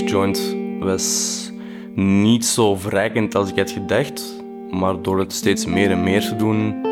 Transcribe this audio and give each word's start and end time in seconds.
joint 0.00 0.56
was 0.80 1.50
niet 1.94 2.44
zo 2.44 2.74
verrijkend 2.74 3.34
als 3.34 3.50
ik 3.50 3.56
had 3.56 3.70
gedacht. 3.70 4.44
Maar 4.70 5.02
door 5.02 5.18
het 5.18 5.32
steeds 5.32 5.66
meer 5.66 5.90
en 5.90 6.02
meer 6.02 6.20
te 6.20 6.36
doen, 6.36 6.82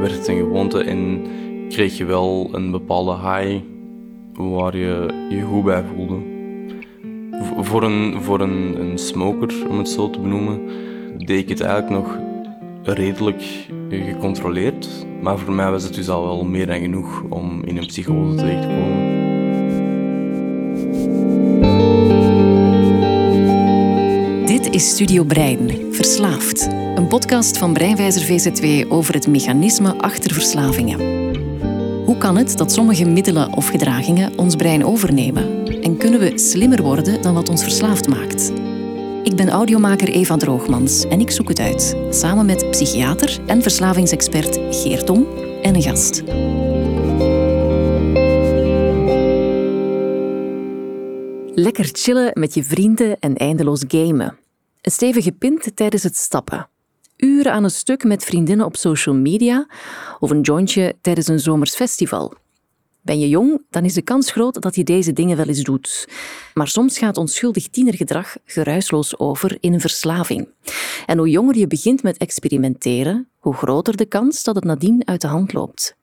werd 0.00 0.12
het 0.12 0.28
een 0.28 0.36
gewoonte 0.36 0.82
en 0.82 1.22
kreeg 1.68 1.96
je 1.96 2.04
wel 2.04 2.48
een 2.52 2.70
bepaalde 2.70 3.12
high 3.12 3.62
waar 4.34 4.76
je 4.76 5.26
je 5.30 5.42
goed 5.42 5.64
bij 5.64 5.84
voelde. 5.94 6.18
Voor 7.60 7.82
een, 7.82 8.22
voor 8.22 8.40
een, 8.40 8.80
een 8.80 8.98
smoker, 8.98 9.68
om 9.68 9.78
het 9.78 9.88
zo 9.88 10.10
te 10.10 10.20
benoemen, 10.20 10.60
deed 11.18 11.38
ik 11.38 11.48
het 11.48 11.60
eigenlijk 11.60 12.02
nog 12.02 12.18
redelijk 12.82 13.42
gecontroleerd. 13.88 15.06
Maar 15.20 15.38
voor 15.38 15.54
mij 15.54 15.70
was 15.70 15.82
het 15.82 15.94
dus 15.94 16.08
al 16.08 16.24
wel 16.24 16.44
meer 16.44 16.66
dan 16.66 16.80
genoeg 16.80 17.22
om 17.28 17.62
in 17.64 17.76
een 17.76 17.86
psychose 17.86 18.34
terecht 18.34 18.62
te 18.62 18.68
komen. 18.68 19.13
Is 24.74 24.88
Studio 24.88 25.24
Brein, 25.24 25.94
Verslaafd. 25.94 26.66
Een 26.94 27.06
podcast 27.06 27.58
van 27.58 27.72
Breinwijzer 27.72 28.22
VZW 28.22 28.92
over 28.92 29.14
het 29.14 29.26
mechanisme 29.26 29.98
achter 29.98 30.32
verslavingen. 30.32 30.98
Hoe 32.04 32.18
kan 32.18 32.36
het 32.36 32.56
dat 32.56 32.72
sommige 32.72 33.04
middelen 33.04 33.52
of 33.52 33.68
gedragingen 33.68 34.38
ons 34.38 34.56
brein 34.56 34.84
overnemen? 34.84 35.66
En 35.82 35.96
kunnen 35.96 36.20
we 36.20 36.38
slimmer 36.38 36.82
worden 36.82 37.22
dan 37.22 37.34
wat 37.34 37.48
ons 37.48 37.62
verslaafd 37.62 38.08
maakt? 38.08 38.52
Ik 39.22 39.36
ben 39.36 39.48
audiomaker 39.48 40.08
Eva 40.08 40.36
Droogmans 40.36 41.04
en 41.04 41.20
ik 41.20 41.30
zoek 41.30 41.48
het 41.48 41.60
uit, 41.60 41.96
samen 42.10 42.46
met 42.46 42.70
psychiater 42.70 43.38
en 43.46 43.62
verslavingsexpert 43.62 44.58
Geert 44.70 45.10
Om 45.10 45.26
en 45.62 45.74
een 45.74 45.82
gast. 45.82 46.22
Lekker 51.54 51.88
chillen 51.92 52.30
met 52.34 52.54
je 52.54 52.64
vrienden 52.64 53.16
en 53.20 53.36
eindeloos 53.36 53.84
gamen. 53.88 54.42
Stevige 54.90 55.32
pint 55.32 55.76
tijdens 55.76 56.02
het 56.02 56.16
stappen. 56.16 56.68
Uren 57.16 57.52
aan 57.52 57.64
een 57.64 57.70
stuk 57.70 58.04
met 58.04 58.24
vriendinnen 58.24 58.66
op 58.66 58.76
social 58.76 59.14
media 59.14 59.66
of 60.18 60.30
een 60.30 60.40
jointje 60.40 60.94
tijdens 61.00 61.28
een 61.28 61.40
zomers 61.40 61.74
festival. 61.74 62.34
Ben 63.02 63.18
je 63.18 63.28
jong, 63.28 63.62
dan 63.70 63.84
is 63.84 63.94
de 63.94 64.02
kans 64.02 64.30
groot 64.30 64.62
dat 64.62 64.74
je 64.74 64.84
deze 64.84 65.12
dingen 65.12 65.36
wel 65.36 65.46
eens 65.46 65.62
doet. 65.62 66.08
Maar 66.54 66.68
soms 66.68 66.98
gaat 66.98 67.16
onschuldig 67.16 67.68
tienergedrag 67.68 68.36
geruisloos 68.44 69.18
over 69.18 69.56
in 69.60 69.72
een 69.72 69.80
verslaving. 69.80 70.48
En 71.06 71.18
hoe 71.18 71.30
jonger 71.30 71.56
je 71.56 71.66
begint 71.66 72.02
met 72.02 72.16
experimenteren, 72.16 73.28
hoe 73.38 73.54
groter 73.54 73.96
de 73.96 74.06
kans 74.06 74.42
dat 74.42 74.54
het 74.54 74.64
nadien 74.64 75.06
uit 75.06 75.20
de 75.20 75.26
hand 75.26 75.52
loopt. 75.52 75.96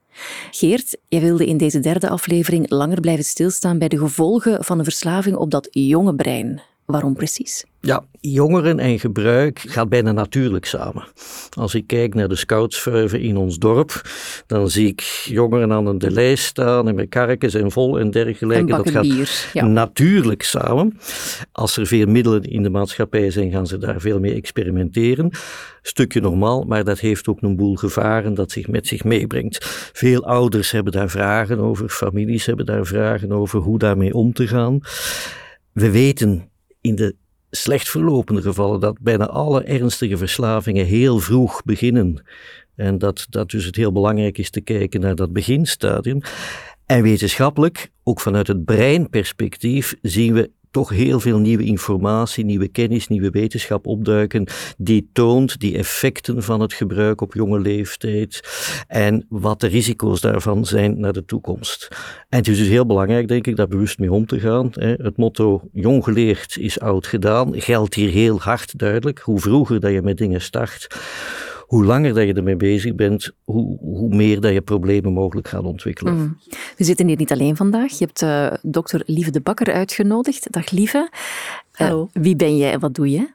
Geert, 0.52 0.98
jij 1.08 1.22
wilde 1.22 1.45
in 1.45 1.58
deze 1.58 1.80
derde 1.80 2.10
aflevering 2.10 2.70
langer 2.70 3.00
blijven 3.00 3.26
stilstaan 3.26 3.78
bij 3.78 3.88
de 3.88 3.98
gevolgen 3.98 4.64
van 4.64 4.78
een 4.78 4.84
verslaving 4.84 5.36
op 5.36 5.52
dat 5.52 5.68
jonge 5.72 6.16
brein. 6.16 6.62
Waarom 6.92 7.14
precies? 7.14 7.66
Ja, 7.80 8.03
jongeren 8.20 8.80
en 8.80 9.00
gebruik 9.00 9.59
gaat 9.59 9.89
bijna 9.89 10.11
natuurlijk 10.11 10.66
samen. 10.66 11.03
Als 11.50 11.75
ik 11.75 11.88
kijk 11.88 12.14
naar 12.14 12.28
de 12.28 12.36
scoutsvuiven 12.36 13.22
in 13.22 13.38
ons 13.38 13.58
dorp, 13.58 14.02
dan 14.48 14.70
zie 14.70 14.88
ik 14.88 15.02
jongeren 15.25 15.72
aan 15.72 15.98
de 15.98 16.11
lijst 16.11 16.44
staan 16.44 16.88
en 16.88 16.95
met 16.95 17.09
karkens 17.09 17.53
en 17.53 17.72
vol 17.72 18.00
en 18.00 18.11
dergelijke. 18.11 18.66
dat 18.66 18.89
gaat 18.89 19.02
bier, 19.02 19.50
ja. 19.53 19.66
natuurlijk 19.66 20.44
samen. 20.44 20.98
Als 21.52 21.78
er 21.78 21.88
veel 21.88 22.06
middelen 22.06 22.44
in 22.44 22.64
de 22.64 22.70
maatschappij 22.70 23.31
zijn, 23.31 23.52
gaan 23.52 23.67
ze 23.67 23.78
daar 23.78 24.02
veel 24.02 24.20
mee 24.20 24.33
experimenteren. 24.33 25.31
Stukje 25.81 26.22
normaal, 26.22 26.64
maar 26.64 26.83
dat 26.83 27.00
heeft 27.00 27.28
ook 27.28 27.42
een 27.42 27.55
boel 27.55 27.76
gevaren 27.76 28.33
dat 28.33 28.52
zich 28.52 28.67
met 28.67 28.88
zich 28.88 29.03
meebrengt. 29.03 29.66
Veel 29.94 30.26
ouders 30.26 30.72
hebben 30.72 30.94
daar 30.94 31.09
vragen 31.09 31.59
over, 31.59 31.89
families 31.89 32.45
hebben 32.45 32.66
daar 32.66 32.86
vragen 32.86 33.31
over 33.31 33.59
hoe 33.59 33.80
daarmee 33.80 34.14
om 34.14 34.33
te 34.33 34.48
gaan. 34.48 34.80
We 35.72 35.92
weten 35.92 36.51
in 36.82 36.96
de 36.96 37.16
slecht 37.52 37.90
verlopende 37.90 38.42
gevallen 38.42 38.80
dat 38.80 39.00
bijna 39.02 39.28
alle 39.28 39.64
ernstige 39.64 40.17
verslavingen 40.17 40.86
heel 40.86 41.20
vroeg 41.20 41.64
beginnen. 41.64 42.23
En 42.76 42.98
dat, 42.98 43.26
dat 43.30 43.50
dus 43.50 43.66
het 43.66 43.76
heel 43.76 43.92
belangrijk 43.92 44.38
is 44.38 44.50
te 44.50 44.61
kijken 44.61 45.02
naar 45.02 45.16
dat 45.16 45.33
beginstadium. 45.33 46.22
En 46.86 47.02
wetenschappelijk, 47.02 47.92
ook 48.04 48.20
vanuit 48.20 48.48
het 48.48 48.66
breinperspectief, 48.66 49.95
zien 50.02 50.33
we 50.33 50.52
toch 50.71 50.89
heel 50.89 51.20
veel 51.20 51.39
nieuwe 51.39 51.64
informatie, 51.64 52.45
nieuwe 52.45 52.67
kennis, 52.67 53.08
nieuwe 53.08 53.30
wetenschap 53.30 53.87
opduiken, 53.87 54.48
die 54.77 55.09
toont 55.14 55.59
die 55.59 55.77
effecten 55.77 56.43
van 56.43 56.61
het 56.61 56.73
gebruik 56.73 57.21
op 57.21 57.33
jonge 57.33 57.59
leeftijd 57.59 58.39
en 58.87 59.26
wat 59.30 59.60
de 59.60 59.67
risico's 59.67 60.21
daarvan 60.21 60.65
zijn 60.65 60.99
naar 60.99 61.14
de 61.14 61.26
toekomst. 61.26 61.87
En 62.30 62.37
het 62.37 62.48
is 62.48 62.58
dus 62.58 62.67
heel 62.67 62.86
belangrijk, 62.86 63.27
denk 63.27 63.48
ik, 63.48 63.55
daar 63.55 63.67
bewust 63.67 63.99
mee 63.99 64.11
om 64.11 64.26
te 64.26 64.39
gaan. 64.39 64.70
Het 64.80 65.17
motto 65.17 65.61
jong 65.73 66.04
geleerd 66.04 66.58
is 66.58 66.80
oud 66.80 67.08
gedaan 67.08 67.61
geldt 67.61 67.93
hier 67.93 68.10
heel 68.10 68.39
hard 68.39 68.80
duidelijk. 68.80 69.20
Hoe 69.20 69.39
vroeger 69.39 69.80
dat 69.80 69.92
je 69.92 70.02
met 70.02 70.17
dingen 70.17 70.42
start, 70.42 70.87
hoe 71.71 71.86
langer 71.86 72.14
dat 72.14 72.27
je 72.27 72.33
ermee 72.33 72.55
bezig 72.55 72.95
bent, 72.95 73.32
hoe, 73.43 73.77
hoe 73.80 74.15
meer 74.15 74.42
dat 74.42 74.54
je 74.54 74.61
problemen 74.61 75.14
mogelijk 75.14 75.48
gaat 75.48 75.64
ontwikkelen. 75.64 76.14
Mm. 76.14 76.37
We 76.77 76.83
zitten 76.83 77.08
hier 77.08 77.17
niet 77.17 77.32
alleen 77.32 77.55
vandaag. 77.55 77.92
Je 77.92 78.05
hebt 78.05 78.21
uh, 78.21 78.54
dokter 78.61 79.04
Lieve 79.05 79.32
de 79.32 79.42
Bakker 79.42 79.73
uitgenodigd. 79.73 80.52
Dag 80.52 80.71
Lieve. 80.71 81.10
Hallo. 81.71 82.10
Uh, 82.14 82.23
wie 82.23 82.36
ben 82.36 82.58
jij 82.58 82.71
en 82.71 82.80
wat 82.80 82.93
doe 82.95 83.10
je? 83.10 83.30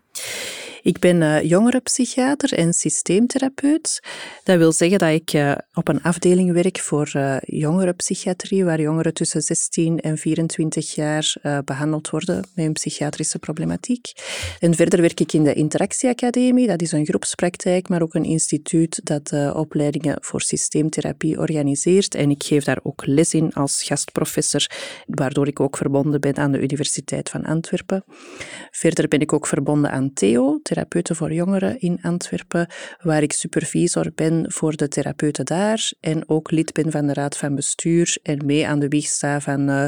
Ik 0.86 0.98
ben 0.98 1.20
uh, 1.20 1.42
jongerenpsychiater 1.42 2.52
en 2.52 2.72
systeemtherapeut. 2.72 4.02
Dat 4.44 4.58
wil 4.58 4.72
zeggen 4.72 4.98
dat 4.98 5.10
ik 5.10 5.32
uh, 5.32 5.52
op 5.74 5.88
een 5.88 6.02
afdeling 6.02 6.52
werk 6.52 6.78
voor 6.78 7.10
uh, 7.16 7.36
jongerenpsychiatrie, 7.40 8.64
waar 8.64 8.80
jongeren 8.80 9.14
tussen 9.14 9.42
16 9.42 10.00
en 10.00 10.18
24 10.18 10.94
jaar 10.94 11.34
behandeld 11.64 12.10
worden 12.10 12.44
met 12.54 12.64
een 12.64 12.72
psychiatrische 12.72 13.38
problematiek. 13.38 14.12
En 14.60 14.74
verder 14.74 15.00
werk 15.00 15.20
ik 15.20 15.32
in 15.32 15.44
de 15.44 15.52
Interactieacademie. 15.52 16.66
Dat 16.66 16.82
is 16.82 16.92
een 16.92 17.06
groepspraktijk, 17.06 17.88
maar 17.88 18.02
ook 18.02 18.14
een 18.14 18.24
instituut 18.24 19.00
dat 19.04 19.54
opleidingen 19.54 20.18
voor 20.20 20.40
systeemtherapie 20.40 21.38
organiseert. 21.38 22.14
En 22.14 22.30
ik 22.30 22.42
geef 22.42 22.64
daar 22.64 22.80
ook 22.82 23.06
les 23.06 23.34
in 23.34 23.52
als 23.52 23.82
gastprofessor, 23.82 24.66
waardoor 25.06 25.46
ik 25.46 25.60
ook 25.60 25.76
verbonden 25.76 26.20
ben 26.20 26.36
aan 26.36 26.52
de 26.52 26.60
Universiteit 26.60 27.28
van 27.28 27.44
Antwerpen. 27.44 28.04
Verder 28.70 29.08
ben 29.08 29.20
ik 29.20 29.32
ook 29.32 29.46
verbonden 29.46 29.90
aan 29.90 30.12
Theo, 30.12 30.60
therapeuten 30.76 31.16
voor 31.16 31.32
jongeren 31.32 31.80
in 31.80 31.98
Antwerpen, 32.02 32.66
waar 33.02 33.22
ik 33.22 33.32
supervisor 33.32 34.12
ben 34.14 34.52
voor 34.52 34.76
de 34.76 34.88
therapeuten 34.88 35.44
daar 35.44 35.92
en 36.00 36.28
ook 36.28 36.50
lid 36.50 36.72
ben 36.72 36.90
van 36.90 37.06
de 37.06 37.12
raad 37.12 37.36
van 37.36 37.54
bestuur 37.54 38.18
en 38.22 38.46
mee 38.46 38.66
aan 38.66 38.78
de 38.78 38.88
wieg 38.88 39.06
sta 39.06 39.40
van 39.40 39.70
uh, 39.70 39.84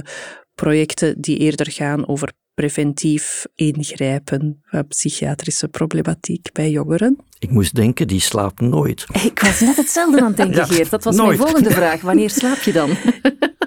projecten 0.55 1.21
die 1.21 1.39
eerder 1.39 1.71
gaan 1.71 2.09
over 2.09 2.33
preventief 2.55 3.47
ingrijpen 3.55 4.61
van 4.65 4.87
psychiatrische 4.87 5.69
problematiek 5.69 6.49
bij 6.53 6.71
jongeren. 6.71 7.19
Ik 7.39 7.51
moest 7.51 7.75
denken, 7.75 8.07
die 8.07 8.21
slaapt 8.21 8.61
nooit. 8.61 9.07
Ik 9.25 9.39
was 9.39 9.61
net 9.61 9.77
hetzelfde 9.77 10.21
aan 10.21 10.27
het 10.27 10.37
denken, 10.43 10.67
Geert. 10.67 10.91
Dat 10.91 11.05
was 11.05 11.17
mijn 11.17 11.37
volgende 11.37 11.71
vraag. 11.71 12.01
Wanneer 12.01 12.31
slaap 12.31 12.59
je 12.59 12.73
dan? 12.73 12.91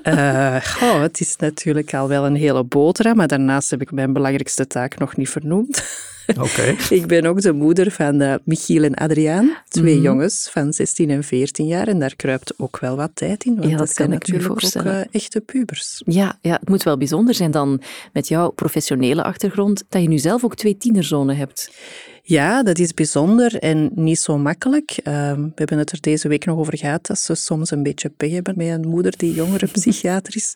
Uh, 0.03 1.01
het 1.01 1.19
is 1.19 1.35
natuurlijk 1.35 1.93
al 1.93 2.07
wel 2.07 2.25
een 2.25 2.35
hele 2.35 2.63
boterham, 2.63 3.15
maar 3.15 3.27
daarnaast 3.27 3.69
heb 3.69 3.81
ik 3.81 3.91
mijn 3.91 4.13
belangrijkste 4.13 4.67
taak 4.67 4.97
nog 4.97 5.17
niet 5.17 5.29
vernoemd. 5.29 5.83
Ik 6.89 7.07
ben 7.07 7.25
ook 7.25 7.41
de 7.41 7.53
moeder 7.53 7.91
van 7.91 8.21
uh, 8.21 8.33
Michiel 8.43 8.83
en 8.83 8.93
Adriaan, 8.93 9.57
twee 9.67 9.95
mm. 9.95 10.01
jongens 10.01 10.49
van 10.51 10.73
16 10.73 11.09
en 11.09 11.23
14 11.23 11.67
jaar. 11.67 11.87
En 11.87 11.99
daar 11.99 12.15
kruipt 12.15 12.53
ook 12.57 12.79
wel 12.79 12.95
wat 12.95 13.11
tijd 13.13 13.43
in, 13.43 13.55
want 13.55 13.65
ja, 13.69 13.77
dat, 13.77 13.87
dat 13.87 13.95
zijn 13.95 14.09
natuurlijk 14.09 14.49
ook 14.49 14.61
uh, 14.61 15.01
echte 15.11 15.41
pubers. 15.41 16.01
Ja, 16.05 16.37
ja, 16.41 16.57
het 16.59 16.69
moet 16.69 16.83
wel 16.83 16.97
bijzonder 16.97 17.35
zijn 17.35 17.51
dan 17.51 17.81
met 18.13 18.27
jouw 18.27 18.49
professionele 18.49 19.23
achtergrond 19.23 19.83
dat 19.89 20.01
je 20.01 20.07
nu 20.07 20.17
zelf 20.17 20.43
ook 20.43 20.55
twee 20.55 20.77
tienerzonen 20.77 21.37
hebt. 21.37 21.71
Ja, 22.23 22.63
dat 22.63 22.79
is 22.79 22.93
bijzonder 22.93 23.55
en 23.55 23.91
niet 23.95 24.19
zo 24.19 24.37
makkelijk. 24.37 24.97
Uh, 25.03 25.33
we 25.33 25.51
hebben 25.55 25.77
het 25.77 25.91
er 25.91 26.01
deze 26.01 26.27
week 26.27 26.45
nog 26.45 26.57
over 26.57 26.77
gehad 26.77 27.05
dat 27.05 27.19
ze 27.19 27.35
soms 27.35 27.71
een 27.71 27.83
beetje 27.83 28.09
pech 28.09 28.31
hebben 28.31 28.53
met 28.57 28.67
een 28.67 28.87
moeder 28.87 29.17
die 29.17 29.33
jongerenpsychiater 29.33 30.35
is. 30.41 30.53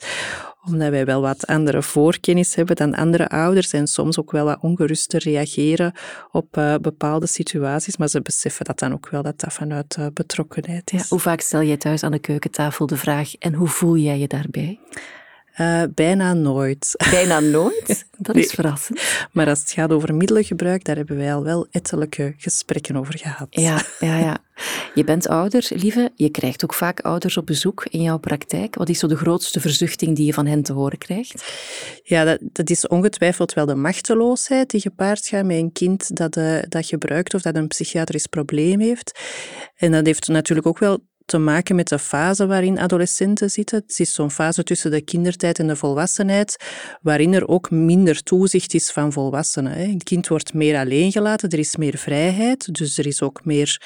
Omdat 0.65 0.89
wij 0.89 1.05
wel 1.05 1.21
wat 1.21 1.47
andere 1.47 1.83
voorkennis 1.83 2.55
hebben 2.55 2.75
dan 2.75 2.95
andere 2.95 3.29
ouders 3.29 3.73
en 3.73 3.87
soms 3.87 4.19
ook 4.19 4.31
wel 4.31 4.45
wat 4.45 4.61
ongeruster 4.61 5.21
reageren 5.23 5.93
op 6.31 6.57
uh, 6.57 6.75
bepaalde 6.81 7.27
situaties. 7.27 7.97
Maar 7.97 8.07
ze 8.07 8.21
beseffen 8.21 8.65
dat 8.65 8.79
dan 8.79 8.93
ook 8.93 9.09
wel 9.09 9.21
dat 9.21 9.39
dat 9.39 9.53
vanuit 9.53 9.95
uh, 9.99 10.05
betrokkenheid 10.13 10.91
is. 10.91 11.09
Hoe 11.09 11.19
vaak 11.19 11.41
stel 11.41 11.63
jij 11.63 11.77
thuis 11.77 12.03
aan 12.03 12.11
de 12.11 12.19
keukentafel 12.19 12.85
de 12.85 12.97
vraag 12.97 13.35
en 13.35 13.53
hoe 13.53 13.67
voel 13.67 13.97
jij 13.97 14.19
je 14.19 14.27
daarbij? 14.27 14.79
Uh, 15.57 15.83
bijna 15.93 16.33
nooit. 16.33 16.91
Bijna 17.11 17.39
nooit? 17.39 18.05
Dat 18.17 18.35
is 18.35 18.51
verrassend. 18.51 19.01
Maar 19.31 19.47
als 19.47 19.59
het 19.59 19.71
gaat 19.71 19.91
over 19.91 20.15
middelengebruik, 20.15 20.83
daar 20.83 20.95
hebben 20.95 21.17
wij 21.17 21.33
al 21.33 21.43
wel 21.43 21.67
ettelijke 21.71 22.33
gesprekken 22.37 22.95
over 22.95 23.17
gehad. 23.17 23.47
Ja, 23.49 23.81
ja, 23.99 24.17
ja. 24.17 24.37
Je 24.93 25.03
bent 25.03 25.27
ouder, 25.27 25.67
lieve. 25.69 26.11
Je 26.15 26.29
krijgt 26.29 26.63
ook 26.63 26.73
vaak 26.73 26.99
ouders 26.99 27.37
op 27.37 27.45
bezoek 27.45 27.85
in 27.89 28.01
jouw 28.01 28.17
praktijk. 28.17 28.75
Wat 28.75 28.89
is 28.89 28.99
zo 28.99 29.07
de 29.07 29.15
grootste 29.15 29.59
verzuchting 29.59 30.15
die 30.15 30.25
je 30.25 30.33
van 30.33 30.45
hen 30.45 30.61
te 30.61 30.73
horen 30.73 30.97
krijgt? 30.97 31.53
Ja, 32.03 32.23
dat, 32.23 32.39
dat 32.41 32.69
is 32.69 32.87
ongetwijfeld 32.87 33.53
wel 33.53 33.65
de 33.65 33.75
machteloosheid 33.75 34.69
die 34.69 34.81
gepaard 34.81 35.27
gaat 35.27 35.45
met 35.45 35.57
een 35.57 35.71
kind 35.71 36.15
dat, 36.15 36.37
uh, 36.37 36.59
dat 36.69 36.85
gebruikt 36.85 37.33
of 37.33 37.41
dat 37.41 37.55
een 37.55 37.67
psychiatrisch 37.67 38.27
probleem 38.27 38.79
heeft. 38.79 39.19
En 39.75 39.91
dat 39.91 40.05
heeft 40.05 40.27
natuurlijk 40.27 40.67
ook 40.67 40.79
wel 40.79 40.99
te 41.25 41.37
maken 41.37 41.75
met 41.75 41.87
de 41.87 41.99
fase 41.99 42.45
waarin 42.45 42.79
adolescenten 42.79 43.51
zitten. 43.51 43.77
Het 43.77 43.99
is 43.99 44.13
zo'n 44.13 44.31
fase 44.31 44.63
tussen 44.63 44.91
de 44.91 45.01
kindertijd 45.01 45.59
en 45.59 45.67
de 45.67 45.75
volwassenheid, 45.75 46.63
waarin 47.01 47.33
er 47.33 47.47
ook 47.47 47.71
minder 47.71 48.23
toezicht 48.23 48.73
is 48.73 48.91
van 48.91 49.11
volwassenen. 49.11 49.79
Een 49.79 50.03
kind 50.03 50.27
wordt 50.27 50.53
meer 50.53 50.77
alleen 50.77 51.11
gelaten, 51.11 51.49
er 51.49 51.59
is 51.59 51.75
meer 51.75 51.97
vrijheid, 51.97 52.73
dus 52.73 52.97
er 52.97 53.05
is 53.05 53.21
ook 53.21 53.45
meer 53.45 53.81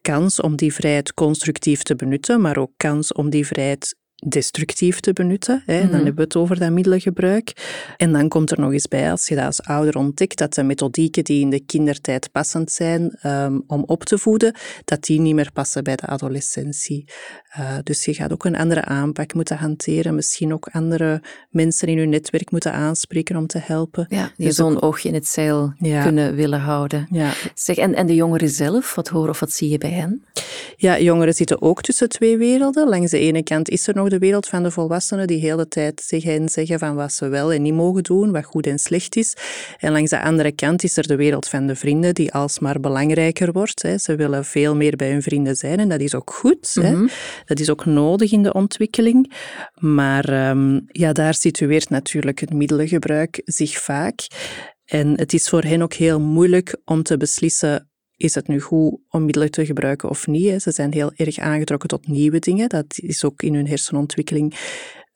kans 0.00 0.40
om 0.40 0.56
die 0.56 0.74
vrijheid 0.74 1.14
constructief 1.14 1.82
te 1.82 1.96
benutten, 1.96 2.40
maar 2.40 2.56
ook 2.56 2.72
kans 2.76 3.12
om 3.12 3.30
die 3.30 3.46
vrijheid 3.46 3.96
destructief 4.28 5.00
te 5.00 5.12
benutten. 5.12 5.62
Hè. 5.66 5.78
Dan 5.78 5.86
mhm. 5.86 5.94
hebben 5.94 6.14
we 6.14 6.22
het 6.22 6.36
over 6.36 6.58
dat 6.58 6.70
middelengebruik. 6.70 7.52
En 7.96 8.12
dan 8.12 8.28
komt 8.28 8.50
er 8.50 8.60
nog 8.60 8.72
eens 8.72 8.88
bij, 8.88 9.10
als 9.10 9.28
je 9.28 9.34
dat 9.34 9.44
als 9.44 9.62
ouder 9.62 9.96
ontdekt, 9.96 10.38
dat 10.38 10.54
de 10.54 10.62
methodieken 10.62 11.24
die 11.24 11.40
in 11.40 11.50
de 11.50 11.60
kindertijd 11.60 12.32
passend 12.32 12.72
zijn 12.72 13.16
ehm, 13.20 13.58
om 13.66 13.82
op 13.86 14.04
te 14.04 14.18
voeden, 14.18 14.54
dat 14.84 15.04
die 15.04 15.20
niet 15.20 15.34
meer 15.34 15.52
passen 15.52 15.84
bij 15.84 15.96
de 15.96 16.06
adolescentie. 16.06 17.04
Uh, 17.58 17.76
dus 17.82 18.04
je 18.04 18.14
gaat 18.14 18.32
ook 18.32 18.44
een 18.44 18.56
andere 18.56 18.84
aanpak 18.84 19.34
moeten 19.34 19.56
hanteren, 19.56 20.14
misschien 20.14 20.52
ook 20.52 20.68
andere 20.72 21.22
mensen 21.50 21.88
in 21.88 21.98
je 21.98 22.06
netwerk 22.06 22.50
moeten 22.50 22.72
aanspreken 22.72 23.36
om 23.36 23.46
te 23.46 23.58
helpen. 23.62 24.06
Ja, 24.08 24.32
die 24.36 24.46
dus 24.46 24.56
zo'n 24.56 24.82
oogje 24.82 25.08
in 25.08 25.14
het 25.14 25.26
zeil 25.26 25.72
kunnen 25.78 26.34
willen 26.34 26.60
houden. 26.60 27.06
Ja. 27.10 27.32
Zeg, 27.54 27.76
en, 27.76 27.94
en 27.94 28.06
de 28.06 28.14
jongeren 28.14 28.48
zelf, 28.48 28.94
wat 28.94 29.08
horen 29.08 29.30
of 29.30 29.40
wat 29.40 29.52
zie 29.52 29.68
je 29.68 29.78
bij 29.78 29.90
hen? 29.90 30.24
Ja, 30.76 31.00
jongeren 31.00 31.34
zitten 31.34 31.62
ook 31.62 31.82
tussen 31.82 32.08
twee 32.08 32.36
werelden. 32.36 32.88
Langs 32.88 33.10
de 33.10 33.18
ene 33.18 33.42
kant 33.42 33.68
is 33.68 33.86
er 33.86 33.94
nog 33.94 34.08
de 34.08 34.13
wereld 34.18 34.46
van 34.46 34.62
de 34.62 34.70
volwassenen 34.70 35.26
die 35.26 35.40
de 35.40 35.46
hele 35.46 35.68
tijd 35.68 36.02
zeggen 36.06 36.48
zeggen 36.48 36.78
van 36.78 36.94
wat 36.94 37.12
ze 37.12 37.28
wel 37.28 37.52
en 37.52 37.62
niet 37.62 37.74
mogen 37.74 38.02
doen, 38.02 38.32
wat 38.32 38.44
goed 38.44 38.66
en 38.66 38.78
slecht 38.78 39.16
is. 39.16 39.36
En 39.78 39.92
langs 39.92 40.10
de 40.10 40.20
andere 40.20 40.52
kant 40.52 40.82
is 40.82 40.96
er 40.96 41.06
de 41.06 41.16
wereld 41.16 41.48
van 41.48 41.66
de 41.66 41.76
vrienden 41.76 42.14
die 42.14 42.32
alsmaar 42.32 42.80
belangrijker 42.80 43.52
wordt. 43.52 43.82
Hè. 43.82 43.98
Ze 43.98 44.16
willen 44.16 44.44
veel 44.44 44.76
meer 44.76 44.96
bij 44.96 45.10
hun 45.10 45.22
vrienden 45.22 45.56
zijn 45.56 45.78
en 45.78 45.88
dat 45.88 46.00
is 46.00 46.14
ook 46.14 46.30
goed. 46.30 46.74
hè. 46.74 46.92
Mhm. 46.92 47.06
Dat 47.44 47.60
is 47.60 47.70
ook 47.70 47.84
nodig 47.84 48.32
in 48.32 48.42
de 48.42 48.52
ontwikkeling. 48.52 49.32
Maar 49.74 50.48
um, 50.50 50.84
ja, 50.86 51.12
daar 51.12 51.34
situeert 51.34 51.90
natuurlijk 51.90 52.40
het 52.40 52.52
middelengebruik 52.52 53.40
zich 53.44 53.78
vaak. 53.78 54.26
En 54.84 55.18
het 55.18 55.32
is 55.32 55.48
voor 55.48 55.62
hen 55.62 55.82
ook 55.82 55.94
heel 55.94 56.20
moeilijk 56.20 56.76
om 56.84 57.02
te 57.02 57.16
beslissen 57.16 57.88
is 58.24 58.34
het 58.34 58.48
nu 58.48 58.60
goed 58.60 58.98
om 59.10 59.24
middelen 59.24 59.50
te 59.50 59.66
gebruiken 59.66 60.08
of 60.08 60.26
niet? 60.26 60.62
Ze 60.62 60.70
zijn 60.70 60.92
heel 60.92 61.12
erg 61.16 61.38
aangetrokken 61.38 61.88
tot 61.88 62.08
nieuwe 62.08 62.38
dingen. 62.38 62.68
Dat 62.68 62.98
is 62.98 63.24
ook 63.24 63.42
in 63.42 63.54
hun 63.54 63.66
hersenontwikkeling 63.66 64.54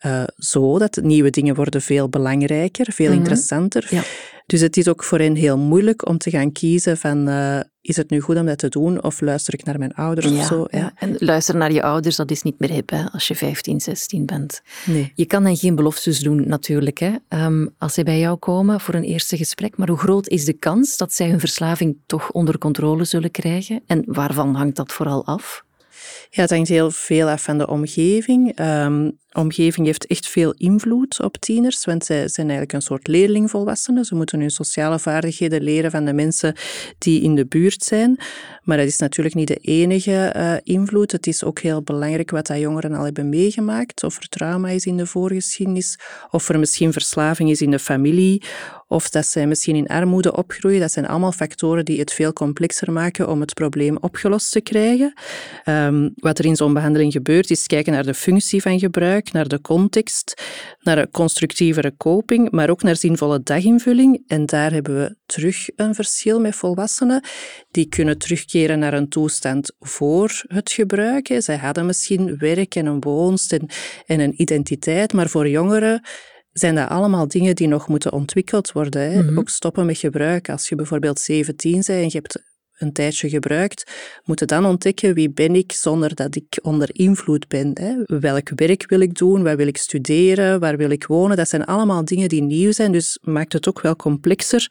uh, 0.06 0.22
zo, 0.36 0.78
dat 0.78 0.96
nieuwe 1.02 1.30
dingen 1.30 1.54
worden 1.54 1.82
veel 1.82 2.08
belangrijker, 2.08 2.92
veel 2.92 3.08
mhm. 3.08 3.16
interessanter. 3.16 3.86
Ja. 3.90 4.02
Dus 4.46 4.60
het 4.60 4.76
is 4.76 4.88
ook 4.88 5.04
voor 5.04 5.18
hen 5.18 5.34
heel 5.34 5.58
moeilijk 5.58 6.08
om 6.08 6.18
te 6.18 6.30
gaan 6.30 6.52
kiezen 6.52 6.96
van 6.96 7.28
uh, 7.28 7.60
is 7.80 7.96
het 7.96 8.10
nu 8.10 8.20
goed 8.20 8.36
om 8.36 8.46
dat 8.46 8.58
te 8.58 8.68
doen 8.68 9.02
of 9.02 9.20
luister 9.20 9.54
ik 9.54 9.64
naar 9.64 9.78
mijn 9.78 9.94
ouders 9.94 10.26
of 10.26 10.44
zo. 10.44 10.66
Ja. 10.70 10.92
En 10.94 11.16
luisteren 11.18 11.60
naar 11.60 11.72
je 11.72 11.82
ouders, 11.82 12.16
dat 12.16 12.30
is 12.30 12.42
niet 12.42 12.58
meer 12.58 12.70
hip 12.70 12.90
hè, 12.90 13.04
als 13.10 13.28
je 13.28 13.34
15, 13.34 13.80
16 13.80 14.26
bent. 14.26 14.62
Nee. 14.86 15.12
Je 15.14 15.24
kan 15.24 15.44
hen 15.44 15.56
geen 15.56 15.74
beloftes 15.74 16.18
doen 16.18 16.48
natuurlijk 16.48 16.98
hè, 16.98 17.14
um, 17.28 17.74
als 17.78 17.94
zij 17.94 18.04
bij 18.04 18.18
jou 18.18 18.36
komen 18.36 18.80
voor 18.80 18.94
een 18.94 19.04
eerste 19.04 19.36
gesprek. 19.36 19.76
Maar 19.76 19.88
hoe 19.88 19.98
groot 19.98 20.28
is 20.28 20.44
de 20.44 20.52
kans 20.52 20.96
dat 20.96 21.12
zij 21.12 21.28
hun 21.28 21.40
verslaving 21.40 21.96
toch 22.06 22.30
onder 22.30 22.58
controle 22.58 23.04
zullen 23.04 23.30
krijgen? 23.30 23.82
En 23.86 24.02
waarvan 24.06 24.54
hangt 24.54 24.76
dat 24.76 24.92
vooral 24.92 25.24
af? 25.24 25.64
Ja, 26.30 26.42
het 26.42 26.50
hangt 26.50 26.68
heel 26.68 26.90
veel 26.90 27.28
af 27.28 27.42
van 27.42 27.58
de 27.58 27.68
omgeving. 27.68 28.58
Um, 28.60 29.18
omgeving 29.32 29.86
heeft 29.86 30.06
echt 30.06 30.28
veel 30.28 30.52
invloed 30.56 31.22
op 31.22 31.36
tieners, 31.36 31.84
want 31.84 32.04
zij 32.04 32.28
zijn 32.28 32.46
eigenlijk 32.46 32.72
een 32.72 32.82
soort 32.82 33.06
leerlingvolwassenen. 33.06 34.04
Ze 34.04 34.14
moeten 34.14 34.40
hun 34.40 34.50
sociale 34.50 34.98
vaardigheden 34.98 35.62
leren 35.62 35.90
van 35.90 36.04
de 36.04 36.12
mensen 36.12 36.54
die 36.98 37.22
in 37.22 37.34
de 37.34 37.46
buurt 37.46 37.82
zijn. 37.82 38.18
Maar 38.62 38.76
dat 38.76 38.86
is 38.86 38.98
natuurlijk 38.98 39.34
niet 39.34 39.48
de 39.48 39.56
enige 39.56 40.34
uh, 40.36 40.54
invloed. 40.62 41.12
Het 41.12 41.26
is 41.26 41.44
ook 41.44 41.58
heel 41.58 41.82
belangrijk 41.82 42.30
wat 42.30 42.46
dat 42.46 42.58
jongeren 42.58 42.94
al 42.94 43.04
hebben 43.04 43.28
meegemaakt. 43.28 44.02
Of 44.04 44.16
er 44.16 44.28
trauma 44.28 44.68
is 44.68 44.86
in 44.86 44.96
de 44.96 45.06
voorgeschiedenis, 45.06 45.98
of 46.30 46.48
er 46.48 46.58
misschien 46.58 46.92
verslaving 46.92 47.50
is 47.50 47.62
in 47.62 47.70
de 47.70 47.78
familie, 47.78 48.42
of 48.86 49.10
dat 49.10 49.26
zij 49.26 49.46
misschien 49.46 49.76
in 49.76 49.86
armoede 49.86 50.36
opgroeien. 50.36 50.80
Dat 50.80 50.92
zijn 50.92 51.06
allemaal 51.06 51.32
factoren 51.32 51.84
die 51.84 51.98
het 51.98 52.12
veel 52.12 52.32
complexer 52.32 52.92
maken 52.92 53.28
om 53.28 53.40
het 53.40 53.54
probleem 53.54 53.96
opgelost 54.00 54.52
te 54.52 54.60
krijgen. 54.60 55.12
Um, 55.64 56.12
wat 56.14 56.38
er 56.38 56.44
in 56.44 56.56
zo'n 56.56 56.72
behandeling 56.72 57.12
gebeurt, 57.12 57.50
is 57.50 57.66
kijken 57.66 57.92
naar 57.92 58.06
de 58.06 58.14
functie 58.14 58.62
van 58.62 58.78
gebruik, 58.78 59.17
naar 59.32 59.48
de 59.48 59.60
context, 59.60 60.42
naar 60.80 60.98
een 60.98 61.10
constructievere 61.10 61.94
coping, 61.96 62.50
maar 62.50 62.70
ook 62.70 62.82
naar 62.82 62.96
zinvolle 62.96 63.42
daginvulling. 63.42 64.22
En 64.26 64.46
daar 64.46 64.72
hebben 64.72 64.96
we 64.98 65.16
terug 65.26 65.68
een 65.76 65.94
verschil 65.94 66.40
met 66.40 66.54
volwassenen. 66.54 67.24
Die 67.70 67.88
kunnen 67.88 68.18
terugkeren 68.18 68.78
naar 68.78 68.94
een 68.94 69.08
toestand 69.08 69.72
voor 69.78 70.42
het 70.46 70.72
gebruik. 70.72 71.34
Zij 71.38 71.56
hadden 71.56 71.86
misschien 71.86 72.38
werk 72.38 72.74
en 72.74 72.86
een 72.86 73.00
woonst 73.00 73.52
en, 73.52 73.68
en 74.06 74.20
een 74.20 74.40
identiteit, 74.42 75.12
maar 75.12 75.28
voor 75.28 75.48
jongeren 75.48 76.02
zijn 76.52 76.74
dat 76.74 76.88
allemaal 76.88 77.28
dingen 77.28 77.54
die 77.54 77.68
nog 77.68 77.88
moeten 77.88 78.12
ontwikkeld 78.12 78.72
worden. 78.72 79.12
Hè? 79.12 79.22
Mhm. 79.22 79.38
Ook 79.38 79.48
stoppen 79.48 79.86
met 79.86 79.98
gebruik. 79.98 80.48
Als 80.48 80.68
je 80.68 80.74
bijvoorbeeld 80.74 81.20
17 81.20 81.72
bent 81.72 81.88
en 81.88 82.02
je 82.02 82.10
hebt 82.10 82.42
een 82.78 82.92
tijdje 82.92 83.28
gebruikt, 83.28 83.92
moeten 84.24 84.46
dan 84.46 84.64
ontdekken 84.64 85.14
wie 85.14 85.30
ben 85.30 85.54
ik 85.54 85.72
zonder 85.72 86.14
dat 86.14 86.36
ik 86.36 86.58
onder 86.62 86.88
invloed 86.92 87.48
ben. 87.48 87.70
Hè? 87.80 88.18
Welk 88.20 88.50
werk 88.54 88.84
wil 88.88 89.00
ik 89.00 89.14
doen? 89.14 89.42
Waar 89.42 89.56
wil 89.56 89.66
ik 89.66 89.76
studeren? 89.76 90.60
Waar 90.60 90.76
wil 90.76 90.90
ik 90.90 91.06
wonen? 91.06 91.36
Dat 91.36 91.48
zijn 91.48 91.64
allemaal 91.64 92.04
dingen 92.04 92.28
die 92.28 92.42
nieuw 92.42 92.72
zijn, 92.72 92.92
dus 92.92 93.18
maakt 93.22 93.52
het 93.52 93.68
ook 93.68 93.80
wel 93.80 93.96
complexer 93.96 94.70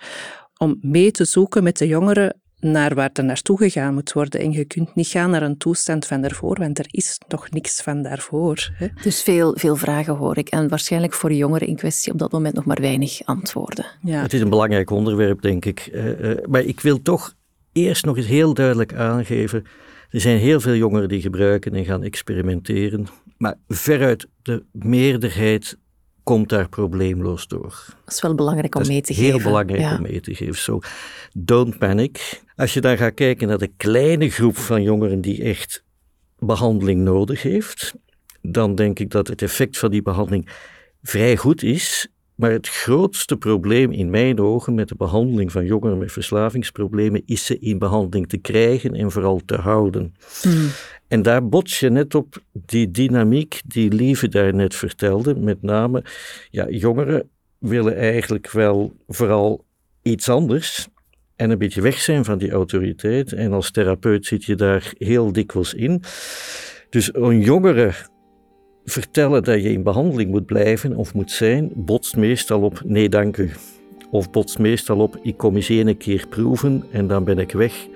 om 0.57 0.77
mee 0.81 1.11
te 1.11 1.25
zoeken 1.25 1.63
met 1.63 1.77
de 1.77 1.87
jongeren 1.87 2.35
naar 2.59 2.95
waar 2.95 3.09
er 3.13 3.23
naartoe 3.23 3.57
gegaan 3.57 3.93
moet 3.93 4.13
worden. 4.13 4.39
En 4.39 4.51
je 4.51 4.65
kunt 4.65 4.95
niet 4.95 5.07
gaan 5.07 5.29
naar 5.29 5.41
een 5.41 5.57
toestand 5.57 6.05
van 6.05 6.21
daarvoor, 6.21 6.57
want 6.59 6.79
er 6.79 6.87
is 6.89 7.19
nog 7.27 7.49
niks 7.49 7.81
van 7.81 8.01
daarvoor. 8.01 8.69
Hè? 8.73 8.87
Dus 9.01 9.23
veel, 9.23 9.57
veel 9.57 9.75
vragen 9.75 10.15
hoor 10.15 10.37
ik. 10.37 10.49
En 10.49 10.67
waarschijnlijk 10.67 11.13
voor 11.13 11.29
de 11.29 11.37
jongeren 11.37 11.67
in 11.67 11.75
kwestie 11.75 12.11
op 12.11 12.19
dat 12.19 12.31
moment 12.31 12.55
nog 12.55 12.65
maar 12.65 12.81
weinig 12.81 13.25
antwoorden. 13.25 13.85
Ja. 14.01 14.21
Het 14.21 14.33
is 14.33 14.41
een 14.41 14.49
belangrijk 14.49 14.89
onderwerp, 14.89 15.41
denk 15.41 15.65
ik. 15.65 15.89
Uh, 15.93 16.19
uh, 16.19 16.37
maar 16.45 16.61
ik 16.63 16.79
wil 16.79 17.01
toch 17.01 17.33
eerst 17.85 18.05
nog 18.05 18.17
eens 18.17 18.25
heel 18.25 18.53
duidelijk 18.53 18.93
aangeven. 18.93 19.63
Er 20.09 20.21
zijn 20.21 20.37
heel 20.37 20.59
veel 20.59 20.75
jongeren 20.75 21.09
die 21.09 21.21
gebruiken 21.21 21.73
en 21.73 21.85
gaan 21.85 22.03
experimenteren. 22.03 23.07
Maar 23.37 23.55
veruit 23.67 24.27
de 24.41 24.63
meerderheid 24.71 25.77
komt 26.23 26.49
daar 26.49 26.69
probleemloos 26.69 27.47
door. 27.47 27.85
Dat 28.05 28.13
is 28.13 28.21
wel 28.21 28.35
belangrijk 28.35 28.75
om 28.75 28.87
mee 28.87 29.01
te 29.01 29.13
geven. 29.13 29.29
Heel 29.29 29.41
belangrijk 29.41 29.97
om 29.97 30.01
mee 30.01 30.19
te 30.19 30.35
geven. 30.35 30.55
So, 30.55 30.79
don't 31.33 31.77
panic. 31.77 32.41
Als 32.55 32.73
je 32.73 32.81
dan 32.81 32.97
gaat 32.97 33.13
kijken 33.13 33.47
naar 33.47 33.57
de 33.57 33.71
kleine 33.77 34.29
groep 34.29 34.57
van 34.57 34.81
jongeren 34.81 35.21
die 35.21 35.43
echt 35.43 35.83
behandeling 36.39 37.01
nodig 37.01 37.41
heeft, 37.41 37.93
dan 38.41 38.75
denk 38.75 38.99
ik 38.99 39.11
dat 39.11 39.27
het 39.27 39.41
effect 39.41 39.77
van 39.77 39.91
die 39.91 40.01
behandeling 40.01 40.49
vrij 41.01 41.37
goed 41.37 41.63
is. 41.63 42.07
Maar 42.37 42.51
het 42.51 42.67
grootste 42.67 43.37
probleem 43.37 43.91
in 43.91 44.09
mijn 44.09 44.39
ogen 44.39 44.73
met 44.73 44.87
de 44.87 44.95
behandeling 44.95 45.51
van 45.51 45.65
jongeren 45.65 45.97
met 45.97 46.11
verslavingsproblemen 46.11 47.21
is 47.25 47.45
ze 47.45 47.59
in 47.59 47.77
behandeling 47.77 48.29
te 48.29 48.37
krijgen 48.37 48.95
en 48.95 49.11
vooral 49.11 49.41
te 49.45 49.55
houden. 49.55 50.15
Hmm. 50.41 50.69
En 51.07 51.21
daar 51.21 51.47
bots 51.47 51.79
je 51.79 51.89
net 51.89 52.15
op 52.15 52.37
die 52.51 52.91
dynamiek 52.91 53.61
die 53.65 53.93
Lieve 53.93 54.27
daar 54.27 54.53
net 54.53 54.75
vertelde. 54.75 55.35
Met 55.35 55.61
name, 55.61 56.03
ja, 56.49 56.69
jongeren 56.69 57.29
willen 57.59 57.95
eigenlijk 57.95 58.51
wel 58.51 58.95
vooral 59.07 59.65
iets 60.01 60.29
anders 60.29 60.87
en 61.35 61.49
een 61.49 61.57
beetje 61.57 61.81
weg 61.81 61.99
zijn 61.99 62.25
van 62.25 62.37
die 62.37 62.51
autoriteit. 62.51 63.33
En 63.33 63.53
als 63.53 63.71
therapeut 63.71 64.25
zit 64.25 64.43
je 64.43 64.55
daar 64.55 64.93
heel 64.97 65.31
dikwijls 65.31 65.73
in. 65.73 66.03
Dus 66.89 67.15
een 67.15 67.41
jongere 67.41 67.93
vertellen 68.91 69.43
dat 69.43 69.63
je 69.63 69.71
in 69.71 69.83
behandeling 69.83 70.29
moet 70.29 70.45
blijven 70.45 70.95
of 70.95 71.13
moet 71.13 71.31
zijn, 71.31 71.71
botst 71.75 72.15
meestal 72.15 72.61
op 72.61 72.81
nee 72.85 73.09
dank 73.09 73.37
u. 73.37 73.51
Of 74.11 74.29
botst 74.31 74.59
meestal 74.59 74.97
op 74.97 75.19
ik 75.21 75.37
kom 75.37 75.55
eens 75.55 75.69
één 75.69 75.97
keer 75.97 76.27
proeven 76.29 76.83
en 76.91 77.07
dan 77.07 77.23
ben 77.23 77.39
ik 77.39 77.51
weg. 77.51 77.87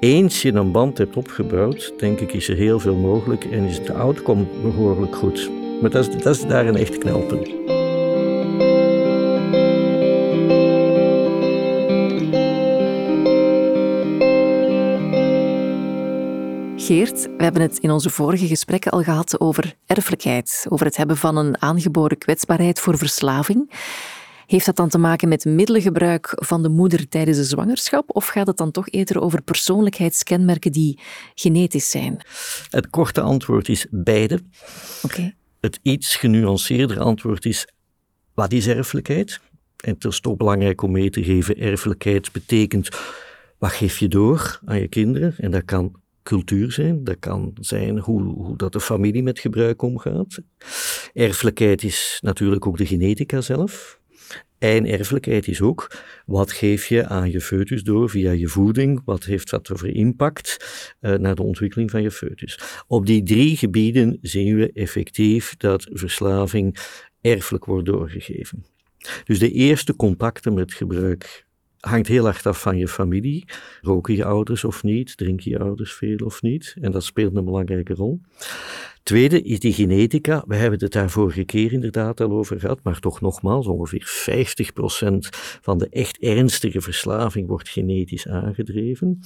Eens 0.00 0.42
je 0.42 0.52
een 0.52 0.72
band 0.72 0.98
hebt 0.98 1.16
opgebouwd, 1.16 1.92
denk 1.98 2.20
ik 2.20 2.32
is 2.32 2.48
er 2.48 2.56
heel 2.56 2.80
veel 2.80 2.96
mogelijk 2.96 3.44
en 3.44 3.64
is 3.64 3.84
de 3.84 3.92
outcome 3.92 4.44
behoorlijk 4.62 5.16
goed. 5.16 5.50
Maar 5.80 5.90
dat 5.90 6.08
is, 6.08 6.22
dat 6.22 6.34
is 6.34 6.46
daar 6.46 6.66
een 6.66 6.76
echt 6.76 6.98
knelpunt. 6.98 7.77
Geert, 16.88 17.22
we 17.36 17.42
hebben 17.42 17.62
het 17.62 17.78
in 17.78 17.90
onze 17.90 18.10
vorige 18.10 18.46
gesprekken 18.46 18.92
al 18.92 19.02
gehad 19.02 19.40
over 19.40 19.74
erfelijkheid, 19.86 20.66
over 20.68 20.86
het 20.86 20.96
hebben 20.96 21.16
van 21.16 21.36
een 21.36 21.62
aangeboren 21.62 22.18
kwetsbaarheid 22.18 22.80
voor 22.80 22.98
verslaving. 22.98 23.70
Heeft 24.46 24.66
dat 24.66 24.76
dan 24.76 24.88
te 24.88 24.98
maken 24.98 25.28
met 25.28 25.44
middelengebruik 25.44 26.32
van 26.34 26.62
de 26.62 26.68
moeder 26.68 27.08
tijdens 27.08 27.36
de 27.36 27.44
zwangerschap? 27.44 28.16
Of 28.16 28.26
gaat 28.26 28.46
het 28.46 28.56
dan 28.56 28.70
toch 28.70 28.88
eerder 28.88 29.20
over 29.20 29.42
persoonlijkheidskenmerken 29.42 30.72
die 30.72 31.00
genetisch 31.34 31.90
zijn? 31.90 32.20
Het 32.70 32.90
korte 32.90 33.20
antwoord 33.20 33.68
is 33.68 33.86
beide. 33.90 34.40
Oké. 35.02 35.34
Het 35.60 35.78
iets 35.82 36.16
genuanceerdere 36.16 37.00
antwoord 37.00 37.44
is: 37.44 37.68
wat 38.34 38.52
is 38.52 38.66
erfelijkheid? 38.66 39.40
En 39.76 39.94
het 39.94 40.04
is 40.04 40.20
toch 40.20 40.36
belangrijk 40.36 40.82
om 40.82 40.90
mee 40.90 41.10
te 41.10 41.24
geven: 41.24 41.56
erfelijkheid 41.56 42.32
betekent 42.32 42.88
wat 43.58 43.72
geef 43.72 43.98
je 43.98 44.08
door 44.08 44.60
aan 44.64 44.80
je 44.80 44.88
kinderen? 44.88 45.34
En 45.38 45.50
dat 45.50 45.64
kan 45.64 46.06
cultuur 46.28 46.72
zijn, 46.72 47.04
dat 47.04 47.16
kan 47.18 47.56
zijn 47.60 47.98
hoe, 47.98 48.22
hoe 48.22 48.56
dat 48.56 48.72
de 48.72 48.80
familie 48.80 49.22
met 49.22 49.38
gebruik 49.38 49.82
omgaat. 49.82 50.38
Erfelijkheid 51.12 51.82
is 51.82 52.18
natuurlijk 52.20 52.66
ook 52.66 52.76
de 52.76 52.86
genetica 52.86 53.40
zelf. 53.40 54.00
En 54.58 54.86
erfelijkheid 54.86 55.48
is 55.48 55.60
ook, 55.60 55.96
wat 56.26 56.52
geef 56.52 56.86
je 56.86 57.06
aan 57.06 57.30
je 57.30 57.40
foetus 57.40 57.82
door 57.82 58.10
via 58.10 58.30
je 58.30 58.48
voeding? 58.48 59.02
Wat 59.04 59.24
heeft 59.24 59.50
dat 59.50 59.70
voor 59.72 59.88
impact 59.88 60.56
uh, 61.00 61.14
naar 61.14 61.34
de 61.34 61.42
ontwikkeling 61.42 61.90
van 61.90 62.02
je 62.02 62.10
foetus? 62.10 62.82
Op 62.86 63.06
die 63.06 63.22
drie 63.22 63.56
gebieden 63.56 64.18
zien 64.22 64.56
we 64.56 64.70
effectief 64.72 65.56
dat 65.56 65.88
verslaving 65.92 66.76
erfelijk 67.20 67.64
wordt 67.64 67.86
doorgegeven. 67.86 68.64
Dus 69.24 69.38
de 69.38 69.50
eerste 69.50 69.96
contacten 69.96 70.54
met 70.54 70.72
gebruik 70.72 71.46
hangt 71.80 72.06
heel 72.06 72.26
erg 72.26 72.46
af 72.46 72.60
van 72.60 72.76
je 72.76 72.88
familie. 72.88 73.44
Roken 73.80 74.14
je 74.14 74.24
ouders 74.24 74.64
of 74.64 74.82
niet? 74.82 75.16
Drinken 75.16 75.50
je 75.50 75.58
ouders 75.58 75.92
veel 75.92 76.16
of 76.16 76.42
niet? 76.42 76.76
En 76.80 76.92
dat 76.92 77.04
speelt 77.04 77.36
een 77.36 77.44
belangrijke 77.44 77.94
rol. 77.94 78.20
Tweede 79.08 79.42
is 79.42 79.60
die 79.60 79.72
genetica. 79.72 80.44
We 80.46 80.56
hebben 80.56 80.80
het 80.80 80.92
daar 80.92 81.10
vorige 81.10 81.44
keer 81.44 81.72
inderdaad 81.72 82.20
al 82.20 82.30
over 82.30 82.60
gehad, 82.60 82.80
maar 82.82 83.00
toch 83.00 83.20
nogmaals, 83.20 83.66
ongeveer 83.66 84.26
50% 85.04 85.28
van 85.60 85.78
de 85.78 85.88
echt 85.88 86.18
ernstige 86.18 86.80
verslaving 86.80 87.46
wordt 87.46 87.68
genetisch 87.68 88.28
aangedreven. 88.28 89.18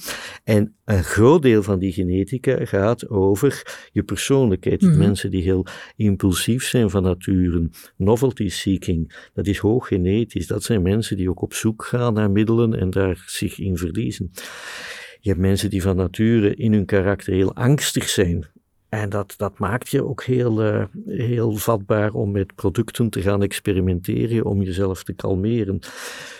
En 0.43 0.75
een 0.85 1.03
groot 1.03 1.41
deel 1.41 1.63
van 1.63 1.79
die 1.79 1.91
genetica 1.91 2.65
gaat 2.65 3.09
over 3.09 3.77
je 3.91 4.03
persoonlijkheid. 4.03 4.81
Mm 4.81 4.97
Mensen 4.97 5.31
die 5.31 5.41
heel 5.41 5.65
impulsief 5.95 6.63
zijn 6.63 6.89
van 6.89 7.03
nature, 7.03 7.69
novelty 7.97 8.49
seeking, 8.49 9.29
dat 9.33 9.47
is 9.47 9.57
hoog 9.57 9.87
genetisch. 9.87 10.47
Dat 10.47 10.63
zijn 10.63 10.81
mensen 10.81 11.17
die 11.17 11.29
ook 11.29 11.41
op 11.41 11.53
zoek 11.53 11.85
gaan 11.85 12.13
naar 12.13 12.31
middelen 12.31 12.79
en 12.79 12.89
daar 12.89 13.23
zich 13.25 13.59
in 13.59 13.77
verliezen. 13.77 14.31
Je 15.19 15.29
hebt 15.29 15.41
mensen 15.41 15.69
die 15.69 15.81
van 15.81 15.95
nature 15.95 16.55
in 16.55 16.73
hun 16.73 16.85
karakter 16.85 17.33
heel 17.33 17.55
angstig 17.55 18.09
zijn. 18.09 18.51
En 18.93 19.09
dat, 19.09 19.33
dat 19.37 19.59
maakt 19.59 19.89
je 19.89 20.05
ook 20.05 20.23
heel, 20.23 20.63
uh, 20.65 20.83
heel 21.07 21.55
vatbaar 21.55 22.13
om 22.13 22.31
met 22.31 22.55
producten 22.55 23.09
te 23.09 23.21
gaan 23.21 23.43
experimenteren, 23.43 24.45
om 24.45 24.61
jezelf 24.61 25.03
te 25.03 25.13
kalmeren. 25.13 25.79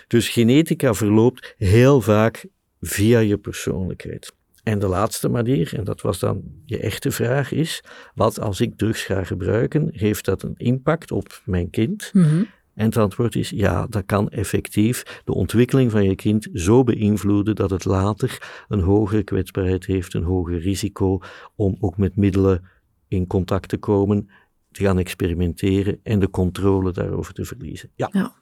Dus 0.07 0.29
genetica 0.29 0.93
verloopt 0.93 1.55
heel 1.57 2.01
vaak 2.01 2.45
via 2.81 3.19
je 3.19 3.37
persoonlijkheid. 3.37 4.33
En 4.63 4.79
de 4.79 4.87
laatste 4.87 5.29
manier, 5.29 5.73
en 5.75 5.83
dat 5.83 6.01
was 6.01 6.19
dan 6.19 6.43
je 6.65 6.79
echte 6.79 7.11
vraag, 7.11 7.51
is: 7.51 7.83
wat 8.15 8.39
als 8.39 8.61
ik 8.61 8.77
drugs 8.77 9.03
ga 9.03 9.23
gebruiken, 9.23 9.89
heeft 9.91 10.25
dat 10.25 10.43
een 10.43 10.57
impact 10.57 11.11
op 11.11 11.41
mijn 11.45 11.69
kind? 11.69 12.09
Mm 12.13 12.47
en 12.75 12.85
het 12.85 12.97
antwoord 12.97 13.35
is 13.35 13.49
ja, 13.49 13.87
dat 13.89 14.05
kan 14.05 14.29
effectief 14.29 15.21
de 15.25 15.33
ontwikkeling 15.33 15.91
van 15.91 16.03
je 16.03 16.15
kind 16.15 16.47
zo 16.53 16.83
beïnvloeden 16.83 17.55
dat 17.55 17.69
het 17.69 17.85
later 17.85 18.65
een 18.67 18.79
hogere 18.79 19.23
kwetsbaarheid 19.23 19.85
heeft, 19.85 20.13
een 20.13 20.23
hoger 20.23 20.59
risico 20.59 21.19
om 21.55 21.77
ook 21.79 21.97
met 21.97 22.15
middelen 22.15 22.63
in 23.07 23.27
contact 23.27 23.69
te 23.69 23.77
komen, 23.77 24.29
te 24.71 24.83
gaan 24.83 24.99
experimenteren 24.99 25.99
en 26.03 26.19
de 26.19 26.29
controle 26.29 26.91
daarover 26.91 27.33
te 27.33 27.45
verliezen. 27.45 27.89
Ja. 27.95 28.33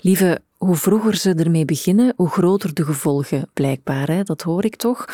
Lieve, 0.00 0.40
hoe 0.56 0.76
vroeger 0.76 1.16
ze 1.16 1.34
ermee 1.34 1.64
beginnen, 1.64 2.12
hoe 2.16 2.28
groter 2.28 2.74
de 2.74 2.84
gevolgen 2.84 3.50
blijkbaar. 3.52 4.08
Hè? 4.08 4.22
Dat 4.22 4.42
hoor 4.42 4.64
ik 4.64 4.76
toch. 4.76 5.04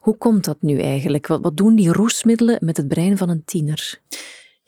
Hoe 0.00 0.16
komt 0.16 0.44
dat 0.44 0.56
nu 0.60 0.80
eigenlijk? 0.80 1.26
Wat, 1.26 1.40
wat 1.42 1.56
doen 1.56 1.76
die 1.76 1.92
roesmiddelen 1.92 2.58
met 2.60 2.76
het 2.76 2.88
brein 2.88 3.16
van 3.16 3.28
een 3.28 3.44
tiener? 3.44 4.00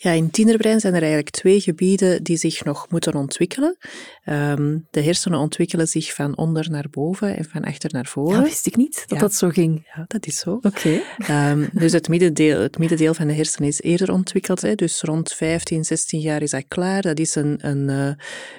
Ja, 0.02 0.11
in 0.11 0.30
tienerbrein 0.30 0.80
zijn 0.80 0.95
er 0.95 1.00
eigenlijk 1.00 1.30
twee 1.30 1.61
gebieden 1.61 2.23
die 2.23 2.37
zich 2.37 2.64
nog 2.64 2.87
moeten 2.90 3.14
ontwikkelen. 3.14 3.76
Ehm, 4.25 4.78
de 4.90 5.02
hersenen 5.02 5.38
ontwikkelen 5.38 5.87
zich 5.87 6.14
van 6.14 6.37
onder 6.37 6.71
naar 6.71 6.87
boven 6.90 7.37
en 7.37 7.45
van 7.45 7.64
achter 7.64 7.90
naar 7.92 8.07
voren. 8.07 8.37
Ja, 8.37 8.42
wist 8.42 8.66
ik 8.66 8.76
niet 8.76 9.04
dat 9.07 9.19
dat 9.19 9.35
zo 9.35 9.49
ging. 9.49 9.88
Ja, 9.95 10.04
dat 10.09 10.26
is 10.26 10.38
zo. 10.38 10.59
Oké. 10.62 11.02
Ehm, 11.19 11.69
dus 11.73 11.92
het 11.92 12.09
middendeel, 12.09 12.61
het 12.61 12.78
middendeel 12.78 13.14
van 13.14 13.26
de 13.26 13.33
hersenen 13.33 13.69
is 13.69 13.80
eerder 13.80 14.12
ontwikkeld. 14.12 14.61
Hè. 14.61 14.75
Dus 14.75 15.00
rond 15.00 15.33
15, 15.33 15.85
16 15.85 16.21
jaar 16.21 16.42
is 16.42 16.50
dat 16.50 16.64
klaar. 16.69 17.02
Dat 17.02 17.19
is 17.19 17.35
een, 17.35 17.59
een 17.69 17.88
uh, 17.88 18.11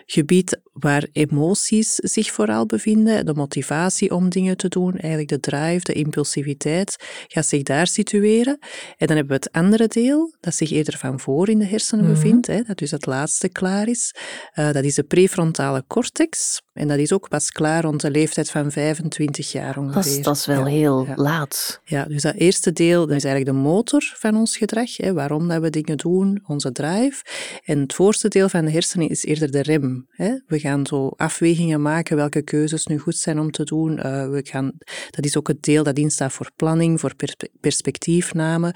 gebied 0.05 0.60
waar 0.72 1.08
emoties 1.12 1.96
zich 1.96 2.32
vooral 2.32 2.66
bevinden. 2.66 3.25
De 3.25 3.34
motivatie 3.34 4.16
om 4.16 4.30
dingen 4.30 4.58
te 4.58 4.68
doen, 4.68 4.92
eigenlijk 4.92 5.28
de 5.28 5.40
drive, 5.40 5.84
de 5.84 5.94
impulsiviteit, 5.94 6.96
gaat 7.28 7.46
zich 7.46 7.63
daar 7.63 7.88
situeren. 7.88 8.58
En 8.98 9.08
dan 9.08 9.16
hebben 9.16 9.28
we 9.28 9.44
het 9.44 9.51
andere 9.51 9.88
deel, 9.88 10.36
dat 10.40 10.56
zich 10.56 10.72
eerder 10.72 10.98
van 10.98 11.20
voor 11.20 11.50
in 11.50 11.60
de 11.60 11.66
hersenen 11.66 12.06
mhm. 12.06 12.13
bevindt, 12.13 12.48
hè, 12.48 12.62
dat 12.62 12.78
dus 12.78 12.92
het 12.92 13.06
laatste 13.06 13.50
klaar 13.50 13.88
is. 13.88 14.16
Uh, 14.56 14.72
dat 14.72 14.84
is 14.84 14.96
de 14.96 15.04
prefrontale 15.04 15.84
cortex. 15.88 16.62
En 16.74 16.88
dat 16.88 16.98
is 16.98 17.13
ook 17.13 17.30
pas 17.30 17.51
klaar 17.51 17.84
rond 17.84 18.01
de 18.01 18.12
leeftijd 18.12 18.50
van 18.50 18.72
25 18.72 19.51
jaar 19.51 19.78
ongeveer. 19.78 19.94
Dat 19.94 20.06
is, 20.06 20.22
dat 20.22 20.36
is 20.36 20.46
wel 20.46 20.66
heel 20.66 21.08
laat. 21.16 21.82
Ja, 21.84 22.06
dus 22.06 22.22
dat 22.22 22.36
eerste 22.36 22.72
deel 22.72 23.08
dat 23.08 23.16
is 23.16 23.24
eigenlijk 23.24 23.58
de 23.58 23.63
motor 23.63 24.13
van 24.16 24.36
ons 24.36 24.58
gedrag. 24.58 24.98
Hè, 24.98 25.13
waarom 25.13 25.48
dat 25.48 25.62
we 25.62 25.70
dingen 25.70 25.98
doen, 25.98 26.44
onze 26.46 26.72
drive. 26.72 27.24
En 27.63 27.80
het 27.80 27.94
voorste 27.94 28.28
deel 28.28 28.50
van 28.50 28.66
de 28.66 28.72
hersenen 28.72 29.10
is 29.10 29.24
eerder 29.24 29.51
de 29.51 29.62
rem. 29.62 30.08
Hè. 30.10 30.36
We 30.48 30.60
gaan 30.62 30.86
zo 30.86 31.08
afwegingen 31.08 31.82
maken 31.82 32.15
welke 32.15 32.41
keuzes 32.41 32.86
nu 32.86 32.98
goed 32.98 33.15
zijn 33.15 33.39
om 33.39 33.51
te 33.51 33.63
doen. 33.63 33.91
Uh, 33.91 34.03
we 34.30 34.41
gaan, 34.44 34.72
dat 35.10 35.25
is 35.25 35.38
ook 35.38 35.48
het 35.48 35.63
deel 35.63 35.84
dat 35.84 35.98
instaat 35.98 36.34
voor 36.34 36.51
planning, 36.56 37.00
voor 37.00 37.13
perspectiefname. 37.60 38.75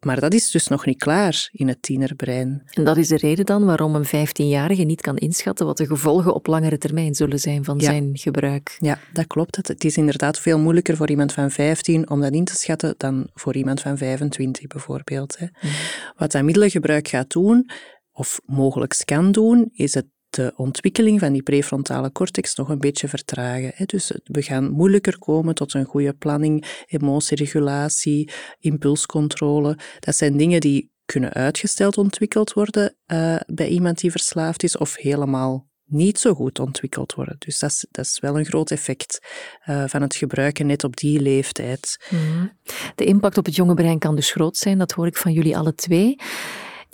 Maar 0.00 0.20
dat 0.20 0.34
is 0.34 0.50
dus 0.50 0.66
nog 0.66 0.86
niet 0.86 0.98
klaar 0.98 1.48
in 1.52 1.68
het 1.68 1.82
tienerbrein. 1.82 2.62
En 2.70 2.84
dat 2.84 2.96
is 2.96 3.08
de 3.08 3.16
reden 3.16 3.46
dan 3.46 3.64
waarom 3.64 3.94
een 3.94 4.06
15-jarige 4.06 4.82
niet 4.82 5.00
kan 5.00 5.16
inschatten 5.16 5.66
wat 5.66 5.76
de 5.76 5.86
gevolgen 5.86 6.34
op 6.34 6.46
langere 6.46 6.78
termijn 6.78 7.14
zullen 7.14 7.38
zijn 7.38 7.64
van 7.64 7.80
zijn 7.80 8.10
gebruik. 8.12 8.76
Ja, 8.80 8.98
dat 9.12 9.26
klopt. 9.26 9.56
Het 9.56 9.84
is 9.84 9.96
inderdaad 9.96 10.38
veel 10.38 10.58
moeilijker 10.58 10.96
voor 10.96 11.10
iemand 11.10 11.32
van 11.32 11.50
15 11.50 12.10
om 12.10 12.20
dat 12.20 12.32
in 12.32 12.44
te 12.44 12.56
schatten 12.56 12.94
dan 12.96 13.30
voor 13.34 13.56
iemand 13.56 13.80
van 13.80 13.98
25 13.98 14.66
bijvoorbeeld. 14.66 15.36
Mm. 15.40 15.70
Wat 16.16 16.32
dat 16.32 16.42
middelengebruik 16.42 17.08
gaat 17.08 17.30
doen, 17.30 17.70
of 18.12 18.40
mogelijk 18.44 19.02
kan 19.04 19.32
doen, 19.32 19.68
is 19.72 19.94
het 19.94 20.06
de 20.30 20.52
ontwikkeling 20.56 21.18
van 21.20 21.32
die 21.32 21.42
prefrontale 21.42 22.12
cortex 22.12 22.54
nog 22.54 22.68
een 22.68 22.78
beetje 22.78 23.08
vertragen. 23.08 23.86
Dus 23.86 24.12
we 24.24 24.42
gaan 24.42 24.70
moeilijker 24.70 25.18
komen 25.18 25.54
tot 25.54 25.74
een 25.74 25.84
goede 25.84 26.12
planning, 26.12 26.82
emotieregulatie, 26.86 28.30
impulscontrole. 28.58 29.78
Dat 30.00 30.16
zijn 30.16 30.36
dingen 30.36 30.60
die 30.60 30.90
kunnen 31.04 31.32
uitgesteld 31.32 31.98
ontwikkeld 31.98 32.52
worden 32.52 32.96
uh, 33.06 33.36
bij 33.46 33.68
iemand 33.68 34.00
die 34.00 34.10
verslaafd 34.10 34.62
is 34.62 34.76
of 34.76 34.96
helemaal 34.96 35.66
niet 35.84 36.18
zo 36.18 36.34
goed 36.34 36.58
ontwikkeld 36.58 37.14
worden. 37.14 37.36
Dus 37.38 37.58
dat 37.58 37.70
is, 37.70 37.86
dat 37.90 38.04
is 38.04 38.18
wel 38.20 38.38
een 38.38 38.44
groot 38.44 38.70
effect 38.70 39.18
uh, 39.66 39.84
van 39.86 40.02
het 40.02 40.14
gebruiken 40.14 40.66
net 40.66 40.84
op 40.84 40.96
die 40.96 41.20
leeftijd. 41.20 42.06
Mhm. 42.10 42.46
De 42.94 43.04
impact 43.04 43.38
op 43.38 43.44
het 43.44 43.54
jonge 43.54 43.74
brein 43.74 43.98
kan 43.98 44.16
dus 44.16 44.30
groot 44.30 44.56
zijn, 44.56 44.78
dat 44.78 44.92
hoor 44.92 45.06
ik 45.06 45.16
van 45.16 45.32
jullie 45.32 45.56
alle 45.56 45.74
twee. 45.74 46.16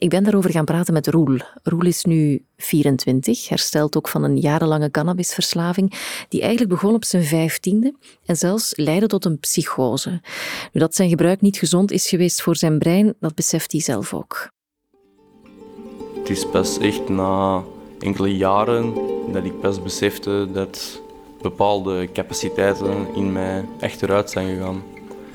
Ik 0.04 0.10
ben 0.10 0.22
daarover 0.22 0.50
gaan 0.50 0.64
praten 0.64 0.94
met 0.94 1.06
Roel. 1.06 1.38
Roel 1.62 1.86
is 1.86 2.04
nu 2.04 2.44
24, 2.56 3.48
herstelt 3.48 3.96
ook 3.96 4.08
van 4.08 4.22
een 4.22 4.36
jarenlange 4.36 4.90
cannabisverslaving, 4.90 5.92
die 6.28 6.40
eigenlijk 6.40 6.70
begon 6.70 6.94
op 6.94 7.04
zijn 7.04 7.22
vijftiende 7.22 7.94
en 8.24 8.36
zelfs 8.36 8.76
leidde 8.76 9.06
tot 9.06 9.24
een 9.24 9.38
psychose. 9.38 10.10
Nu, 10.72 10.80
dat 10.80 10.94
zijn 10.94 11.08
gebruik 11.08 11.40
niet 11.40 11.56
gezond 11.56 11.90
is 11.90 12.08
geweest 12.08 12.42
voor 12.42 12.56
zijn 12.56 12.78
brein, 12.78 13.14
dat 13.20 13.34
beseft 13.34 13.72
hij 13.72 13.80
zelf 13.80 14.14
ook. 14.14 14.50
Het 16.18 16.30
is 16.30 16.48
pas 16.50 16.78
echt 16.78 17.08
na 17.08 17.62
enkele 17.98 18.36
jaren 18.36 18.94
dat 19.32 19.44
ik 19.44 19.60
pas 19.60 19.82
besefte 19.82 20.48
dat 20.52 21.00
bepaalde 21.42 22.08
capaciteiten 22.12 23.06
in 23.14 23.32
mij 23.32 23.64
echt 23.80 24.02
eruit 24.02 24.30
zijn 24.30 24.56
gegaan. 24.56 24.82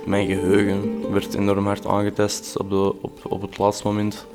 Mijn 0.06 0.28
geheugen 0.28 1.12
werd 1.12 1.34
enorm 1.34 1.66
hard 1.66 1.86
aangetest 1.86 2.58
op, 2.58 2.72
op, 3.02 3.20
op 3.24 3.42
het 3.42 3.58
laatste 3.58 3.88
moment. 3.88 4.28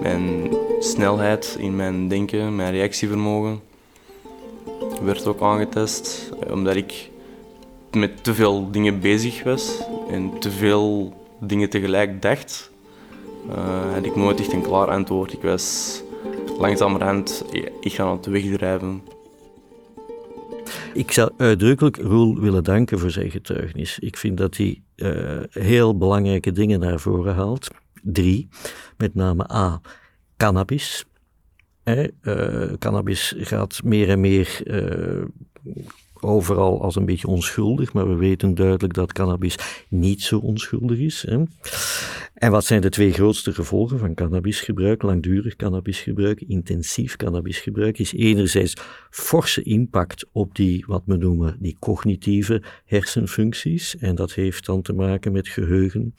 Mijn 0.00 0.56
snelheid 0.78 1.56
in 1.58 1.76
mijn 1.76 2.08
denken, 2.08 2.56
mijn 2.56 2.72
reactievermogen 2.72 3.60
werd 5.02 5.26
ook 5.26 5.40
aangetest, 5.40 6.30
omdat 6.50 6.76
ik 6.76 7.10
met 7.92 8.24
te 8.24 8.34
veel 8.34 8.70
dingen 8.70 9.00
bezig 9.00 9.42
was 9.42 9.82
en 10.10 10.38
te 10.38 10.50
veel 10.50 11.14
dingen 11.40 11.70
tegelijk 11.70 12.22
dacht. 12.22 12.70
Uh, 13.48 13.92
had 13.94 14.04
ik 14.04 14.16
nooit 14.16 14.40
echt 14.40 14.52
een 14.52 14.62
klaar 14.62 14.88
antwoord. 14.88 15.32
Ik 15.32 15.42
was 15.42 16.02
langzamerhand 16.58 17.44
ik 17.80 17.92
ga 17.92 18.12
het 18.12 18.26
wegdrijven. 18.26 19.02
Ik 20.94 21.12
zou 21.12 21.30
uitdrukkelijk 21.36 21.96
Roel 21.96 22.40
willen 22.40 22.64
danken 22.64 22.98
voor 22.98 23.10
zijn 23.10 23.30
getuigenis. 23.30 23.98
Ik 23.98 24.16
vind 24.16 24.36
dat 24.36 24.56
hij 24.56 24.82
uh, 24.96 25.40
heel 25.50 25.96
belangrijke 25.96 26.52
dingen 26.52 26.80
naar 26.80 27.00
voren 27.00 27.34
haalt. 27.34 27.68
Drie, 28.12 28.48
met 28.96 29.14
name 29.14 29.52
A, 29.52 29.80
cannabis. 30.36 31.04
Eh, 31.82 32.04
cannabis 32.78 33.34
gaat 33.38 33.80
meer 33.84 34.08
en 34.08 34.20
meer 34.20 34.60
uh, 34.64 35.24
overal 36.20 36.82
als 36.82 36.96
een 36.96 37.04
beetje 37.04 37.26
onschuldig, 37.26 37.92
maar 37.92 38.08
we 38.08 38.14
weten 38.14 38.54
duidelijk 38.54 38.94
dat 38.94 39.12
cannabis 39.12 39.84
niet 39.88 40.22
zo 40.22 40.38
onschuldig 40.38 40.98
is. 40.98 41.24
Hè. 41.28 41.42
En 42.34 42.50
wat 42.50 42.64
zijn 42.64 42.80
de 42.80 42.88
twee 42.88 43.12
grootste 43.12 43.52
gevolgen 43.52 43.98
van 43.98 44.14
cannabisgebruik, 44.14 45.02
langdurig 45.02 45.56
cannabisgebruik, 45.56 46.40
intensief 46.40 47.16
cannabisgebruik, 47.16 47.98
is 47.98 48.12
enerzijds 48.12 48.76
forse 49.10 49.62
impact 49.62 50.26
op 50.32 50.54
die, 50.54 50.84
wat 50.86 51.02
we 51.06 51.16
noemen, 51.16 51.56
die 51.60 51.76
cognitieve 51.78 52.62
hersenfuncties. 52.84 53.96
En 53.96 54.14
dat 54.14 54.32
heeft 54.32 54.66
dan 54.66 54.82
te 54.82 54.92
maken 54.92 55.32
met 55.32 55.48
geheugen, 55.48 56.14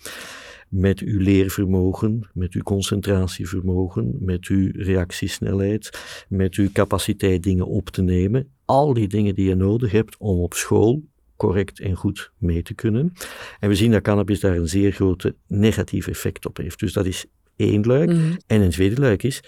met 0.67 0.99
uw 0.99 1.19
leervermogen, 1.19 2.29
met 2.33 2.53
uw 2.53 2.61
concentratievermogen, 2.61 4.17
met 4.19 4.45
uw 4.45 4.71
reactiesnelheid, 4.73 5.99
met 6.29 6.55
uw 6.55 6.71
capaciteit 6.71 7.43
dingen 7.43 7.67
op 7.67 7.89
te 7.89 8.01
nemen. 8.01 8.49
Al 8.65 8.93
die 8.93 9.07
dingen 9.07 9.35
die 9.35 9.47
je 9.47 9.55
nodig 9.55 9.91
hebt 9.91 10.17
om 10.17 10.39
op 10.39 10.53
school 10.53 11.03
correct 11.35 11.79
en 11.79 11.95
goed 11.95 12.31
mee 12.37 12.61
te 12.61 12.73
kunnen. 12.73 13.13
En 13.59 13.69
we 13.69 13.75
zien 13.75 13.91
dat 13.91 14.01
cannabis 14.01 14.39
daar 14.39 14.55
een 14.55 14.67
zeer 14.67 14.91
grote 14.91 15.35
negatief 15.47 16.07
effect 16.07 16.45
op 16.45 16.57
heeft. 16.57 16.79
Dus 16.79 16.93
dat 16.93 17.05
is 17.05 17.25
één 17.55 17.85
luik. 17.85 18.09
Mhm. 18.09 18.35
En 18.47 18.61
een 18.61 18.69
tweede 18.69 19.01
luik 19.01 19.23
is 19.23 19.43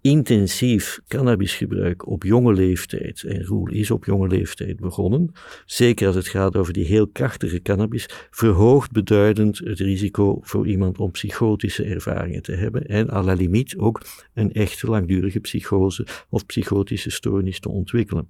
intensief 0.00 1.00
cannabisgebruik 1.08 2.06
op 2.06 2.22
jonge 2.24 2.52
leeftijd. 2.52 3.22
En 3.22 3.44
Roel 3.44 3.68
is 3.68 3.90
op 3.90 4.04
jonge 4.04 4.28
leeftijd 4.28 4.80
begonnen. 4.80 5.32
Zeker 5.66 6.06
als 6.06 6.16
het 6.16 6.28
gaat 6.28 6.56
over 6.56 6.72
die 6.72 6.84
heel 6.84 7.08
krachtige 7.08 7.62
cannabis, 7.62 8.08
verhoogt 8.30 8.92
beduidend 8.92 9.58
het 9.58 9.78
risico 9.78 10.38
voor 10.42 10.66
iemand 10.66 10.98
om 10.98 11.10
psychotische 11.10 11.84
ervaringen 11.84 12.42
te 12.42 12.52
hebben. 12.52 12.86
En 12.86 13.10
à 13.10 13.22
la 13.22 13.32
limiet 13.32 13.76
ook 13.76 14.00
een 14.34 14.52
echte 14.52 14.86
langdurige 14.86 15.40
psychose 15.40 16.06
of 16.28 16.46
psychotische 16.46 17.10
stoornis 17.10 17.60
te 17.60 17.68
ontwikkelen. 17.68 18.28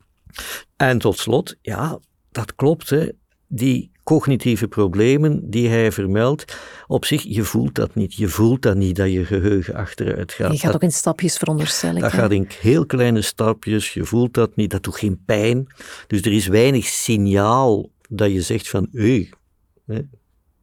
En 0.77 0.99
tot 0.99 1.19
slot, 1.19 1.57
ja, 1.63 2.01
dat 2.31 2.55
klopt. 2.55 2.91
Hè. 2.91 3.09
Die 3.49 3.91
cognitieve 4.17 4.69
problemen 4.69 5.51
die 5.51 5.69
hij 5.69 5.93
vermeldt, 5.93 6.57
op 6.87 7.05
zich, 7.05 7.23
je 7.23 7.43
voelt 7.45 7.75
dat 7.75 7.95
niet. 7.95 8.15
Je 8.15 8.29
voelt 8.29 8.63
dat 8.63 8.77
niet 8.77 8.97
dat 8.97 9.13
je 9.13 9.25
geheugen 9.25 9.75
achteruit 9.75 10.33
gaat. 10.33 10.53
Je 10.53 10.59
gaat 10.59 10.67
Dat- 10.67 10.75
ook 10.75 10.83
in 10.83 10.93
stapjes 10.93 11.37
veronderstel 11.37 11.95
ik. 11.95 12.01
dat 12.01 12.13
hè? 12.13 12.19
gaat 12.19 12.31
in 12.31 12.49
heel 12.61 12.87
kleine 12.87 13.23
stapjes, 13.23 13.95
je 13.95 14.05
voelt 14.05 14.35
dat 14.35 14.57
niet, 14.57 14.71
dat 14.71 14.83
doet 14.83 14.97
geen 14.97 15.23
pijn. 15.27 15.67
Dus 16.07 16.21
er 16.21 16.33
is 16.33 16.47
weinig 16.47 16.85
signaal 16.85 17.91
dat 18.09 18.33
je 18.33 18.43
zegt 18.43 18.69
van, 18.69 18.89
hé, 18.93 19.29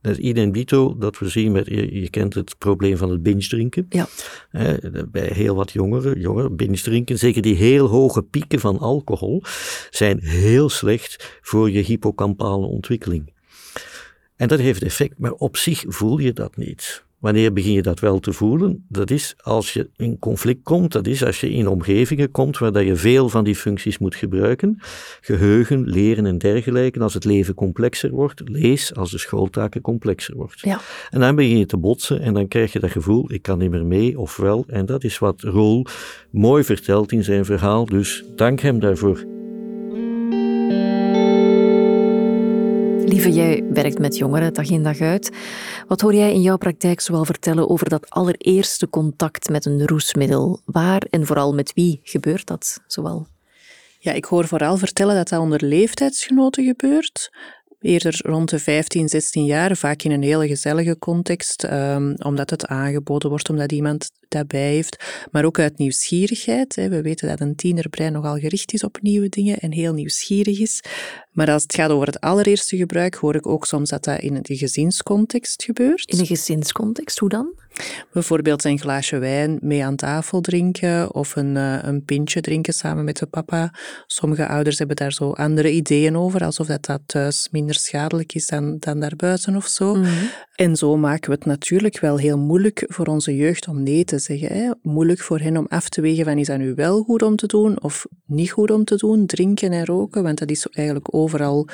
dat 0.01 0.17
is 0.17 0.17
idem 0.17 0.51
dito 0.51 0.97
dat 0.97 1.19
we 1.19 1.29
zien 1.29 1.51
met, 1.51 1.67
je, 1.67 2.01
je 2.01 2.09
kent 2.09 2.33
het 2.33 2.55
probleem 2.57 2.97
van 2.97 3.09
het 3.11 3.23
binge 3.23 3.47
drinken. 3.47 3.85
Ja. 3.89 4.07
Hè, 4.49 4.75
bij 5.11 5.29
heel 5.33 5.55
wat 5.55 5.71
jongeren, 5.71 6.19
jongeren, 6.19 6.55
binge 6.55 6.77
drinken, 6.81 7.17
zeker 7.19 7.41
die 7.41 7.55
heel 7.55 7.87
hoge 7.87 8.23
pieken 8.23 8.59
van 8.59 8.79
alcohol, 8.79 9.43
zijn 9.89 10.19
heel 10.19 10.69
slecht 10.69 11.39
voor 11.41 11.71
je 11.71 11.79
hippocampale 11.81 12.65
ontwikkeling. 12.65 13.35
En 14.37 14.47
dat 14.47 14.59
heeft 14.59 14.83
effect, 14.83 15.19
maar 15.19 15.31
op 15.31 15.57
zich 15.57 15.83
voel 15.87 16.17
je 16.17 16.33
dat 16.33 16.57
niet. 16.57 17.05
Wanneer 17.17 17.53
begin 17.53 17.73
je 17.73 17.81
dat 17.81 17.99
wel 17.99 18.19
te 18.19 18.33
voelen? 18.33 18.85
Dat 18.89 19.11
is 19.11 19.35
als 19.41 19.73
je 19.73 19.89
in 19.95 20.19
conflict 20.19 20.63
komt, 20.63 20.91
dat 20.91 21.07
is 21.07 21.23
als 21.23 21.39
je 21.39 21.49
in 21.49 21.67
omgevingen 21.67 22.31
komt 22.31 22.57
waar 22.57 22.71
dat 22.71 22.85
je 22.85 22.95
veel 22.95 23.29
van 23.29 23.43
die 23.43 23.55
functies 23.55 23.97
moet 23.97 24.15
gebruiken. 24.15 24.77
Geheugen, 25.21 25.89
leren 25.89 26.25
en 26.25 26.37
dergelijke. 26.37 26.99
Als 26.99 27.13
het 27.13 27.25
leven 27.25 27.53
complexer 27.53 28.09
wordt, 28.09 28.41
lees 28.45 28.95
als 28.95 29.11
de 29.11 29.17
schooltaken 29.17 29.81
complexer 29.81 30.35
wordt. 30.35 30.59
Ja. 30.59 30.79
En 31.09 31.19
dan 31.19 31.35
begin 31.35 31.57
je 31.57 31.65
te 31.65 31.77
botsen 31.77 32.21
en 32.21 32.33
dan 32.33 32.47
krijg 32.47 32.73
je 32.73 32.79
dat 32.79 32.91
gevoel, 32.91 33.33
ik 33.33 33.41
kan 33.41 33.57
niet 33.57 33.71
meer 33.71 33.85
mee 33.85 34.19
of 34.19 34.37
wel. 34.37 34.63
En 34.67 34.85
dat 34.85 35.03
is 35.03 35.19
wat 35.19 35.41
Roel 35.41 35.85
mooi 36.31 36.63
vertelt 36.63 37.11
in 37.11 37.23
zijn 37.23 37.45
verhaal, 37.45 37.85
dus 37.85 38.23
dank 38.35 38.59
hem 38.59 38.79
daarvoor. 38.79 39.36
Lieve, 43.07 43.31
jij 43.31 43.63
werkt 43.69 43.99
met 43.99 44.17
jongeren 44.17 44.53
dag 44.53 44.69
in 44.69 44.83
dag 44.83 44.99
uit. 44.99 45.31
Wat 45.87 46.01
hoor 46.01 46.13
jij 46.13 46.33
in 46.33 46.41
jouw 46.41 46.57
praktijk 46.57 46.99
zoal 46.99 47.25
vertellen 47.25 47.69
over 47.69 47.89
dat 47.89 48.09
allereerste 48.09 48.89
contact 48.89 49.49
met 49.49 49.65
een 49.65 49.87
roesmiddel? 49.87 50.61
Waar 50.65 51.01
en 51.09 51.25
vooral 51.25 51.53
met 51.53 51.73
wie 51.73 51.99
gebeurt 52.03 52.47
dat 52.47 52.79
zoal? 52.87 53.27
Ja, 53.99 54.11
ik 54.11 54.25
hoor 54.25 54.47
vooral 54.47 54.77
vertellen 54.77 55.15
dat 55.15 55.29
dat 55.29 55.39
onder 55.39 55.63
leeftijdsgenoten 55.63 56.65
gebeurt. 56.65 57.29
Eerder 57.81 58.19
rond 58.23 58.49
de 58.49 58.59
15, 58.59 59.09
16 59.09 59.45
jaar, 59.45 59.75
vaak 59.75 60.01
in 60.01 60.11
een 60.11 60.23
hele 60.23 60.47
gezellige 60.47 60.97
context, 60.97 61.63
ehm, 61.63 62.13
omdat 62.17 62.49
het 62.49 62.65
aangeboden 62.65 63.29
wordt, 63.29 63.49
omdat 63.49 63.71
iemand 63.71 64.11
dat 64.27 64.47
bij 64.47 64.71
heeft. 64.71 65.25
Maar 65.31 65.45
ook 65.45 65.59
uit 65.59 65.77
nieuwsgierigheid. 65.77 66.75
We 66.75 67.01
weten 67.01 67.27
dat 67.27 67.39
een 67.39 67.55
tienerbrein 67.55 68.13
nogal 68.13 68.37
gericht 68.37 68.73
is 68.73 68.83
op 68.83 69.01
nieuwe 69.01 69.29
dingen 69.29 69.57
en 69.57 69.71
heel 69.71 69.93
nieuwsgierig 69.93 70.59
is. 70.59 70.83
Maar 71.37 71.51
als 71.51 71.63
het 71.63 71.75
gaat 71.75 71.89
over 71.89 72.07
het 72.07 72.21
allereerste 72.21 72.77
gebruik, 72.77 73.15
hoor 73.15 73.35
ik 73.35 73.47
ook 73.47 73.65
soms 73.65 73.89
dat 73.89 74.03
dat 74.03 74.19
in 74.19 74.35
een 74.35 74.57
gezinscontext 74.57 75.63
gebeurt. 75.63 76.09
In 76.09 76.19
een 76.19 76.25
gezinscontext, 76.25 77.19
hoe 77.19 77.29
dan? 77.29 77.53
Bijvoorbeeld 78.11 78.63
een 78.63 78.79
glaasje 78.79 79.17
wijn 79.17 79.57
mee 79.61 79.85
aan 79.85 79.95
tafel 79.95 80.41
drinken 80.41 81.13
of 81.13 81.35
een, 81.35 81.57
eh, 81.57 81.77
een 81.81 82.03
pintje 82.03 82.41
drinken 82.41 82.73
samen 82.73 83.03
met 83.03 83.17
de 83.17 83.25
papa. 83.25 83.73
Sommige 84.07 84.47
ouders 84.47 84.77
hebben 84.77 84.95
daar 84.95 85.11
zo 85.11 85.31
andere 85.31 85.71
ideeën 85.71 86.17
over, 86.17 86.43
alsof 86.43 86.67
dat, 86.67 86.85
dat 86.85 87.01
thuis 87.05 87.47
minder 87.51 87.75
schadelijk 87.75 88.33
is 88.33 88.47
dan, 88.47 88.77
dan 88.79 88.99
daarbuiten 88.99 89.55
of 89.55 89.67
zo. 89.67 89.95
Mhm. 89.95 90.09
En 90.55 90.75
zo 90.75 90.97
maken 90.97 91.29
we 91.29 91.35
het 91.35 91.45
natuurlijk 91.45 91.99
wel 91.99 92.17
heel 92.17 92.37
moeilijk 92.37 92.85
voor 92.87 93.05
onze 93.05 93.35
jeugd 93.35 93.67
om 93.67 93.83
nee 93.83 94.03
te 94.03 94.19
zeggen. 94.19 94.47
Hè? 94.47 94.71
Moeilijk 94.81 95.19
voor 95.19 95.39
hen 95.39 95.57
om 95.57 95.65
af 95.69 95.89
te 95.89 96.01
wegen 96.01 96.25
van 96.25 96.37
is 96.37 96.47
dat 96.47 96.57
nu 96.57 96.73
wel 96.75 97.03
goed 97.03 97.21
om 97.21 97.35
te 97.35 97.47
doen 97.47 97.81
of 97.81 98.05
niet 98.25 98.51
goed 98.51 98.71
om 98.71 98.83
te 98.83 98.95
doen, 98.95 99.25
drinken 99.25 99.71
en 99.71 99.85
roken, 99.85 100.23
want 100.23 100.39
dat 100.39 100.49
is 100.49 100.67
eigenlijk 100.67 101.13
overal 101.27 101.67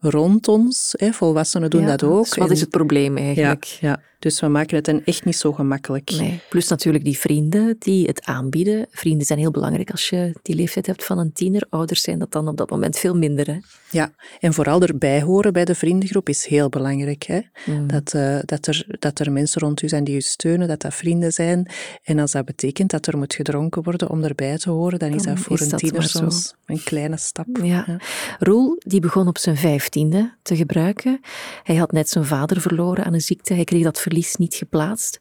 rond 0.00 0.48
ons. 0.48 0.94
Hè? 0.98 1.12
Volwassenen 1.12 1.70
doen 1.70 1.80
Ja, 1.80 1.86
dat 1.86 2.02
ook. 2.02 2.24
dus 2.24 2.34
wat 2.34 2.46
En- 2.48 2.54
is 2.54 2.60
het 2.60 2.70
probleem 2.70 3.16
eigenlijk? 3.16 3.64
Ja, 3.64 3.88
ja, 3.88 4.00
dus 4.26 4.40
we 4.40 4.48
maken 4.48 4.76
het 4.76 4.84
dan 4.84 5.02
echt 5.04 5.24
niet 5.24 5.36
zo 5.36 5.52
gemakkelijk. 5.52 6.10
Nee. 6.10 6.40
Plus 6.48 6.68
natuurlijk 6.68 7.04
die 7.04 7.18
vrienden 7.18 7.76
die 7.78 8.06
het 8.06 8.24
aanbieden. 8.24 8.86
Vrienden 8.90 9.26
zijn 9.26 9.38
heel 9.38 9.50
belangrijk 9.50 9.90
als 9.90 10.08
je 10.08 10.32
die 10.42 10.54
leeftijd 10.54 10.86
hebt 10.86 11.04
van 11.04 11.18
een 11.18 11.32
tiener. 11.32 11.66
Ouders 11.70 12.02
zijn 12.02 12.18
dat 12.18 12.32
dan 12.32 12.48
op 12.48 12.56
dat 12.56 12.70
moment 12.70 12.98
veel 12.98 13.16
minder. 13.16 13.46
Hè? 13.46 13.58
Ja, 13.90 14.12
en 14.40 14.54
vooral 14.54 14.82
erbij 14.82 15.22
horen 15.22 15.52
bij 15.52 15.64
de 15.64 15.74
vriendengroep 15.74 16.28
is 16.28 16.46
heel 16.46 16.68
belangrijk. 16.68 17.22
Hè? 17.22 17.40
Mm. 17.64 17.86
Dat, 17.86 18.14
eh, 18.14 18.38
dat, 18.44 18.66
er, 18.66 18.86
dat 18.98 19.18
er 19.18 19.32
mensen 19.32 19.60
rond 19.60 19.82
u 19.82 19.88
zijn 19.88 20.04
die 20.04 20.16
u 20.16 20.20
steunen, 20.20 20.68
dat 20.68 20.80
dat 20.80 20.94
vrienden 20.94 21.32
zijn. 21.32 21.70
En 22.02 22.18
als 22.18 22.32
dat 22.32 22.44
betekent 22.44 22.90
dat 22.90 23.06
er 23.06 23.18
moet 23.18 23.34
gedronken 23.34 23.82
worden 23.82 24.10
om 24.10 24.24
erbij 24.24 24.58
te 24.58 24.70
horen, 24.70 24.98
dan 24.98 25.12
is 25.12 25.22
Dan 25.22 25.34
dat 25.34 25.42
voor 25.42 25.56
is 25.56 25.60
een 25.60 25.68
dat 25.68 25.78
tiener 25.78 26.02
soms 26.02 26.54
een 26.66 26.82
kleine 26.82 27.16
stap. 27.16 27.46
Ja. 27.62 28.00
Roel 28.38 28.76
die 28.78 29.00
begon 29.00 29.28
op 29.28 29.38
zijn 29.38 29.56
vijftiende 29.56 30.34
te 30.42 30.56
gebruiken. 30.56 31.20
Hij 31.62 31.76
had 31.76 31.92
net 31.92 32.08
zijn 32.08 32.24
vader 32.24 32.60
verloren 32.60 33.04
aan 33.04 33.14
een 33.14 33.20
ziekte. 33.20 33.54
Hij 33.54 33.64
kreeg 33.64 33.82
dat 33.82 34.00
verlies 34.00 34.15
niet 34.38 34.54
geplaatst. 34.54 35.18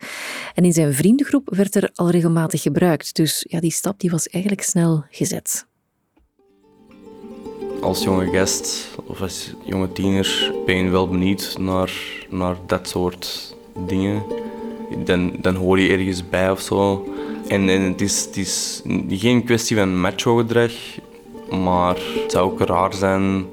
En 0.53 0.65
in 0.65 0.73
zijn 0.73 0.93
vriendengroep 0.93 1.49
werd 1.55 1.75
er 1.75 1.89
al 1.93 2.09
regelmatig 2.09 2.61
gebruikt. 2.61 3.15
Dus 3.15 3.45
ja, 3.49 3.59
die 3.59 3.71
stap 3.71 3.99
die 3.99 4.09
was 4.09 4.27
eigenlijk 4.27 4.63
snel 4.63 5.05
gezet. 5.09 5.65
Als 7.81 8.03
jonge 8.03 8.29
gast 8.31 8.87
of 9.05 9.21
als 9.21 9.53
jonge 9.63 9.91
tiener 9.91 10.53
ben 10.65 10.75
je 10.75 10.89
wel 10.89 11.07
benieuwd 11.07 11.55
naar, 11.59 11.91
naar 12.29 12.55
dat 12.67 12.87
soort 12.87 13.55
dingen. 13.87 14.23
Dan, 15.05 15.35
dan 15.41 15.55
hoor 15.55 15.79
je 15.79 15.89
ergens 15.89 16.29
bij 16.29 16.51
of 16.51 16.61
zo. 16.61 17.07
En, 17.47 17.69
en 17.69 17.81
het, 17.81 18.01
is, 18.01 18.25
het 18.25 18.37
is 18.37 18.81
geen 19.09 19.43
kwestie 19.43 19.77
van 19.77 19.99
macho-gedrag, 19.99 20.71
maar 21.49 21.95
het 21.95 22.31
zou 22.31 22.51
ook 22.51 22.59
raar 22.59 22.93
zijn 22.93 23.45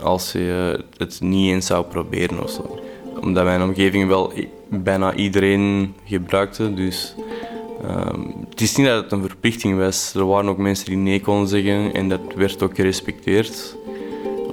als 0.00 0.32
je 0.32 0.84
het 0.96 1.20
niet 1.20 1.50
eens 1.50 1.66
zou 1.66 1.84
proberen 1.84 2.42
of 2.42 2.50
zo. 2.50 2.78
Omdat 3.20 3.44
mijn 3.44 3.62
omgeving 3.62 4.08
wel 4.08 4.32
bijna 4.68 5.14
iedereen 5.14 5.94
gebruikte, 6.04 6.74
dus 6.74 7.14
ehm, 7.82 8.20
het 8.50 8.60
is 8.60 8.76
niet 8.76 8.86
dat 8.86 9.02
het 9.02 9.12
een 9.12 9.26
verplichting 9.26 9.78
was. 9.78 10.14
Er 10.14 10.26
waren 10.26 10.48
ook 10.48 10.58
mensen 10.58 10.86
die 10.86 10.96
nee 10.96 11.20
konden 11.20 11.48
zeggen 11.48 11.94
en 11.94 12.08
dat 12.08 12.20
werd 12.36 12.62
ook 12.62 12.74
gerespecteerd. 12.74 13.76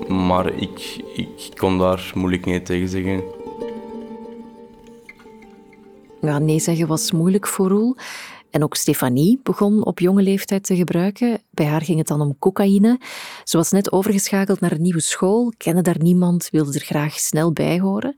Maar 0.08 0.54
ik, 0.54 1.04
ik 1.14 1.52
kon 1.56 1.78
daar 1.78 2.12
moeilijk 2.16 2.46
nee 2.46 2.62
tegen 2.62 2.88
zeggen. 2.88 3.24
Nee 6.40 6.60
zeggen 6.60 6.88
was 6.88 7.12
moeilijk 7.12 7.48
voor 7.48 7.68
Roel. 7.68 7.96
En 8.52 8.64
ook 8.64 8.76
Stefanie 8.76 9.40
begon 9.44 9.86
op 9.86 10.00
jonge 10.00 10.22
leeftijd 10.22 10.64
te 10.64 10.76
gebruiken. 10.76 11.42
Bij 11.50 11.66
haar 11.66 11.82
ging 11.82 11.98
het 11.98 12.08
dan 12.08 12.22
om 12.22 12.36
cocaïne. 12.40 13.00
Ze 13.44 13.58
was 13.58 13.72
net 13.72 13.92
overgeschakeld 13.92 14.60
naar 14.60 14.72
een 14.72 14.82
nieuwe 14.82 15.02
school, 15.02 15.54
kende 15.58 15.82
daar 15.82 16.00
niemand, 16.00 16.50
wilde 16.52 16.74
er 16.74 16.86
graag 16.86 17.14
snel 17.14 17.52
bij 17.52 17.80
horen. 17.80 18.16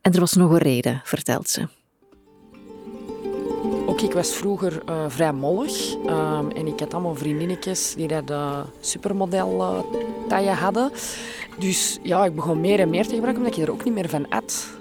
En 0.00 0.12
er 0.12 0.20
was 0.20 0.32
nog 0.32 0.50
een 0.50 0.58
reden, 0.58 1.00
vertelt 1.04 1.48
ze. 1.48 1.68
Ook 3.86 4.00
ik 4.00 4.12
was 4.12 4.32
vroeger 4.32 4.82
eh, 4.86 5.04
vrij 5.08 5.32
mollig. 5.32 5.96
ehm, 6.06 6.50
en 6.50 6.66
ik 6.66 6.80
had 6.80 6.94
allemaal 6.94 7.14
vriendinnetjes 7.14 7.94
die 7.94 8.08
dat 8.08 8.30
uh, 8.30 8.58
supermodel 8.80 9.86
taille 10.28 10.50
hadden. 10.50 10.90
Dus 11.58 11.98
ja, 12.02 12.24
ik 12.24 12.34
begon 12.34 12.60
meer 12.60 12.80
en 12.80 12.90
meer 12.90 13.06
te 13.06 13.14
gebruiken 13.14 13.42
omdat 13.42 13.56
je 13.58 13.62
er 13.62 13.70
ook 13.72 13.84
niet 13.84 13.94
meer 13.94 14.08
van 14.08 14.28
at. 14.28 14.76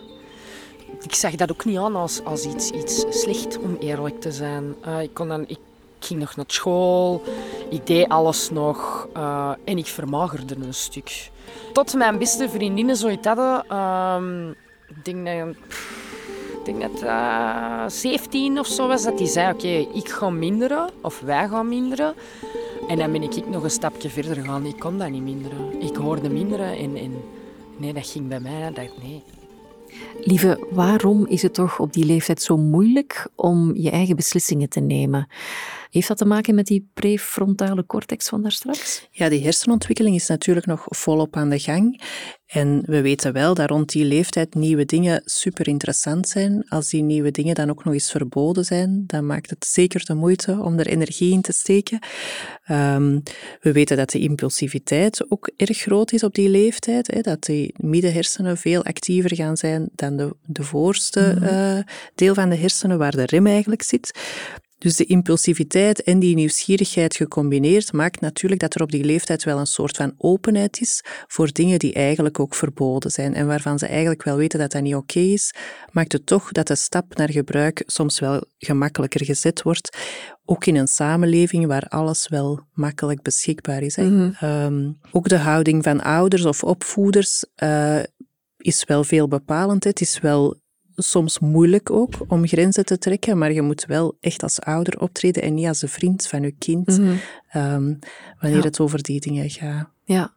Ik 1.06 1.16
zag 1.16 1.36
dat 1.36 1.52
ook 1.52 1.66
niet 1.66 1.78
aan 1.78 1.96
als, 1.96 2.24
als 2.24 2.46
iets, 2.46 2.70
iets 2.70 3.06
slecht, 3.10 3.60
om 3.60 3.78
eerlijk 3.80 4.22
te 4.22 4.32
zijn. 4.32 4.76
Uh, 4.88 5.02
ik, 5.02 5.14
kon 5.14 5.28
dan, 5.28 5.44
ik 5.48 5.58
ging 6.00 6.20
nog 6.20 6.36
naar 6.36 6.46
school. 6.48 7.24
ik 7.70 7.88
deed 7.88 8.10
alles 8.10 8.50
nog 8.50 9.08
uh, 9.18 9.52
en 9.64 9.78
ik 9.78 9.86
vermagerde 9.86 10.56
een 10.56 10.74
stuk. 10.74 11.30
Tot 11.74 11.94
mijn 11.94 12.18
beste 12.18 12.50
vriendinnen 12.50 12.96
zoiets 12.96 13.28
hadden. 13.28 13.66
Uh, 13.72 14.50
ik 14.88 15.06
denk 15.06 15.26
dat, 15.26 15.56
ik 16.60 16.66
denk 16.66 16.82
dat 16.82 17.04
uh, 17.04 17.84
eh, 17.84 17.90
17 17.90 18.60
of 18.60 18.68
zo 18.68 18.88
was, 18.88 19.04
dat 19.04 19.18
die 19.18 19.28
zei: 19.28 19.54
Oké, 19.54 19.68
ik 19.94 20.10
ga 20.10 20.30
minderen, 20.30 20.90
of 21.02 21.20
wij 21.20 21.48
gaan 21.48 21.68
minderen. 21.68 22.14
En 22.88 22.98
dan 22.98 23.12
ben 23.12 23.24
ik 23.24 23.50
nog 23.50 23.64
een 23.64 23.70
stapje 23.70 24.10
verder 24.10 24.36
gegaan. 24.36 24.66
Ik 24.66 24.80
kon 24.80 24.98
dat 24.98 25.10
niet 25.10 25.24
minderen. 25.24 25.82
Ik 25.82 25.96
hoorde 25.96 26.30
minderen 26.30 26.78
en, 26.78 26.96
en 26.96 27.24
nee, 27.78 27.94
dat 27.94 28.08
ging 28.08 28.28
bij 28.28 28.40
mij. 28.40 28.72
Dat, 28.74 28.90
nee. 29.02 29.24
Lieve, 30.20 30.68
waarom 30.70 31.28
is 31.28 31.42
het 31.42 31.54
toch 31.54 31.80
op 31.80 31.94
die 31.94 32.06
leeftijd 32.06 32.42
zo 32.42 32.58
moeilijk 32.58 33.28
om 33.36 33.76
je 33.76 33.90
eigen 33.90 34.16
beslissingen 34.16 34.70
te 34.70 34.80
nemen? 34.80 35.28
Heeft 35.96 36.08
dat 36.08 36.18
te 36.18 36.26
maken 36.26 36.56
met 36.56 36.68
die 36.68 36.90
prefrontale 36.94 37.86
cortex 37.86 38.30
van 38.30 38.42
daar 38.42 38.52
straks? 38.52 39.08
Ja, 39.12 39.30
die 39.30 39.44
hersenontwikkeling 39.44 40.16
is 40.16 40.28
natuurlijk 40.28 40.66
nog 40.66 40.86
volop 40.88 41.36
aan 41.36 41.50
de 41.50 41.60
gang. 41.60 42.02
En 42.46 42.84
we 42.86 43.02
weten 43.02 43.34
wel 43.34 43.54
dat 43.54 43.70
rond 43.70 43.92
die 43.92 44.06
leeftijd 44.06 44.56
nieuwe 44.56 44.86
dingen 44.86 45.22
super 45.26 45.68
interessant 45.68 46.28
zijn. 46.28 46.70
Als 46.70 46.90
die 46.90 47.04
nieuwe 47.04 47.32
dingen 47.32 47.56
dan 47.56 47.70
ook 47.70 47.84
nog 47.84 47.94
eens 47.94 48.12
verboden 48.12 48.66
zijn, 48.66 49.04
dan 49.08 49.26
maakt 49.26 49.50
het 49.50 49.66
zeker 49.66 50.06
de 50.06 50.14
moeite 50.14 50.60
om 50.62 50.80
er 50.80 50.88
energie 50.88 51.32
in 51.32 51.42
te 51.42 51.54
steken. 51.54 52.00
Um, 52.72 53.24
we 53.62 53.72
weten 53.72 53.98
dat 53.98 54.10
de 54.10 54.20
impulsiviteit 54.20 55.32
ook 55.32 55.50
erg 55.56 55.78
groot 55.78 56.12
is 56.12 56.24
op 56.24 56.34
die 56.36 56.50
leeftijd. 56.50 57.08
Hè, 57.08 57.22
dat 57.22 57.44
die 57.44 57.74
middenhersenen 57.78 58.58
veel 58.58 58.84
actiever 58.84 59.36
gaan 59.36 59.58
zijn 59.58 59.90
dan 59.96 60.18
de, 60.18 60.36
de 60.46 60.64
voorste 60.64 61.38
uh, 61.42 61.94
deel 62.16 62.34
van 62.34 62.50
de 62.50 62.56
hersenen, 62.56 62.98
waar 62.98 63.16
de 63.16 63.26
rem 63.26 63.48
eigenlijk 63.48 63.82
zit. 63.82 64.20
Dus 64.78 64.96
de 64.96 65.06
impulsiviteit 65.06 66.04
en 66.04 66.20
die 66.20 66.36
nieuwsgierigheid 66.36 67.16
gecombineerd 67.16 67.94
maakt 67.94 68.22
natuurlijk 68.22 68.62
dat 68.62 68.76
er 68.76 68.82
op 68.82 68.92
die 68.92 69.04
leeftijd 69.04 69.44
wel 69.44 69.60
een 69.60 69.66
soort 69.66 69.96
van 69.98 70.14
openheid 70.18 70.82
is 70.82 71.04
voor 71.28 71.52
dingen 71.52 71.80
die 71.80 71.94
eigenlijk 71.94 72.40
ook 72.40 72.56
verboden 72.56 73.12
zijn 73.12 73.34
en 73.34 73.48
waarvan 73.48 73.80
ze 73.80 73.88
eigenlijk 73.88 74.24
wel 74.24 74.38
weten 74.38 74.60
dat 74.60 74.72
dat 74.72 74.82
niet 74.82 74.96
oké 74.96 75.20
is, 75.20 75.54
maakt 75.92 76.12
het 76.12 76.26
toch 76.26 76.52
dat 76.52 76.68
de 76.68 76.76
stap 76.76 77.16
naar 77.16 77.32
gebruik 77.32 77.84
soms 77.86 78.20
wel 78.20 78.44
gemakkelijker 78.58 79.26
gezet 79.26 79.62
wordt, 79.62 79.98
ook 80.46 80.66
in 80.66 80.76
een 80.76 80.88
samenleving 80.88 81.66
waar 81.66 81.88
alles 81.88 82.28
wel 82.28 82.60
makkelijk 82.74 83.22
beschikbaar 83.22 83.82
is. 83.82 83.96
Mhm. 83.96 84.32
Ehm, 84.40 84.92
ook 85.12 85.28
de 85.28 85.38
houding 85.38 85.84
van 85.84 86.02
ouders 86.02 86.46
of 86.46 86.64
opvoeders 86.64 87.46
uh, 87.64 88.04
is 88.58 88.84
wel 88.84 89.04
veel 89.04 89.28
bepalend. 89.28 89.84
Het 89.84 90.02
is 90.02 90.20
wel 90.20 90.64
soms 90.96 91.40
moeilijk 91.40 91.92
ook 91.92 92.14
om 92.28 92.48
grenzen 92.48 92.86
te 92.86 92.98
trekken, 92.98 93.38
maar 93.38 93.52
je 93.52 93.62
moet 93.62 93.86
wel 93.86 94.18
echt 94.20 94.44
als 94.44 94.62
ouder 94.62 95.00
optreden 95.00 95.44
en 95.44 95.54
niet 95.54 95.68
als 95.68 95.82
een 95.82 95.90
vriend 95.90 96.28
van 96.28 96.42
je 96.42 96.52
kind 96.52 96.88
mhm. 96.88 97.16
ehm, 97.50 97.94
wanneer 98.40 98.64
het 98.64 98.80
over 98.80 99.02
die 99.04 99.20
dingen 99.20 99.50
gaat. 99.50 99.90
Ja, 100.04 100.34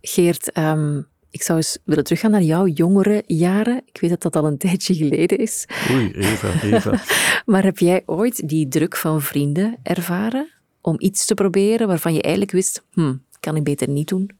Geert, 0.00 0.58
um, 0.58 1.06
ik 1.30 1.42
zou 1.42 1.58
eens 1.58 1.78
willen 1.84 2.04
teruggaan 2.04 2.30
naar 2.30 2.42
jouw 2.42 2.66
jongere 2.66 3.22
jaren. 3.26 3.82
Ik 3.86 4.00
weet 4.00 4.10
dat 4.10 4.22
dat 4.22 4.36
al 4.36 4.46
een 4.46 4.58
tijdje 4.66 4.94
geleden 4.94 5.38
is. 5.38 5.66
Oei, 5.90 6.12
Eva, 6.12 6.62
Eva. 6.62 7.02
maar 7.52 7.62
heb 7.62 7.78
jij 7.78 8.02
ooit 8.06 8.48
die 8.48 8.68
druk 8.68 8.96
van 8.96 9.22
vrienden 9.22 9.76
ervaren 9.82 10.48
om 10.80 10.94
iets 10.98 11.26
te 11.26 11.34
proberen 11.34 11.86
waarvan 11.86 12.14
je 12.14 12.22
eigenlijk 12.22 12.52
wist, 12.52 12.84
hm, 12.92 13.14
kan 13.40 13.56
ik 13.56 13.64
beter 13.64 13.88
niet 13.88 14.08
doen? 14.08 14.30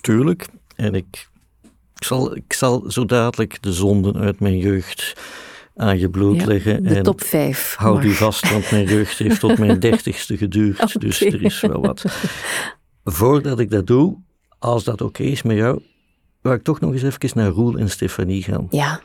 Tuurlijk. 0.00 0.46
En 0.76 0.94
ik 0.94 1.28
ik 2.02 2.08
zal, 2.08 2.36
ik 2.36 2.52
zal 2.52 2.84
zo 2.90 3.04
dadelijk 3.04 3.62
de 3.62 3.72
zonden 3.72 4.16
uit 4.16 4.40
mijn 4.40 4.58
jeugd 4.58 5.12
aan 5.76 5.98
je 5.98 6.10
bloot 6.10 6.44
leggen. 6.44 6.82
De 6.82 7.00
top 7.00 7.22
5. 7.22 7.74
Houd 7.78 8.04
u 8.04 8.10
vast, 8.10 8.50
want 8.50 8.70
mijn 8.70 8.86
jeugd 8.86 9.18
heeft 9.18 9.40
tot 9.40 9.58
mijn 9.58 9.80
dertigste 9.90 10.36
geduurd. 10.36 11.00
Dus 11.00 11.20
er 11.20 11.42
is 11.42 11.60
wel 11.60 11.80
wat. 11.80 12.04
Voordat 13.04 13.58
ik 13.58 13.70
dat 13.70 13.86
doe, 13.86 14.16
als 14.58 14.84
dat 14.84 15.00
oké 15.00 15.22
is 15.22 15.42
met 15.42 15.56
jou, 15.56 15.82
wil 16.40 16.52
ik 16.52 16.62
toch 16.62 16.80
nog 16.80 16.92
eens 16.92 17.02
even 17.02 17.30
naar 17.34 17.50
Roel 17.50 17.76
en 17.78 17.90
Stefanie 17.90 18.42
gaan. 18.42 18.66
Ja. 18.70 19.00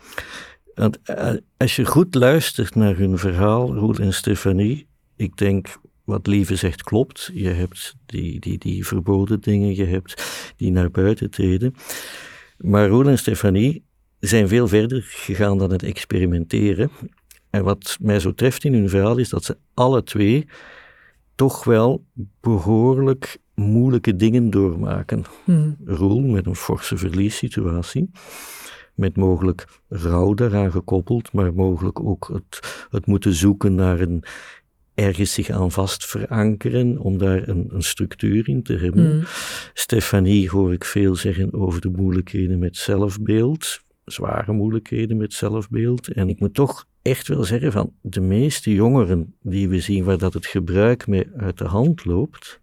Want 0.76 0.98
eh, 1.04 1.34
als 1.58 1.76
je 1.76 1.86
goed 1.86 2.16
luistert 2.16 2.76
naar 2.76 2.98
hun 2.98 3.18
verhaal, 3.18 3.76
Roel 3.76 3.96
en 3.96 4.14
Stefanie, 4.14 4.88
ik 5.16 5.38
denk 5.38 5.78
wat 6.04 6.28
Lieve 6.28 6.56
zegt 6.56 6.84
klopt. 6.84 7.32
Je 7.34 7.50
hebt 7.50 7.96
die, 8.06 8.40
die, 8.40 8.58
die 8.58 8.86
verboden 8.86 9.42
dingen, 9.42 9.76
je 9.76 9.86
hebt 9.86 10.24
die 10.56 10.72
naar 10.72 10.92
buiten 10.92 11.30
treden. 11.30 11.76
Maar 12.58 12.88
Roel 12.88 13.08
en 13.08 13.18
Stefanie 13.18 13.84
zijn 14.20 14.48
veel 14.48 14.68
verder 14.68 15.02
gegaan 15.04 15.58
dan 15.58 15.72
het 15.72 15.84
experimenteren. 15.84 16.90
En 17.50 17.64
wat 17.64 17.98
mij 18.02 18.20
zo 18.20 18.34
treft 18.34 18.64
in 18.64 18.74
hun 18.74 18.90
verhaal 18.90 19.18
is 19.18 19.30
dat 19.30 19.44
ze 19.44 19.58
alle 19.74 20.04
twee 20.04 20.48
toch 21.36 21.64
wel 21.64 22.06
behoorlijk 22.40 23.38
moeilijke 23.56 24.16
dingen 24.16 24.50
doormaken. 24.50 25.24
Hmm. 25.44 25.78
Roel 25.86 26.22
met 26.22 26.46
een 26.46 26.56
forse 26.56 26.98
verliessituatie, 26.98 28.10
met 28.96 29.16
mogelijk 29.16 29.68
rouw 29.90 30.34
daaraan 30.34 30.72
gekoppeld, 30.72 31.34
maar 31.34 31.54
mogelijk 31.54 32.00
ook 32.00 32.30
het, 32.34 32.88
het 32.90 33.06
moeten 33.06 33.34
zoeken 33.34 33.76
naar 33.76 34.00
een 34.00 34.24
ergens 34.98 35.34
zich 35.34 35.50
aan 35.50 35.72
vast 35.72 36.06
verankeren, 36.06 37.00
om 37.00 37.18
daar 37.18 37.48
een, 37.48 37.68
een 37.70 37.82
structuur 37.82 38.48
in 38.48 38.64
te 38.64 38.74
hebben. 38.74 39.16
Mm. 39.16 39.24
Stefanie 39.74 40.50
hoor 40.50 40.74
ik 40.74 40.86
veel 40.86 41.16
zeggen 41.16 41.54
over 41.54 41.82
de 41.82 41.90
moeilijkheden 41.90 42.60
met 42.60 42.78
zelfbeeld, 42.78 43.82
zware 44.06 44.54
moeilijkheden 44.54 45.18
met 45.18 45.34
zelfbeeld. 45.34 46.08
En 46.08 46.30
ik 46.30 46.40
moet 46.40 46.54
toch 46.54 46.86
echt 47.02 47.28
wel 47.28 47.44
zeggen 47.44 47.72
van 47.72 47.94
de 48.02 48.22
meeste 48.22 48.74
jongeren 48.74 49.36
die 49.42 49.70
we 49.70 49.80
zien 49.80 50.04
waar 50.04 50.18
dat 50.18 50.34
het 50.34 50.46
gebruik 50.46 51.08
mee 51.08 51.28
uit 51.38 51.58
de 51.58 51.66
hand 51.66 52.06
loopt, 52.06 52.60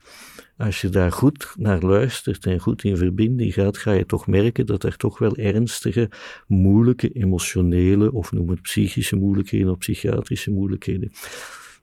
als 0.56 0.80
je 0.80 0.88
daar 0.88 1.12
goed 1.12 1.54
naar 1.58 1.80
luistert 1.80 2.46
en 2.46 2.60
goed 2.60 2.84
in 2.84 2.96
verbinding 2.96 3.54
gaat, 3.54 3.78
ga 3.78 3.92
je 3.92 4.06
toch 4.06 4.26
merken 4.26 4.66
dat 4.66 4.82
er 4.82 4.96
toch 4.96 5.18
wel 5.18 5.36
ernstige, 5.36 6.10
moeilijke, 6.46 7.08
emotionele 7.08 8.12
of 8.12 8.32
noem 8.32 8.48
het 8.48 8.62
psychische 8.62 9.16
moeilijkheden 9.16 9.70
of 9.70 9.78
psychiatrische 9.78 10.50
moeilijkheden 10.50 11.12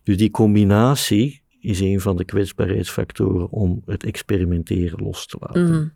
dus 0.04 0.18
die 0.18 0.32
combinatie 0.32 1.42
is 1.60 1.80
een 1.80 2.02
van 2.02 2.18
de 2.18 2.26
kwetsbaarheidsfactoren 2.26 3.50
om 3.50 3.82
het 3.86 4.04
experimenteren 4.04 5.04
los 5.04 5.26
te 5.26 5.38
laten. 5.40 5.70
Mhm. 5.70 5.88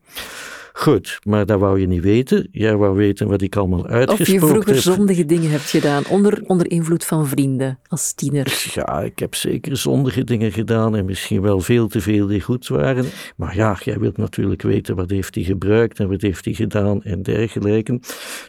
Goed, 0.78 1.20
maar 1.24 1.46
dat 1.46 1.60
wou 1.60 1.80
je 1.80 1.88
niet 1.88 2.02
weten. 2.02 2.48
Jij 2.52 2.76
wou 2.76 2.96
weten 2.96 3.28
wat 3.28 3.42
ik 3.42 3.56
allemaal 3.56 3.88
uitgesproken 3.88 4.34
heb. 4.34 4.44
Of 4.44 4.48
je 4.48 4.54
vroeger 4.54 4.82
zondige 4.82 5.26
dingen 5.26 5.50
hebt 5.50 5.70
gedaan, 5.70 6.04
onder, 6.10 6.44
onder 6.46 6.72
invloed 6.72 7.06
van 7.06 7.28
vrienden, 7.28 7.80
als 7.88 8.14
tiener. 8.14 8.72
Ja, 8.74 9.02
ik 9.02 9.20
heb 9.20 9.36
zeker 9.36 9.78
zondige 9.78 10.24
dingen 10.24 10.52
gedaan 10.52 10.96
en 10.96 11.06
misschien 11.06 11.42
wel 11.42 11.60
veel 11.60 11.88
te 11.88 12.02
veel 12.02 12.28
die 12.28 12.42
goed 12.42 12.68
waren. 12.68 13.06
Maar 13.36 13.56
ja, 13.56 13.78
jij 13.84 14.00
wilt 14.00 14.18
natuurlijk 14.18 14.62
weten 14.62 14.96
wat 14.96 15.10
heeft 15.10 15.36
hij 15.36 15.44
gebruikt 15.44 16.00
en 16.00 16.10
wat 16.10 16.22
heeft 16.22 16.46
hij 16.46 16.54
gedaan 16.54 17.04
en 17.04 17.24
dergelijke. 17.24 18.00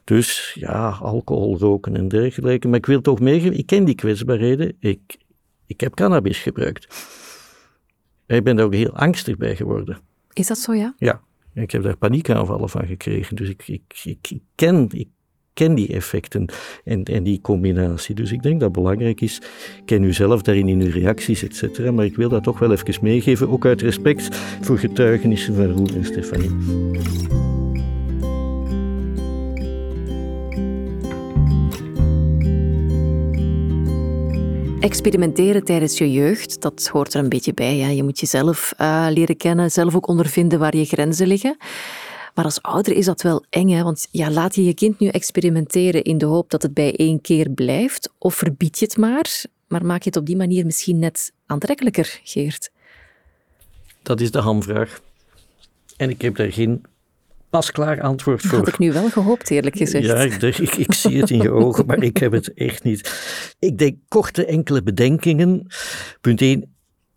Dus 0.04 0.56
ja, 0.60 0.88
alcohol 0.88 1.58
roken 1.58 1.96
en 1.96 2.08
dergelijke. 2.08 2.68
Maar 2.68 2.78
ik 2.78 2.86
wil 2.86 3.00
toch 3.00 3.20
meegeven, 3.20 3.58
ik 3.58 3.66
ken 3.66 3.84
die 3.84 3.94
kwetsbaarheden. 3.94 4.76
Ik, 4.80 5.16
ik 5.66 5.80
heb 5.80 5.94
cannabis 5.94 6.38
gebruikt. 6.38 6.86
Ik 8.26 8.44
ben 8.44 8.56
daar 8.56 8.64
ook 8.64 8.74
heel 8.74 8.92
angstig 8.92 9.36
bij 9.36 9.56
geworden. 9.56 9.98
Is 10.32 10.46
dat 10.46 10.58
zo, 10.58 10.74
ja? 10.74 10.94
Ja. 10.98 11.20
Ik 11.54 11.70
heb 11.70 11.82
daar 11.82 11.96
paniekaanvallen 11.96 12.68
van 12.68 12.86
gekregen. 12.86 13.36
Dus 13.36 13.48
ik, 13.48 13.68
ik, 13.68 13.82
ik, 14.04 14.30
ik 14.30 14.40
ken, 14.54 14.88
ik 14.90 15.08
ken 15.52 15.74
die 15.74 15.88
effecten 15.88 16.48
en, 16.84 17.02
en 17.04 17.22
die 17.22 17.40
combinatie. 17.40 18.14
Dus 18.14 18.32
ik 18.32 18.42
denk 18.42 18.60
dat 18.60 18.68
het 18.68 18.78
belangrijk 18.78 19.20
is. 19.20 19.36
Ik 19.36 19.82
ken 19.84 20.02
u 20.02 20.12
zelf 20.12 20.42
daarin 20.42 20.68
in 20.68 20.80
uw 20.80 20.90
reacties, 20.90 21.42
et 21.42 21.56
cetera. 21.56 21.90
Maar 21.90 22.04
ik 22.04 22.16
wil 22.16 22.28
dat 22.28 22.42
toch 22.42 22.58
wel 22.58 22.72
even 22.72 22.98
meegeven. 23.02 23.48
Ook 23.48 23.66
uit 23.66 23.82
respect 23.82 24.36
voor 24.36 24.78
getuigenissen 24.78 25.54
van 25.54 25.66
Roel 25.66 25.94
en 25.94 26.04
Stefanie. 26.04 27.55
Experimenteren 34.86 35.64
tijdens 35.64 35.98
je 35.98 36.12
jeugd, 36.12 36.60
dat 36.60 36.88
hoort 36.92 37.14
er 37.14 37.22
een 37.22 37.28
beetje 37.28 37.54
bij. 37.54 37.76
Ja. 37.76 37.88
Je 37.88 38.02
moet 38.02 38.20
jezelf 38.20 38.72
uh, 38.80 39.06
leren 39.10 39.36
kennen, 39.36 39.70
zelf 39.70 39.94
ook 39.94 40.08
ondervinden 40.08 40.58
waar 40.58 40.76
je 40.76 40.84
grenzen 40.84 41.26
liggen. 41.26 41.56
Maar 42.34 42.44
als 42.44 42.62
ouder 42.62 42.92
is 42.92 43.04
dat 43.04 43.22
wel 43.22 43.44
eng, 43.50 43.68
hè? 43.68 43.82
want 43.82 44.08
ja, 44.10 44.30
laat 44.30 44.54
je 44.54 44.64
je 44.64 44.74
kind 44.74 44.98
nu 44.98 45.08
experimenteren 45.08 46.02
in 46.02 46.18
de 46.18 46.26
hoop 46.26 46.50
dat 46.50 46.62
het 46.62 46.74
bij 46.74 46.96
één 46.96 47.20
keer 47.20 47.50
blijft, 47.50 48.12
of 48.18 48.34
verbied 48.34 48.78
je 48.78 48.84
het 48.84 48.96
maar, 48.96 49.44
maar 49.68 49.86
maak 49.86 50.02
je 50.02 50.08
het 50.08 50.18
op 50.18 50.26
die 50.26 50.36
manier 50.36 50.64
misschien 50.64 50.98
net 50.98 51.32
aantrekkelijker, 51.46 52.20
Geert? 52.24 52.70
Dat 54.02 54.20
is 54.20 54.30
de 54.30 54.40
hamvraag. 54.40 55.00
En 55.96 56.10
ik 56.10 56.22
heb 56.22 56.36
daar 56.36 56.52
geen 56.52 56.84
pasklaar 57.50 58.00
antwoord 58.00 58.40
voor. 58.40 58.50
Dat 58.50 58.58
had 58.58 58.68
ik 58.68 58.78
nu 58.78 58.92
wel 58.92 59.10
gehoopt, 59.10 59.50
eerlijk 59.50 59.76
gezegd. 59.76 60.06
Ja, 60.06 60.16
ik, 60.16 60.42
ik, 60.42 60.74
ik 60.74 60.92
zie 60.92 61.20
het 61.20 61.30
in 61.30 61.42
je 61.42 61.50
ogen, 61.50 61.86
maar 61.86 62.02
ik 62.02 62.16
heb 62.16 62.32
het 62.32 62.54
echt 62.54 62.82
niet. 62.82 63.54
Ik 63.58 63.78
denk 63.78 63.96
korte 64.08 64.44
enkele 64.44 64.82
bedenkingen. 64.82 65.66
Punt 66.20 66.40
1. 66.40 66.74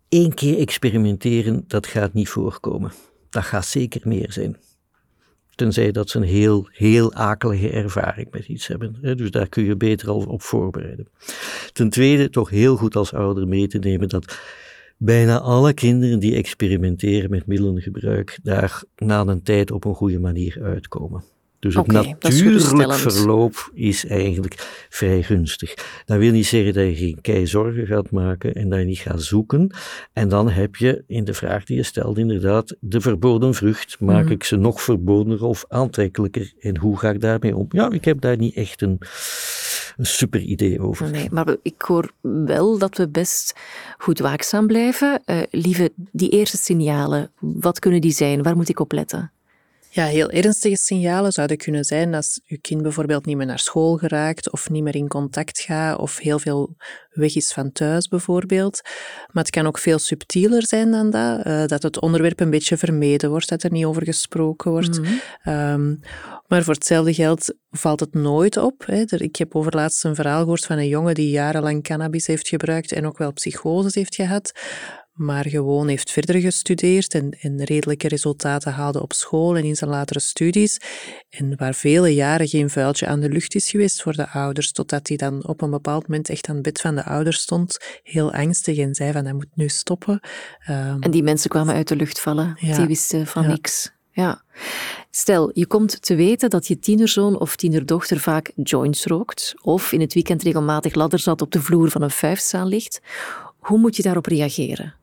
Eén 0.08 0.34
keer 0.34 0.58
experimenteren, 0.58 1.64
dat 1.66 1.86
gaat 1.86 2.12
niet 2.12 2.28
voorkomen. 2.28 2.92
Dat 3.28 3.44
gaat 3.44 3.66
zeker 3.66 4.00
meer 4.04 4.32
zijn. 4.32 4.56
Tenzij 5.54 5.92
dat 5.92 6.10
ze 6.10 6.18
een 6.18 6.24
heel, 6.24 6.68
heel 6.72 7.14
akelige 7.14 7.70
ervaring 7.70 8.28
met 8.30 8.46
iets 8.46 8.66
hebben. 8.66 9.16
Dus 9.16 9.30
daar 9.30 9.48
kun 9.48 9.64
je 9.64 9.76
beter 9.76 10.08
al 10.08 10.20
op 10.20 10.42
voorbereiden. 10.42 11.08
Ten 11.72 11.90
tweede, 11.90 12.30
toch 12.30 12.50
heel 12.50 12.76
goed 12.76 12.96
als 12.96 13.12
ouder 13.12 13.48
mee 13.48 13.66
te 13.66 13.78
nemen 13.78 14.08
dat 14.08 14.38
bijna 15.02 15.38
alle 15.38 15.72
kinderen 15.72 16.18
die 16.18 16.34
experimenteren 16.34 17.30
met 17.30 17.46
middelengebruik 17.46 18.38
daar 18.42 18.82
na 18.96 19.20
een 19.26 19.42
tijd 19.42 19.70
op 19.70 19.84
een 19.84 19.94
goede 19.94 20.18
manier 20.18 20.58
uitkomen. 20.62 21.22
Dus 21.58 21.74
het 21.74 21.86
is 21.92 22.42
natuurlijk 22.42 22.92
verloop 22.92 23.70
is 23.74 24.06
eigenlijk 24.06 24.86
vrij 24.88 25.22
gunstig. 25.22 25.74
Dat 26.04 26.18
wil 26.18 26.32
niet 26.32 26.46
zeggen 26.46 26.74
dat 26.74 26.84
je 26.84 26.94
geen 26.94 27.18
keizorgen 27.20 27.86
gaat 27.86 28.10
maken 28.10 28.54
en 28.54 28.68
dat 28.68 28.78
je 28.78 28.84
niet 28.84 28.98
gaat 28.98 29.22
zoeken. 29.22 29.70
En 30.12 30.28
dan 30.28 30.50
heb 30.50 30.76
je 30.76 31.04
in 31.06 31.24
de 31.24 31.34
vraag 31.34 31.64
die 31.64 31.76
je 31.76 31.82
stelt 31.82 32.18
inderdaad 32.18 32.76
de 32.80 33.00
verboden 33.00 33.54
vrucht. 33.54 33.96
Maak 34.00 34.24
Mhm. 34.24 34.32
ik 34.32 34.44
ze 34.44 34.56
nog 34.56 34.82
verbodener 34.82 35.44
of 35.44 35.64
aantrekkelijker? 35.68 36.52
En 36.60 36.76
hoe 36.78 36.98
ga 36.98 37.10
ik 37.10 37.20
daarmee 37.20 37.56
om? 37.56 37.66
Ja, 37.68 37.90
ik 37.90 38.04
heb 38.04 38.20
daar 38.20 38.36
niet 38.36 38.54
echt 38.54 38.82
een, 38.82 38.98
een 39.96 40.06
super 40.06 40.40
idee 40.40 40.80
over. 40.80 41.10
Nee, 41.10 41.28
maar 41.30 41.56
ik 41.62 41.82
hoor 41.82 42.12
wel 42.20 42.78
dat 42.78 42.96
we 42.96 43.08
best 43.08 43.54
goed 43.98 44.18
waakzaam 44.18 44.66
blijven. 44.66 45.24
Eh, 45.24 45.42
lieve, 45.50 45.92
die 45.96 46.30
eerste 46.30 46.56
signalen, 46.56 47.30
wat 47.38 47.78
kunnen 47.78 48.00
die 48.00 48.12
zijn? 48.12 48.42
Waar 48.42 48.56
moet 48.56 48.68
ik 48.68 48.80
op 48.80 48.92
letten? 48.92 49.32
Ja, 49.92 50.04
heel 50.04 50.30
ernstige 50.30 50.76
signalen 50.76 51.32
zouden 51.32 51.56
kunnen 51.56 51.84
zijn 51.84 52.14
als 52.14 52.40
je 52.44 52.58
kind 52.58 52.82
bijvoorbeeld 52.82 53.26
niet 53.26 53.36
meer 53.36 53.46
naar 53.46 53.58
school 53.58 53.96
geraakt 53.96 54.50
of 54.50 54.70
niet 54.70 54.82
meer 54.82 54.94
in 54.94 55.08
contact 55.08 55.60
gaat 55.60 55.98
of 55.98 56.18
heel 56.18 56.38
veel 56.38 56.76
weg 57.10 57.36
is 57.36 57.52
van 57.52 57.72
thuis 57.72 58.08
bijvoorbeeld. 58.08 58.80
Maar 59.32 59.42
het 59.42 59.52
kan 59.52 59.66
ook 59.66 59.78
veel 59.78 59.98
subtieler 59.98 60.66
zijn 60.66 60.90
dan 60.90 61.10
dat, 61.10 61.42
eh, 61.42 61.66
dat 61.66 61.82
het 61.82 62.00
onderwerp 62.00 62.40
een 62.40 62.50
beetje 62.50 62.76
vermeden 62.76 63.30
wordt, 63.30 63.48
dat 63.48 63.62
er 63.62 63.72
niet 63.72 63.84
over 63.84 64.04
gesproken 64.04 64.70
wordt. 64.70 65.00
Ehm, 65.42 65.94
maar 66.46 66.62
voor 66.62 66.74
hetzelfde 66.74 67.14
geld 67.14 67.54
valt 67.70 68.00
het 68.00 68.14
nooit 68.14 68.56
op. 68.56 68.82
Hè. 68.86 69.04
Ik 69.06 69.36
heb 69.36 69.54
overlaatst 69.54 70.04
een 70.04 70.14
verhaal 70.14 70.40
gehoord 70.40 70.64
van 70.64 70.78
een 70.78 70.88
jongen 70.88 71.14
die 71.14 71.30
jarenlang 71.30 71.82
cannabis 71.82 72.26
heeft 72.26 72.48
gebruikt 72.48 72.92
en 72.92 73.06
ook 73.06 73.18
wel 73.18 73.32
psychoses 73.32 73.94
heeft 73.94 74.14
gehad 74.14 74.52
maar 75.12 75.48
gewoon 75.48 75.88
heeft 75.88 76.10
verder 76.10 76.40
gestudeerd 76.40 77.14
en, 77.14 77.30
en 77.40 77.64
redelijke 77.64 78.08
resultaten 78.08 78.72
haalde 78.72 79.02
op 79.02 79.12
school 79.12 79.56
en 79.56 79.64
in 79.64 79.76
zijn 79.76 79.90
latere 79.90 80.20
studies. 80.20 80.80
En 81.28 81.56
waar 81.56 81.74
vele 81.74 82.14
jaren 82.14 82.48
geen 82.48 82.70
vuiltje 82.70 83.06
aan 83.06 83.20
de 83.20 83.28
lucht 83.28 83.54
is 83.54 83.70
geweest 83.70 84.02
voor 84.02 84.12
de 84.12 84.28
ouders, 84.28 84.72
totdat 84.72 85.08
hij 85.08 85.16
dan 85.16 85.46
op 85.46 85.62
een 85.62 85.70
bepaald 85.70 86.08
moment 86.08 86.28
echt 86.28 86.48
aan 86.48 86.54
het 86.54 86.64
bed 86.64 86.80
van 86.80 86.94
de 86.94 87.04
ouders 87.04 87.40
stond, 87.40 87.78
heel 88.02 88.32
angstig 88.32 88.78
en 88.78 88.94
zei 88.94 89.12
van 89.12 89.24
hij 89.24 89.32
moet 89.34 89.56
nu 89.56 89.68
stoppen. 89.68 90.20
Ehm, 90.64 90.96
En 91.00 91.10
die 91.10 91.22
mensen 91.22 91.50
kwamen 91.50 91.74
uit 91.74 91.88
de 91.88 91.96
lucht 91.96 92.20
vallen. 92.20 92.56
Ja. 92.60 92.76
Die 92.76 92.86
wisten 92.86 93.26
van 93.26 93.42
Ja. 93.42 93.48
niks. 93.48 93.90
Ja. 94.12 94.42
Stel, 95.10 95.50
je 95.54 95.66
komt 95.66 96.02
te 96.02 96.14
weten 96.14 96.50
dat 96.50 96.66
je 96.66 96.78
tienerzoon 96.78 97.38
of 97.40 97.56
tienerdochter 97.56 98.20
vaak 98.20 98.52
joints 98.62 99.04
rookt 99.04 99.54
of 99.62 99.92
in 99.92 100.00
het 100.00 100.14
weekend 100.14 100.42
regelmatig 100.42 100.94
ladderzat 100.94 101.42
op 101.42 101.50
de 101.50 101.62
vloer 101.62 101.90
van 101.90 102.02
een 102.02 102.10
vijfzaal 102.10 102.66
ligt. 102.66 103.00
Hoe 103.58 103.78
moet 103.78 103.96
je 103.96 104.02
daarop 104.02 104.26
reageren? 104.26 104.94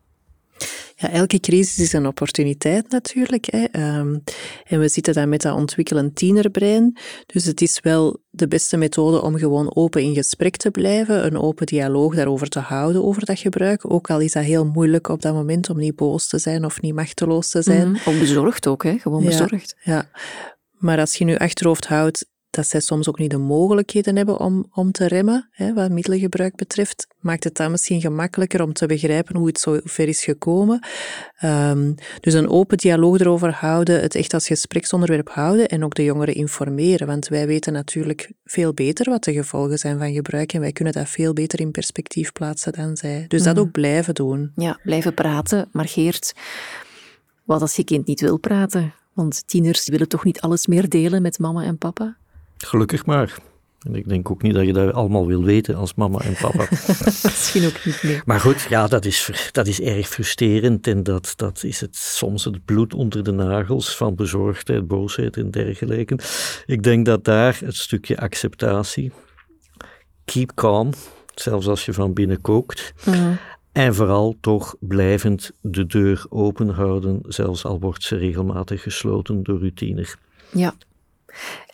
Ja, 0.96 1.10
elke 1.12 1.40
crisis 1.40 1.80
is 1.80 1.94
een 1.94 2.08
opportuniteit 2.08 2.90
natuurlijk. 2.92 3.46
Hè. 3.52 3.64
Ehm, 3.64 4.18
en 4.64 4.80
we 4.80 4.88
zitten 4.88 5.14
dan 5.14 5.30
met 5.30 5.42
dat 5.42 5.56
ontwikkelen 5.56 6.14
tienerbrein. 6.14 6.98
Dus 7.26 7.46
het 7.46 7.62
is 7.62 7.80
wel 7.80 8.18
de 8.30 8.48
beste 8.48 8.78
methode 8.78 9.22
om 9.22 9.38
gewoon 9.38 9.76
open 9.76 10.02
in 10.02 10.14
gesprek 10.14 10.56
te 10.56 10.72
blijven, 10.72 11.26
een 11.26 11.38
open 11.38 11.66
dialoog 11.66 12.16
daarover 12.16 12.50
te 12.50 12.60
houden, 12.60 13.04
over 13.04 13.26
dat 13.26 13.40
gebruik. 13.40 13.92
Ook 13.92 14.10
al 14.10 14.20
is 14.20 14.32
dat 14.32 14.44
heel 14.44 14.66
moeilijk 14.66 15.08
op 15.10 15.22
dat 15.22 15.34
moment 15.34 15.70
om 15.70 15.78
niet 15.78 15.96
boos 15.96 16.28
te 16.28 16.38
zijn 16.38 16.66
of 16.66 16.82
niet 16.82 16.94
machteloos 16.96 17.50
te 17.50 17.62
zijn. 17.62 17.96
Of 18.06 18.20
bezorgd 18.20 18.68
ook, 18.68 18.84
hè? 18.84 18.98
gewoon 18.98 19.22
Ja. 19.22 19.28
bezorgd. 19.28 19.76
Ja, 19.84 20.10
maar 20.72 21.00
als 21.00 21.16
je 21.16 21.26
nu 21.26 21.36
achterhoofd 21.36 21.88
houdt 21.88 22.26
dat 22.58 22.68
zij 22.68 22.80
soms 22.80 23.10
ook 23.10 23.20
niet 23.20 23.32
de 23.32 23.38
mogelijkheden 23.38 24.16
hebben 24.16 24.40
om, 24.40 24.66
om 24.74 24.92
te 24.92 25.08
remmen, 25.08 25.50
hè, 25.52 25.74
wat 25.74 25.92
middelengebruik 25.92 26.56
betreft, 26.56 27.08
maakt 27.20 27.44
het 27.44 27.56
dan 27.56 27.72
misschien 27.72 28.02
gemakkelijker 28.02 28.62
om 28.62 28.74
te 28.74 28.86
begrijpen 28.86 29.36
hoe 29.36 29.48
het 29.48 29.60
zo 29.60 29.80
ver 29.84 30.08
is 30.08 30.24
gekomen. 30.24 30.80
Ehm, 31.38 31.94
dus 32.20 32.34
een 32.34 32.50
open 32.50 32.78
dialoog 32.78 33.20
erover 33.20 33.52
houden, 33.54 34.02
het 34.02 34.16
echt 34.16 34.34
als 34.34 34.48
gespreksonderwerp 34.48 35.30
houden 35.30 35.68
en 35.68 35.84
ook 35.84 35.96
de 35.96 36.04
jongeren 36.04 36.36
informeren, 36.36 37.08
want 37.08 37.28
wij 37.28 37.48
weten 37.48 37.74
natuurlijk 37.74 38.32
veel 38.46 38.74
beter 38.74 39.10
wat 39.10 39.24
de 39.24 39.34
gevolgen 39.34 39.78
zijn 39.78 39.98
van 39.98 40.14
gebruik 40.14 40.54
en 40.54 40.60
wij 40.60 40.72
kunnen 40.72 40.94
dat 40.94 41.10
veel 41.10 41.34
beter 41.34 41.60
in 41.60 41.72
perspectief 41.72 42.32
plaatsen 42.32 42.74
dan 42.74 42.98
zij. 42.98 43.26
Dus 43.28 43.44
dat 43.44 43.60
ook 43.60 43.72
blijven 43.72 44.14
doen. 44.14 44.52
Ja, 44.56 44.80
blijven 44.84 45.14
praten. 45.14 45.70
Maar 45.72 45.88
Geert, 45.88 46.34
wat 47.44 47.62
als 47.62 47.76
je 47.76 47.84
kind 47.84 48.08
niet 48.08 48.22
wil 48.22 48.38
praten? 48.38 48.94
Want 49.18 49.48
tieners 49.48 49.88
willen 49.88 50.08
toch 50.08 50.24
niet 50.24 50.42
alles 50.42 50.68
meer 50.68 50.90
delen 50.90 51.22
met 51.22 51.40
mama 51.40 51.64
en 51.64 51.78
papa? 51.78 52.18
Gelukkig 52.58 53.06
maar. 53.06 53.38
En 53.86 53.96
ik 53.96 54.10
denk 54.10 54.32
ook 54.32 54.42
niet 54.42 54.54
dat 54.54 54.66
je 54.66 54.74
dat 54.74 54.94
allemaal 54.94 55.28
wil 55.28 55.44
weten 55.44 55.76
als 55.76 55.94
mama 55.94 56.20
en 56.20 56.34
papa. 56.42 56.68
Misschien 57.24 57.66
ook 57.66 57.86
niet 57.86 58.04
meer. 58.04 58.22
Maar 58.26 58.40
goed, 58.40 58.62
ja, 58.70 58.88
dat 58.88 59.06
is, 59.06 59.50
dat 59.52 59.68
is 59.68 59.82
erg 59.82 60.08
frustrerend 60.10 60.88
en 60.88 61.04
dat, 61.04 61.34
dat 61.36 61.64
is 61.64 61.82
het, 61.82 61.96
soms 61.96 62.44
het 62.46 62.66
bloed 62.66 62.94
onder 62.94 63.24
de 63.24 63.32
nagels 63.32 63.96
van 63.98 64.16
bezorgdheid, 64.16 64.88
boosheid 64.88 65.38
en 65.38 65.52
dergelijke. 65.52 66.20
Ik 66.66 66.84
denk 66.84 67.06
dat 67.06 67.24
daar 67.24 67.60
het 67.66 67.76
stukje 67.76 68.18
acceptatie, 68.18 69.12
keep 70.26 70.52
calm, 70.56 70.90
zelfs 71.36 71.68
als 71.68 71.86
je 71.86 71.94
van 71.94 72.14
binnen 72.14 72.42
kookt, 72.42 72.94
Mhm. 73.06 73.34
en 73.72 73.96
vooral 73.96 74.36
toch 74.42 74.76
blijvend 74.80 75.52
de 75.62 75.86
deur 75.86 76.26
open 76.30 76.70
houden, 76.70 77.20
zelfs 77.28 77.66
al 77.66 77.80
wordt 77.80 78.04
ze 78.04 78.16
regelmatig 78.18 78.82
gesloten 78.82 79.44
door 79.44 79.60
uw 79.60 79.74
tiener. 79.74 80.16
Ja. 80.52 80.74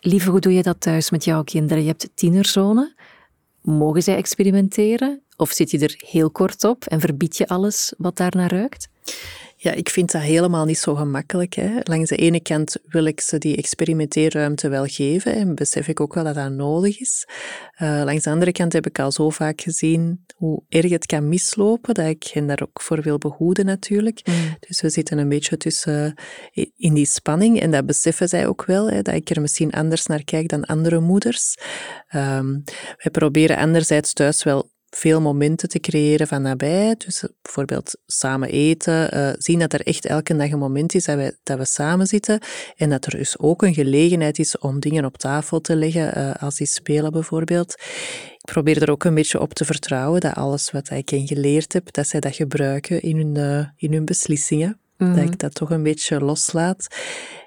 Lieve, 0.06 0.30
hoe 0.30 0.40
doe 0.40 0.54
je 0.54 0.64
dat 0.64 0.82
thuis 0.82 1.10
met 1.10 1.24
jouw 1.24 1.44
kinderen? 1.44 1.84
Je 1.84 1.90
hebt 1.90 2.10
tienerzonen. 2.14 2.96
Mogen 3.62 4.04
zij 4.04 4.16
experimenteren? 4.16 5.22
Of 5.36 5.52
zit 5.52 5.72
je 5.72 5.80
er 5.80 5.96
heel 5.98 6.32
kort 6.32 6.64
op 6.64 6.86
en 6.86 7.00
verbied 7.00 7.38
je 7.38 7.48
alles 7.48 7.94
wat 7.98 8.18
daarnaar 8.18 8.52
ruikt? 8.52 8.90
Ja, 9.64 9.72
ik 9.72 9.90
vind 9.90 10.12
dat 10.12 10.22
helemaal 10.22 10.66
niet 10.66 10.78
zo 10.78 10.96
gemakkelijk. 10.96 11.54
Hè. 11.54 11.80
Langs 11.84 12.10
de 12.10 12.16
ene 12.16 12.42
kant 12.42 12.76
wil 12.86 13.06
ik 13.06 13.22
ze 13.22 13.38
die 13.38 13.58
experimenteerruimte 13.58 14.70
wel 14.70 14.86
geven 14.86 15.36
en 15.36 15.56
besef 15.56 15.88
ik 15.88 16.00
ook 16.00 16.14
wel 16.14 16.24
dat 16.24 16.36
dat 16.36 16.52
nodig 16.52 17.00
is. 17.00 17.28
Eh, 17.72 18.02
langs 18.06 18.24
de 18.24 18.30
andere 18.30 18.52
kant 18.52 18.74
heb 18.74 18.86
ik 18.86 19.00
al 19.00 19.12
zo 19.12 19.30
vaak 19.30 19.62
gezien 19.62 20.26
hoe 20.36 20.64
erg 20.70 20.90
het 20.90 21.06
kan 21.06 21.30
mislopen, 21.30 21.94
dat 21.94 22.08
ik 22.08 22.24
hen 22.24 22.48
daar 22.48 22.62
ook 22.62 22.82
voor 22.82 23.02
wil 23.02 23.18
behoeden 23.18 23.66
natuurlijk. 23.66 24.22
Dus 24.60 24.82
we 24.82 24.90
zitten 24.90 25.18
een 25.18 25.30
beetje 25.30 25.58
tussen 25.58 26.14
eh, 26.54 26.66
in 26.76 26.94
die 26.94 27.06
spanning 27.06 27.60
en 27.60 27.72
dat 27.72 27.86
beseffen 27.86 28.30
zij 28.30 28.48
ook 28.48 28.66
wel, 28.66 28.90
hè, 28.90 29.02
dat 29.02 29.16
ik 29.16 29.30
er 29.30 29.42
misschien 29.42 29.72
anders 29.72 30.06
naar 30.06 30.24
kijk 30.24 30.48
dan 30.48 30.66
andere 30.66 31.00
moeders. 31.00 31.58
Ehm, 32.08 32.60
wij 32.98 33.12
proberen 33.12 33.58
anderzijds 33.58 34.14
thuis 34.14 34.44
wel 34.44 34.72
veel 34.96 35.22
momenten 35.22 35.70
te 35.70 35.80
creëren 35.80 36.28
van 36.28 36.42
nabij. 36.42 36.96
Dus 36.98 37.24
eh, 37.24 37.30
bijvoorbeeld 37.42 37.98
samen 38.06 38.50
eten, 38.50 39.12
eh, 39.12 39.30
zien 39.38 39.60
dat 39.60 39.74
er 39.74 39.82
echt 39.82 40.06
elke 40.06 40.36
dag 40.36 40.52
een 40.52 40.60
moment 40.60 40.94
is 40.94 41.06
dat, 41.06 41.16
wij, 41.16 41.38
dat 41.44 41.58
we 41.58 41.66
samen 41.66 42.08
zitten 42.08 42.40
en 42.76 42.90
dat 42.90 43.06
er 43.06 43.18
dus 43.18 43.40
ook 43.40 43.62
een 43.62 43.74
gelegenheid 43.74 44.40
is 44.40 44.58
om 44.58 44.80
dingen 44.80 45.06
op 45.06 45.18
tafel 45.18 45.62
te 45.62 45.76
leggen, 45.76 46.16
eh, 46.16 46.32
als 46.44 46.56
die 46.56 46.68
spelen 46.68 47.12
bijvoorbeeld. 47.12 47.74
Ik 48.38 48.52
probeer 48.52 48.82
er 48.82 48.92
ook 48.92 49.04
een 49.04 49.14
beetje 49.14 49.40
op 49.40 49.54
te 49.54 49.66
vertrouwen 49.66 50.22
dat 50.22 50.36
alles 50.36 50.72
wat 50.72 50.90
ik 50.90 51.10
hen 51.10 51.28
geleerd 51.28 51.74
heb, 51.74 51.94
dat 51.94 52.08
zij 52.08 52.20
dat 52.20 52.36
gebruiken 52.36 53.02
in 53.02 53.18
hun, 53.18 53.72
in 53.78 53.94
hun 53.94 54.06
beslissingen. 54.06 54.78
Dat 54.98 55.18
ik 55.18 55.40
dat 55.40 55.56
toch 55.56 55.70
een 55.70 55.84
beetje 55.84 56.20
loslaat. 56.20 56.88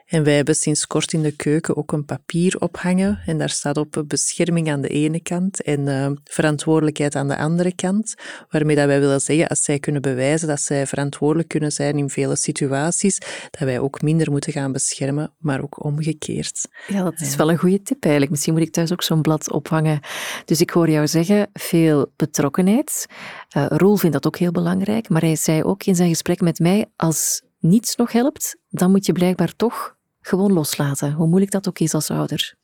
En 0.07 0.25
wij 0.25 0.35
hebben 0.35 0.55
sinds 0.55 0.87
kort 0.87 1.12
in 1.12 1.23
de 1.23 1.37
keuken 1.37 1.77
ook 1.77 1.92
een 1.92 2.05
papier 2.05 2.57
ophangen. 2.59 3.21
En 3.27 3.38
daar 3.38 3.49
staat 3.49 3.77
op 3.77 4.05
bescherming 4.07 4.71
aan 4.71 4.81
de 4.81 4.88
ene 4.88 5.21
kant 5.21 5.62
en 5.62 5.88
eh, 5.88 6.11
verantwoordelijkheid 6.25 7.14
aan 7.16 7.29
de 7.29 7.37
andere 7.37 7.75
kant. 7.75 8.14
Waarmee 8.51 8.77
dat 8.77 8.87
wij 8.87 9.01
willen 9.01 9.21
zeggen, 9.21 9.47
als 9.47 9.62
zij 9.62 9.79
kunnen 9.79 10.03
bewijzen 10.03 10.49
dat 10.49 10.61
zij 10.61 10.87
verantwoordelijk 10.87 11.49
kunnen 11.49 11.73
zijn 11.73 11.99
in 11.99 12.11
vele 12.11 12.37
situaties, 12.37 13.19
dat 13.51 13.61
wij 13.61 13.79
ook 13.79 14.03
minder 14.03 14.31
moeten 14.31 14.53
gaan 14.53 14.73
beschermen, 14.73 15.33
maar 15.38 15.62
ook 15.62 15.85
omgekeerd. 15.85 16.69
Ja, 16.87 17.03
dat 17.03 17.21
is 17.21 17.37
wel 17.37 17.51
een 17.51 17.59
goede 17.59 17.83
tip 17.83 18.03
eigenlijk. 18.03 18.33
Misschien 18.33 18.53
moet 18.53 18.62
ik 18.62 18.73
thuis 18.73 18.92
ook 18.92 19.03
zo'n 19.03 19.23
blad 19.23 19.51
ophangen. 19.51 20.01
Dus 20.45 20.61
ik 20.61 20.71
hoor 20.71 20.90
jou 20.90 21.07
zeggen, 21.07 21.49
veel 21.53 22.12
betrokkenheid. 22.16 23.07
Eh 23.49 23.66
Roel 23.69 23.97
vindt 23.97 24.14
dat 24.14 24.27
ook 24.27 24.37
heel 24.37 24.53
belangrijk, 24.53 25.09
maar 25.09 25.23
hij 25.23 25.37
zei 25.37 25.62
ook 25.62 25.85
in 25.85 25.95
zijn 25.95 26.09
gesprek 26.09 26.40
met 26.40 26.59
mij, 26.59 26.87
als 26.97 27.42
niets 27.59 27.97
nog 27.97 28.12
helpt, 28.12 28.57
dan 28.69 28.90
moet 28.90 29.07
je 29.07 29.12
blijkbaar 29.12 29.57
toch 29.57 29.95
gewoon 30.26 30.52
loslaten, 30.52 31.12
hoe 31.12 31.26
moeilijk 31.26 31.50
dat 31.52 31.68
ook 31.68 31.78
is 31.78 31.94
als 31.94 32.10
ouder. 32.10 32.54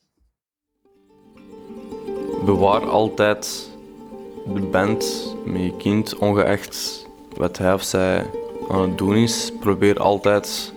Bewaar 2.45 2.89
altijd 2.89 3.69
de 4.53 4.61
band 4.61 5.35
met 5.45 5.61
je 5.61 5.75
kind, 5.77 6.15
ongeacht 6.15 7.07
wat 7.37 7.57
hij 7.57 7.73
of 7.73 7.83
zij 7.83 8.25
aan 8.69 8.81
het 8.81 8.97
doen 8.97 9.15
is. 9.15 9.51
Probeer 9.59 9.99
altijd 9.99 10.73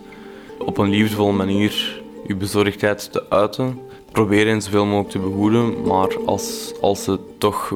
op 0.59 0.77
een 0.77 0.89
liefdevolle 0.89 1.31
manier 1.31 2.01
je 2.27 2.35
bezorgdheid 2.35 3.11
te 3.11 3.29
uiten. 3.29 3.79
Probeer 4.11 4.47
hen 4.47 4.61
zoveel 4.61 4.85
mogelijk 4.85 5.09
te 5.09 5.19
behoeden, 5.19 5.81
maar 5.81 6.25
als, 6.25 6.73
als 6.81 7.03
ze 7.03 7.19
toch 7.37 7.73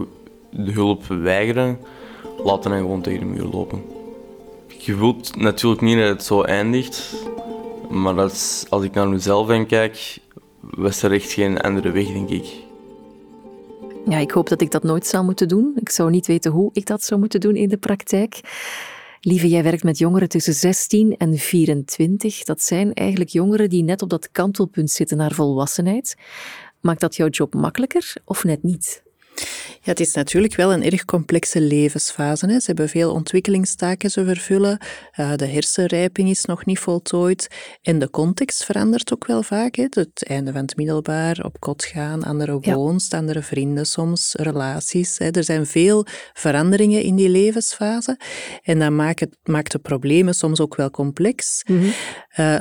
de 0.50 0.72
hulp 0.72 1.06
weigeren, 1.06 1.80
laat 2.44 2.64
hen 2.64 2.78
gewoon 2.78 3.02
tegen 3.02 3.20
de 3.20 3.26
muur 3.26 3.50
lopen. 3.52 3.84
Je 4.68 4.96
wilt 4.96 5.36
natuurlijk 5.36 5.82
niet 5.82 5.98
dat 5.98 6.08
het 6.08 6.24
zo 6.24 6.42
eindigt, 6.42 7.16
maar 7.92 8.20
als 8.70 8.84
ik 8.84 8.94
naar 8.94 9.10
mezelf 9.10 9.50
en 9.50 9.66
kijk, 9.66 10.18
was 10.60 11.04
er 11.04 11.12
echt 11.12 11.32
geen 11.32 11.62
andere 11.62 11.92
weg, 11.92 12.08
denk 12.08 12.30
ik. 12.30 12.46
Ja, 14.06 14.18
ik 14.18 14.32
hoop 14.32 14.50
dat 14.50 14.62
ik 14.62 14.72
dat 14.72 14.84
nooit 14.84 15.08
zou 15.08 15.24
moeten 15.24 15.48
doen. 15.48 15.74
Ik 15.76 15.90
zou 15.90 16.10
niet 16.10 16.28
weten 16.28 16.52
hoe 16.52 16.70
ik 16.74 16.86
dat 16.86 17.04
zou 17.04 17.20
moeten 17.20 17.40
doen 17.40 17.56
in 17.56 17.70
de 17.70 17.78
praktijk. 17.78 18.42
Lieve, 19.22 19.48
jij 19.48 19.64
werkt 19.64 19.84
met 19.84 19.98
jongeren 19.98 20.30
tussen 20.30 20.54
16 20.54 21.18
en 21.18 21.38
24. 21.38 22.44
Dat 22.44 22.62
zijn 22.62 22.94
eigenlijk 22.94 23.30
jongeren 23.30 23.70
die 23.70 23.84
net 23.84 24.02
op 24.02 24.10
dat 24.10 24.32
kantelpunt 24.32 24.92
zitten 24.92 25.18
naar 25.18 25.32
volwassenheid. 25.32 26.16
Maakt 26.80 27.00
dat 27.00 27.16
jouw 27.16 27.28
job 27.28 27.54
makkelijker 27.54 28.14
of 28.26 28.44
net 28.44 28.64
niet? 28.64 29.04
Ja, 29.84 29.92
het 29.92 30.00
is 30.00 30.14
natuurlijk 30.14 30.56
wel 30.56 30.74
een 30.74 30.84
erg 30.84 31.06
complexe 31.06 31.62
levensfase. 31.62 32.46
Hè. 32.46 32.60
Ze 32.60 32.66
hebben 32.66 32.90
veel 32.90 33.12
ontwikkelingstaken 33.12 34.12
te 34.12 34.26
vervullen. 34.26 34.80
Uh, 35.20 35.36
de 35.36 35.46
hersenrijping 35.46 36.30
is 36.30 36.46
nog 36.46 36.66
niet 36.66 36.80
voltooid. 36.80 37.48
En 37.82 38.00
de 38.00 38.10
context 38.10 38.66
verandert 38.66 39.14
ook 39.14 39.26
wel 39.26 39.44
vaak. 39.44 39.76
Hè. 39.76 39.86
Het 39.90 40.26
einde 40.28 40.52
van 40.52 40.62
het 40.62 40.76
middelbaar, 40.76 41.44
op 41.44 41.60
kot 41.60 41.84
gaan, 41.84 42.24
andere 42.24 42.60
woonst, 42.60 43.14
andere 43.14 43.42
vrienden 43.42 43.86
soms, 43.86 44.34
relaties. 44.34 45.18
Hè. 45.18 45.30
Er 45.30 45.44
zijn 45.44 45.66
veel 45.66 46.06
veranderingen 46.34 47.04
in 47.04 47.16
die 47.16 47.30
levensfase. 47.30 48.20
En 48.64 48.80
dat 48.80 48.92
maakt, 48.92 49.28
maakt 49.44 49.72
de 49.72 49.80
problemen 49.80 50.34
soms 50.34 50.60
ook 50.60 50.76
wel 50.76 50.90
complex. 50.90 51.64
Mm 51.68 51.92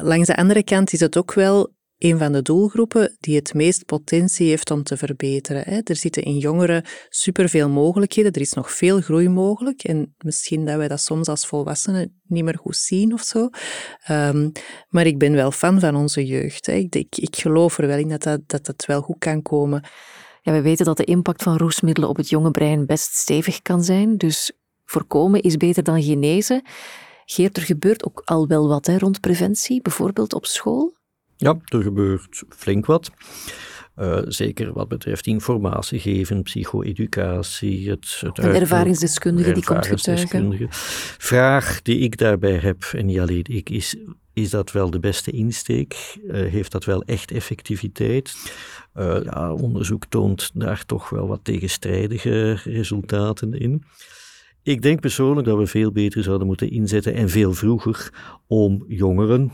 langs 0.02 0.26
de 0.26 0.37
andere 0.37 0.62
kant 0.62 0.92
is 0.92 1.00
het 1.00 1.16
ook 1.16 1.35
wel 1.35 1.72
een 2.00 2.18
van 2.18 2.32
de 2.32 2.42
doelgroepen 2.42 3.16
die 3.20 3.36
het 3.36 3.54
meest 3.54 3.84
potentie 3.84 4.48
heeft 4.48 4.70
om 4.70 4.82
te 4.82 4.96
verbeteren. 4.96 5.82
Er 5.84 5.96
zitten 5.96 6.22
in 6.22 6.38
jongeren 6.38 6.84
superveel 7.08 7.68
mogelijkheden, 7.68 8.32
er 8.32 8.40
is 8.40 8.52
nog 8.52 8.72
veel 8.72 9.00
groei 9.00 9.28
mogelijk 9.28 9.84
en 9.84 10.14
misschien 10.18 10.64
dat 10.66 10.76
wij 10.76 10.88
dat 10.88 11.00
soms 11.00 11.28
als 11.28 11.46
volwassenen 11.46 12.20
niet 12.26 12.44
meer 12.44 12.58
goed 12.58 12.76
zien 12.76 13.12
of 13.12 13.22
zo. 13.22 13.48
Ehm, 14.04 14.50
maar 14.88 15.06
ik 15.06 15.18
ben 15.18 15.32
wel 15.32 15.50
fan 15.50 15.80
van 15.80 15.96
onze 15.96 16.26
jeugd. 16.26 16.66
Ik, 16.66 16.94
ik, 16.94 17.16
ik 17.16 17.36
geloof 17.36 17.78
er 17.78 17.86
wel 17.86 17.98
in 17.98 18.08
dat 18.08 18.22
dat, 18.22 18.40
dat 18.46 18.66
het 18.66 18.86
wel 18.86 19.00
goed 19.02 19.18
kan 19.18 19.42
komen. 19.42 19.84
Ja, 20.42 20.52
we 20.52 20.60
weten 20.60 20.84
dat 20.84 20.96
de 20.96 21.04
impact 21.04 21.42
van 21.42 21.56
roesmiddelen 21.56 22.08
op 22.08 22.16
het 22.16 22.28
jonge 22.28 22.50
brein 22.50 22.86
best 22.86 23.14
stevig 23.14 23.62
kan 23.62 23.84
zijn, 23.84 24.16
dus 24.16 24.52
voorkomen 24.84 25.42
is 25.42 25.56
beter 25.56 25.82
dan 25.82 26.02
genezen. 26.02 26.62
Geert, 27.24 27.56
er 27.56 27.62
gebeurt 27.62 28.04
ook 28.04 28.22
al 28.24 28.46
wel 28.46 28.68
wat 28.68 28.86
hè, 28.86 28.98
rond 28.98 29.20
preventie, 29.20 29.82
bijvoorbeeld 29.82 30.34
op 30.34 30.46
school. 30.46 30.98
Ja, 31.40 31.57
er 31.64 31.83
gebeurt 31.83 32.42
flink 32.48 32.87
wat. 32.87 33.11
Uh, 33.98 34.18
zeker 34.24 34.72
wat 34.72 34.88
betreft 34.88 35.26
informatie 35.26 35.98
geven, 35.98 36.42
psycho-educatie. 36.42 37.90
Het, 37.90 38.16
het 38.20 38.38
een 38.38 38.55
ervaringsdeskundige 38.55 39.53
die 39.53 39.64
komt 39.64 39.87
getuigen. 39.87 40.68
Vraag 41.18 41.83
die 41.83 41.98
ik 41.98 42.16
daarbij 42.16 42.57
heb, 42.57 42.83
en 42.83 43.07
niet 43.07 43.18
alleen 43.18 43.44
ik, 43.48 43.70
is, 43.70 43.96
is 44.33 44.50
dat 44.50 44.72
wel 44.72 44.90
de 44.90 45.00
beste 45.00 45.31
insteek? 45.31 46.18
Uh, 46.24 46.50
heeft 46.50 46.72
dat 46.72 46.85
wel 46.85 47.03
echt 47.03 47.31
effectiviteit? 47.31 48.35
Uh, 48.94 49.22
ja, 49.24 49.53
onderzoek 49.53 50.07
toont 50.09 50.50
daar 50.55 50.85
toch 50.87 51.09
wel 51.09 51.26
wat 51.26 51.40
tegenstrijdige 51.42 52.53
resultaten 52.53 53.53
in. 53.53 53.85
Ik 54.62 54.83
denk 54.83 55.00
persoonlijk 55.00 55.46
dat 55.46 55.59
we 55.59 55.66
veel 55.66 55.92
beter 55.92 56.22
zouden 56.22 56.46
moeten 56.46 56.70
inzetten 56.70 57.14
en 57.14 57.29
veel 57.29 57.53
vroeger 57.53 58.12
om 58.46 58.85
jongeren, 58.88 59.53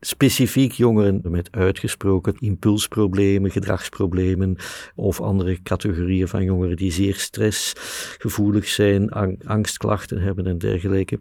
specifiek 0.00 0.72
jongeren 0.72 1.20
met 1.22 1.48
uitgesproken 1.50 2.34
impulsproblemen, 2.38 3.50
gedragsproblemen 3.50 4.56
of 4.94 5.20
andere 5.20 5.62
categorieën 5.62 6.28
van 6.28 6.44
jongeren 6.44 6.76
die 6.76 6.92
zeer 6.92 7.14
stressgevoelig 7.14 8.68
zijn, 8.68 9.10
angstklachten 9.44 10.20
hebben 10.20 10.46
en 10.46 10.58
dergelijke. 10.58 11.18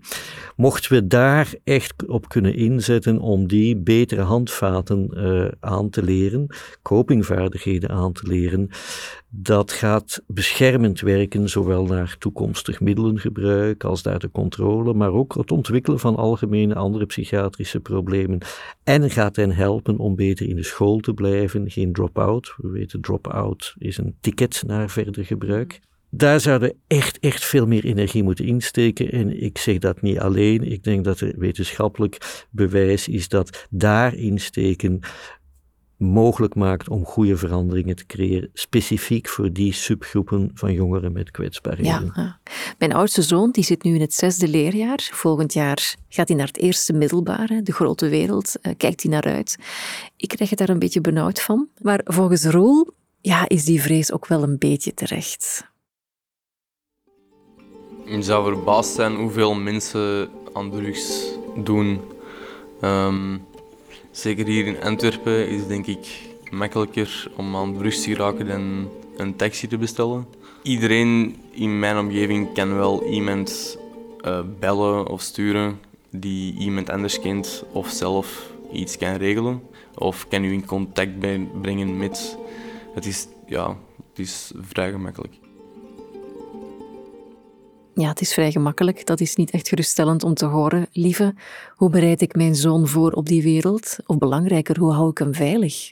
Mochten 0.55 0.91
we 0.91 1.07
daar 1.07 1.53
echt 1.63 2.05
op 2.07 2.29
kunnen 2.29 2.55
inzetten 2.55 3.19
om 3.19 3.47
die 3.47 3.77
betere 3.77 4.21
handvaten 4.21 5.09
uh, 5.13 5.47
aan 5.59 5.89
te 5.89 6.03
leren, 6.03 6.47
copingvaardigheden 6.81 7.89
aan 7.89 8.13
te 8.13 8.27
leren, 8.27 8.69
dat 9.31 9.71
gaat 9.71 10.21
beschermend 10.27 10.99
werken, 10.99 11.49
zowel 11.49 11.85
naar 11.85 12.15
toekomstig 12.19 12.79
middelengebruik 12.79 13.83
als 13.83 14.03
naar 14.03 14.19
de 14.19 14.31
controle, 14.31 14.93
maar 14.93 15.11
ook 15.11 15.33
het 15.33 15.51
ontwikkelen 15.51 15.99
van 15.99 16.15
algemene 16.15 16.75
andere 16.75 17.05
psychiatrische 17.05 17.79
problemen. 17.79 18.39
En 18.83 19.09
gaat 19.09 19.35
hen 19.35 19.51
helpen 19.51 19.97
om 19.97 20.15
beter 20.15 20.47
in 20.47 20.55
de 20.55 20.63
school 20.63 20.99
te 20.99 21.13
blijven, 21.13 21.71
geen 21.71 21.93
drop-out. 21.93 22.53
We 22.57 22.69
weten, 22.69 23.01
drop-out 23.01 23.75
is 23.77 23.97
een 23.97 24.15
ticket 24.21 24.63
naar 24.67 24.89
verder 24.89 25.25
gebruik. 25.25 25.79
Daar 26.11 26.39
zouden 26.39 26.69
we 26.69 26.75
echt, 26.87 27.19
echt 27.19 27.45
veel 27.45 27.67
meer 27.67 27.85
energie 27.85 28.23
moeten 28.23 28.45
insteken. 28.45 29.11
En 29.11 29.41
ik 29.43 29.57
zeg 29.57 29.77
dat 29.77 30.01
niet 30.01 30.19
alleen. 30.19 30.71
Ik 30.71 30.83
denk 30.83 31.03
dat 31.03 31.19
er 31.19 31.33
wetenschappelijk 31.37 32.45
bewijs 32.51 33.07
is 33.07 33.27
dat 33.27 33.67
daar 33.69 34.15
insteken 34.15 34.99
mogelijk 35.99 36.55
maakt 36.55 36.89
om 36.89 37.05
goede 37.05 37.37
veranderingen 37.37 37.95
te 37.95 38.05
creëren, 38.05 38.49
specifiek 38.53 39.27
voor 39.27 39.53
die 39.53 39.73
subgroepen 39.73 40.51
van 40.53 40.73
jongeren 40.73 41.11
met 41.11 41.31
kwetsbaarheden. 41.31 42.11
Ja, 42.15 42.39
Mijn 42.77 42.93
oudste 42.93 43.21
zoon 43.21 43.51
die 43.51 43.63
zit 43.63 43.83
nu 43.83 43.95
in 43.95 44.01
het 44.01 44.13
zesde 44.13 44.47
leerjaar. 44.47 45.09
Volgend 45.13 45.53
jaar 45.53 45.95
gaat 46.09 46.27
hij 46.27 46.37
naar 46.37 46.47
het 46.47 46.57
eerste 46.57 46.93
middelbare, 46.93 47.61
de 47.61 47.71
grote 47.71 48.09
wereld, 48.09 48.55
uh, 48.61 48.73
kijkt 48.77 49.03
hij 49.03 49.11
naar 49.11 49.23
uit. 49.23 49.57
Ik 50.17 50.27
krijg 50.27 50.49
het 50.49 50.59
daar 50.59 50.69
een 50.69 50.79
beetje 50.79 51.01
benauwd 51.01 51.41
van. 51.41 51.67
Maar 51.81 52.01
volgens 52.03 52.45
Roel 52.45 52.87
ja, 53.21 53.47
is 53.47 53.65
die 53.65 53.81
vrees 53.81 54.11
ook 54.11 54.27
wel 54.27 54.43
een 54.43 54.57
beetje 54.57 54.93
terecht. 54.93 55.67
Je 58.05 58.21
zou 58.21 58.53
verbaasd 58.53 58.93
zijn 58.93 59.15
hoeveel 59.15 59.53
mensen 59.53 60.29
aan 60.53 60.71
drugs 60.71 61.33
doen. 61.63 62.01
Um, 62.81 63.47
Zeker 64.19 64.45
hier 64.45 64.67
in 64.67 64.81
Antwerpen 64.81 65.47
is 65.49 65.59
het 65.59 65.67
denk 65.67 65.85
ik 65.85 66.29
makkelijker 66.51 67.31
om 67.35 67.55
aan 67.55 67.77
drugs 67.77 68.03
te 68.03 68.15
raken 68.15 68.47
dan 68.47 68.89
een 69.17 69.35
taxi 69.35 69.67
te 69.67 69.77
bestellen. 69.77 70.25
Iedereen 70.63 71.35
in 71.51 71.79
mijn 71.79 71.97
omgeving 71.97 72.53
kan 72.53 72.75
wel 72.75 73.03
iemand 73.05 73.77
uh, 74.25 74.39
bellen 74.59 75.07
of 75.07 75.21
sturen 75.21 75.79
die 76.09 76.57
iemand 76.57 76.89
anders 76.89 77.19
kent 77.19 77.63
of 77.71 77.89
zelf 77.89 78.51
iets 78.73 78.97
kan 78.97 79.15
regelen. 79.15 79.61
Of 79.95 80.27
kan 80.27 80.43
u 80.43 80.51
in 80.51 80.65
contact 80.65 81.19
brengen 81.61 81.97
met. 81.97 82.37
Het 82.93 83.05
is, 83.05 83.27
ja, 83.47 83.77
het 84.09 84.19
is 84.19 84.51
vrij 84.55 84.91
gemakkelijk. 84.91 85.33
Ja, 87.99 88.07
het 88.07 88.21
is 88.21 88.33
vrij 88.33 88.51
gemakkelijk. 88.51 89.05
Dat 89.05 89.19
is 89.19 89.35
niet 89.35 89.51
echt 89.51 89.67
geruststellend 89.67 90.23
om 90.23 90.33
te 90.33 90.45
horen. 90.45 90.87
Lieve, 90.91 91.33
hoe 91.75 91.89
bereid 91.89 92.21
ik 92.21 92.35
mijn 92.35 92.55
zoon 92.55 92.87
voor 92.87 93.11
op 93.11 93.25
die 93.25 93.43
wereld? 93.43 93.95
Of 94.05 94.17
belangrijker, 94.17 94.79
hoe 94.79 94.91
hou 94.91 95.09
ik 95.09 95.17
hem 95.17 95.33
veilig? 95.33 95.89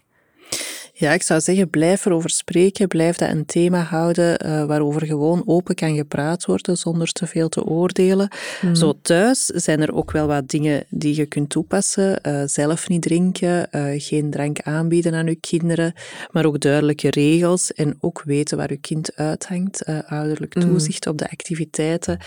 Ja, 0.99 1.13
ik 1.13 1.21
zou 1.21 1.41
zeggen, 1.41 1.69
blijf 1.69 2.05
erover 2.05 2.29
spreken, 2.29 2.87
blijf 2.87 3.17
dat 3.17 3.29
een 3.29 3.45
thema 3.45 3.81
houden 3.81 4.45
uh, 4.45 4.65
waarover 4.65 5.05
gewoon 5.05 5.43
open 5.45 5.75
kan 5.75 5.95
gepraat 5.95 6.45
worden 6.45 6.77
zonder 6.77 7.11
te 7.11 7.27
veel 7.27 7.49
te 7.49 7.63
oordelen. 7.63 8.29
Hmm. 8.59 8.75
Zo 8.75 8.93
thuis 9.01 9.45
zijn 9.45 9.81
er 9.81 9.93
ook 9.93 10.11
wel 10.11 10.27
wat 10.27 10.49
dingen 10.49 10.85
die 10.89 11.15
je 11.15 11.25
kunt 11.25 11.49
toepassen. 11.49 12.19
Uh, 12.27 12.41
zelf 12.45 12.87
niet 12.87 13.01
drinken, 13.01 13.67
uh, 13.71 13.93
geen 13.97 14.29
drank 14.29 14.61
aanbieden 14.61 15.13
aan 15.13 15.27
je 15.27 15.35
kinderen, 15.35 15.93
maar 16.31 16.45
ook 16.45 16.59
duidelijke 16.59 17.09
regels 17.09 17.73
en 17.73 17.97
ook 17.99 18.21
weten 18.25 18.57
waar 18.57 18.71
je 18.71 18.77
kind 18.77 19.15
uithangt, 19.15 19.85
ouderlijk 20.05 20.53
hmm. 20.53 20.63
toezicht 20.63 21.07
op 21.07 21.17
de 21.17 21.29
activiteiten. 21.29 22.19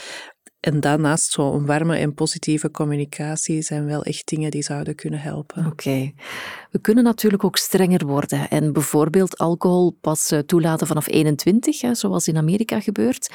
En 0.61 0.81
daarnaast 0.81 1.33
zo'n 1.33 1.67
warme 1.67 1.97
en 1.97 2.15
positieve 2.15 2.71
communicatie 2.71 3.63
zijn 3.63 3.87
wel 3.87 4.03
echt 4.03 4.29
dingen 4.29 4.51
die 4.51 4.63
zouden 4.63 4.95
kunnen 4.95 5.21
helpen. 5.21 5.67
Oké. 5.67 6.13
We 6.71 6.79
kunnen 6.81 7.05
natuurlijk 7.05 7.45
ook 7.45 7.57
strenger 7.57 8.07
worden 8.07 8.49
en 8.49 8.73
bijvoorbeeld 8.73 9.39
alcohol 9.39 9.97
pas 10.01 10.31
eh, 10.31 10.39
toelaten 10.39 10.87
vanaf 10.87 11.09
21, 11.09 11.81
hè, 11.81 11.95
zoals 11.95 12.29
in 12.29 12.37
Amerika 12.37 12.81
gebeurt. 12.81 13.31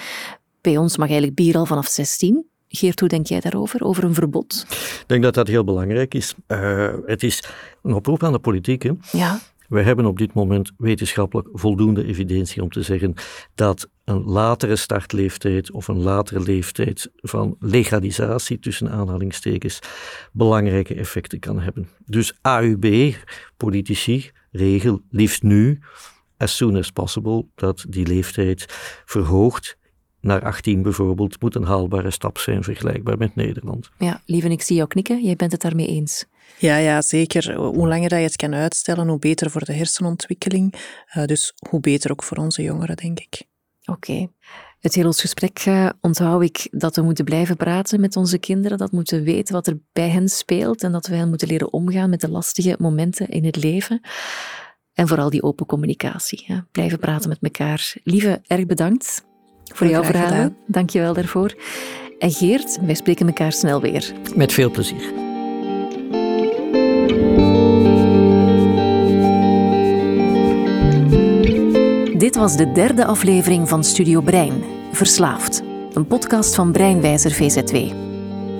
Bij 0.62 0.78
ons 0.78 0.98
mag 0.98 1.08
eigenlijk 1.08 1.38
bier 1.38 1.56
al 1.58 1.66
vanaf 1.66 1.88
16. 1.88 2.46
Geert, 2.68 3.00
hoe 3.00 3.10
denk 3.10 3.28
jij 3.28 3.40
daarover, 3.40 3.84
over 3.84 4.04
een 4.04 4.14
verbod? 4.14 4.66
Ik 4.70 5.04
denk 5.08 5.24
dat 5.24 5.34
dat 5.34 5.48
heel 5.48 5.64
belangrijk 5.64 6.14
is. 6.14 6.34
Uh, 6.48 6.94
het 7.06 7.24
is 7.24 7.44
een 7.84 7.94
oproep 7.94 8.24
aan 8.24 8.32
de 8.32 8.40
politiek. 8.40 8.84
Hè? 8.84 8.92
Ja. 9.12 9.40
We 9.68 9.82
hebben 9.82 10.06
op 10.06 10.18
dit 10.18 10.34
moment 10.34 10.72
wetenschappelijk 10.78 11.50
voldoende 11.52 12.06
evidentie 12.06 12.62
om 12.62 12.70
te 12.70 12.82
zeggen 12.82 13.14
dat 13.56 13.90
een 14.04 14.24
latere 14.24 14.76
startleeftijd 14.76 15.72
of 15.72 15.88
een 15.88 16.02
latere 16.02 16.40
leeftijd 16.40 17.12
van 17.16 17.56
legalisatie 17.60 18.60
tussen 18.60 18.92
aanhalingstekens 18.92 19.80
belangrijke 20.32 20.96
effecten 20.96 21.40
kan 21.40 21.60
hebben. 21.60 21.90
Dus 22.06 22.34
AUB, 22.42 23.16
politici, 23.58 24.32
regel 24.52 25.02
liefst 25.10 25.44
nu, 25.44 25.80
as 26.38 26.56
soon 26.58 26.76
as 26.76 26.92
possible, 26.92 27.46
dat 27.56 27.86
die 27.90 28.08
leeftijd 28.08 28.66
verhoogt 29.06 29.78
naar 30.22 30.44
18 30.44 30.82
bijvoorbeeld, 30.82 31.42
moet 31.42 31.56
een 31.56 31.64
haalbare 31.64 32.12
stap 32.12 32.38
zijn 32.38 32.64
vergelijkbaar 32.64 33.18
met 33.18 33.36
Nederland. 33.36 33.90
Ja, 33.98 34.22
lieve, 34.26 34.50
ik 34.50 34.62
zie 34.62 34.76
jou 34.76 34.88
knikken. 34.88 35.24
Jij 35.24 35.36
bent 35.36 35.52
het 35.52 35.62
daarmee 35.62 35.88
eens. 35.88 36.26
Ja, 36.58 36.78
ja, 36.78 37.02
zeker. 37.02 37.56
Hoe 37.56 37.88
langer 37.88 38.10
dat 38.10 38.20
je 38.20 38.26
het 38.26 38.36
kan 38.36 38.54
uitstellen, 38.54 39.08
hoe 39.08 39.20
beter 39.20 39.52
voor 39.52 39.66
de 39.66 39.74
hersenontwikkeling. 39.74 40.74
Uh, 41.18 41.26
dus 41.26 41.54
hoe 41.70 41.80
beter 41.80 42.12
ook 42.12 42.24
voor 42.24 42.38
onze 42.38 42.62
jongeren, 42.62 42.96
denk 42.96 43.20
ik. 43.20 43.44
Oké. 43.86 44.28
Het 44.80 44.94
hele 44.94 45.08
ons 45.08 45.22
gesprek 45.22 45.66
uh, 45.68 45.90
onthoud 46.02 46.44
ik 46.44 46.68
dat 46.72 46.96
we 46.96 47.02
moeten 47.02 47.26
blijven 47.26 47.56
praten 47.58 48.00
met 48.00 48.16
onze 48.16 48.38
kinderen, 48.38 48.78
dat 48.78 48.90
we 48.90 48.96
moeten 48.96 49.24
weten 49.24 49.54
wat 49.54 49.68
er 49.68 49.80
bij 49.94 50.10
hen 50.10 50.30
speelt 50.30 50.84
en 50.84 50.92
dat 50.92 51.08
we 51.08 51.16
hen 51.16 51.30
moeten 51.30 51.48
leren 51.48 51.74
omgaan 51.74 52.10
met 52.10 52.22
de 52.22 52.30
lastige 52.30 52.76
momenten 52.80 53.30
in 53.30 53.46
het 53.46 53.56
leven. 53.56 54.02
En 54.94 55.08
vooral 55.08 55.30
die 55.30 55.44
open 55.44 55.66
communicatie. 55.66 56.44
Hè. 56.48 56.58
Blijven 56.72 57.00
praten 57.00 57.30
met 57.30 57.38
elkaar. 57.42 57.94
Lieve, 58.04 58.42
erg 58.48 58.66
bedankt 58.66 59.26
voor 59.74 59.88
jouw 59.88 60.04
verhaal. 60.04 60.50
Dank 60.68 60.90
je 60.90 61.00
wel 61.00 61.14
daarvoor. 61.14 61.56
En 62.20 62.32
Geert, 62.32 62.78
wij 62.82 62.96
spreken 62.96 63.28
elkaar 63.28 63.52
snel 63.52 63.82
weer. 63.82 64.14
Met 64.36 64.54
veel 64.54 64.72
plezier. 64.72 65.25
Dit 72.26 72.36
was 72.36 72.58
de 72.58 72.72
derde 72.72 73.06
aflevering 73.06 73.70
van 73.70 73.84
Studio 73.84 74.22
Brein, 74.22 74.64
Verslaafd, 74.92 75.64
een 75.94 76.08
podcast 76.08 76.56
van 76.56 76.72
Breinwijzer 76.72 77.32
VZW. 77.32 77.76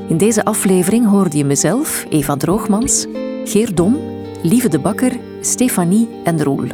In 0.08 0.18
deze 0.18 0.44
aflevering 0.44 1.08
hoorde 1.08 1.38
je 1.38 1.46
mezelf, 1.46 2.06
Eva 2.10 2.36
Droogmans, 2.36 3.06
Geert 3.44 3.78
Dom, 3.78 3.98
Lieve 4.44 4.70
de 4.70 4.80
Bakker, 4.80 5.12
Stefanie 5.42 6.08
en 6.24 6.44
Roel. 6.44 6.68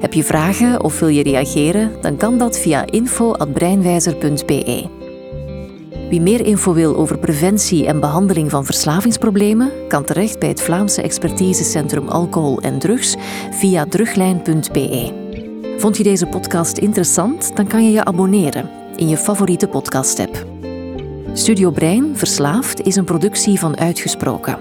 Heb 0.00 0.12
je 0.12 0.24
vragen 0.24 0.84
of 0.84 1.00
wil 1.00 1.08
je 1.08 1.22
reageren, 1.22 1.90
dan 2.00 2.16
kan 2.16 2.38
dat 2.38 2.58
via 2.58 2.86
info.breinwijzer.be. 2.86 4.88
Wie 6.10 6.20
meer 6.20 6.46
info 6.46 6.72
wil 6.72 6.96
over 6.96 7.18
preventie 7.18 7.86
en 7.86 8.00
behandeling 8.00 8.50
van 8.50 8.64
verslavingsproblemen, 8.64 9.70
kan 9.88 10.04
terecht 10.04 10.38
bij 10.38 10.48
het 10.48 10.62
Vlaamse 10.62 11.02
expertisecentrum 11.02 12.08
alcohol 12.08 12.60
en 12.60 12.78
drugs 12.78 13.16
via 13.50 13.86
druglijn.be. 13.86 15.23
Vond 15.78 15.96
je 15.96 16.02
deze 16.02 16.26
podcast 16.26 16.78
interessant? 16.78 17.56
Dan 17.56 17.66
kan 17.66 17.84
je 17.84 17.92
je 17.92 18.04
abonneren 18.04 18.70
in 18.96 19.08
je 19.08 19.16
favoriete 19.16 19.68
podcast-app. 19.68 20.46
Studio 21.32 21.70
Brein, 21.70 22.16
Verslaafd, 22.16 22.80
is 22.80 22.96
een 22.96 23.04
productie 23.04 23.58
van 23.58 23.76
Uitgesproken. 23.76 24.58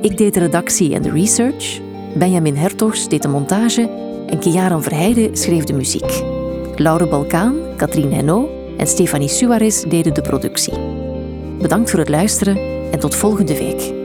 Ik 0.00 0.16
deed 0.16 0.34
de 0.34 0.40
redactie 0.40 0.94
en 0.94 1.02
de 1.02 1.10
research, 1.10 1.80
Benjamin 2.14 2.56
Hertogs 2.56 3.08
deed 3.08 3.22
de 3.22 3.28
montage 3.28 3.90
en 4.26 4.38
Kiaran 4.38 4.82
Verheijden 4.82 5.36
schreef 5.36 5.64
de 5.64 5.72
muziek. 5.72 6.22
Laure 6.76 7.08
Balkaan, 7.08 7.56
Katrien 7.76 8.12
Henno 8.12 8.48
en 8.76 8.86
Stefanie 8.86 9.28
Suarez 9.28 9.82
deden 9.82 10.14
de 10.14 10.22
productie. 10.22 10.78
Bedankt 11.58 11.90
voor 11.90 11.98
het 11.98 12.08
luisteren 12.08 12.56
en 12.92 12.98
tot 12.98 13.14
volgende 13.14 13.58
week. 13.58 13.99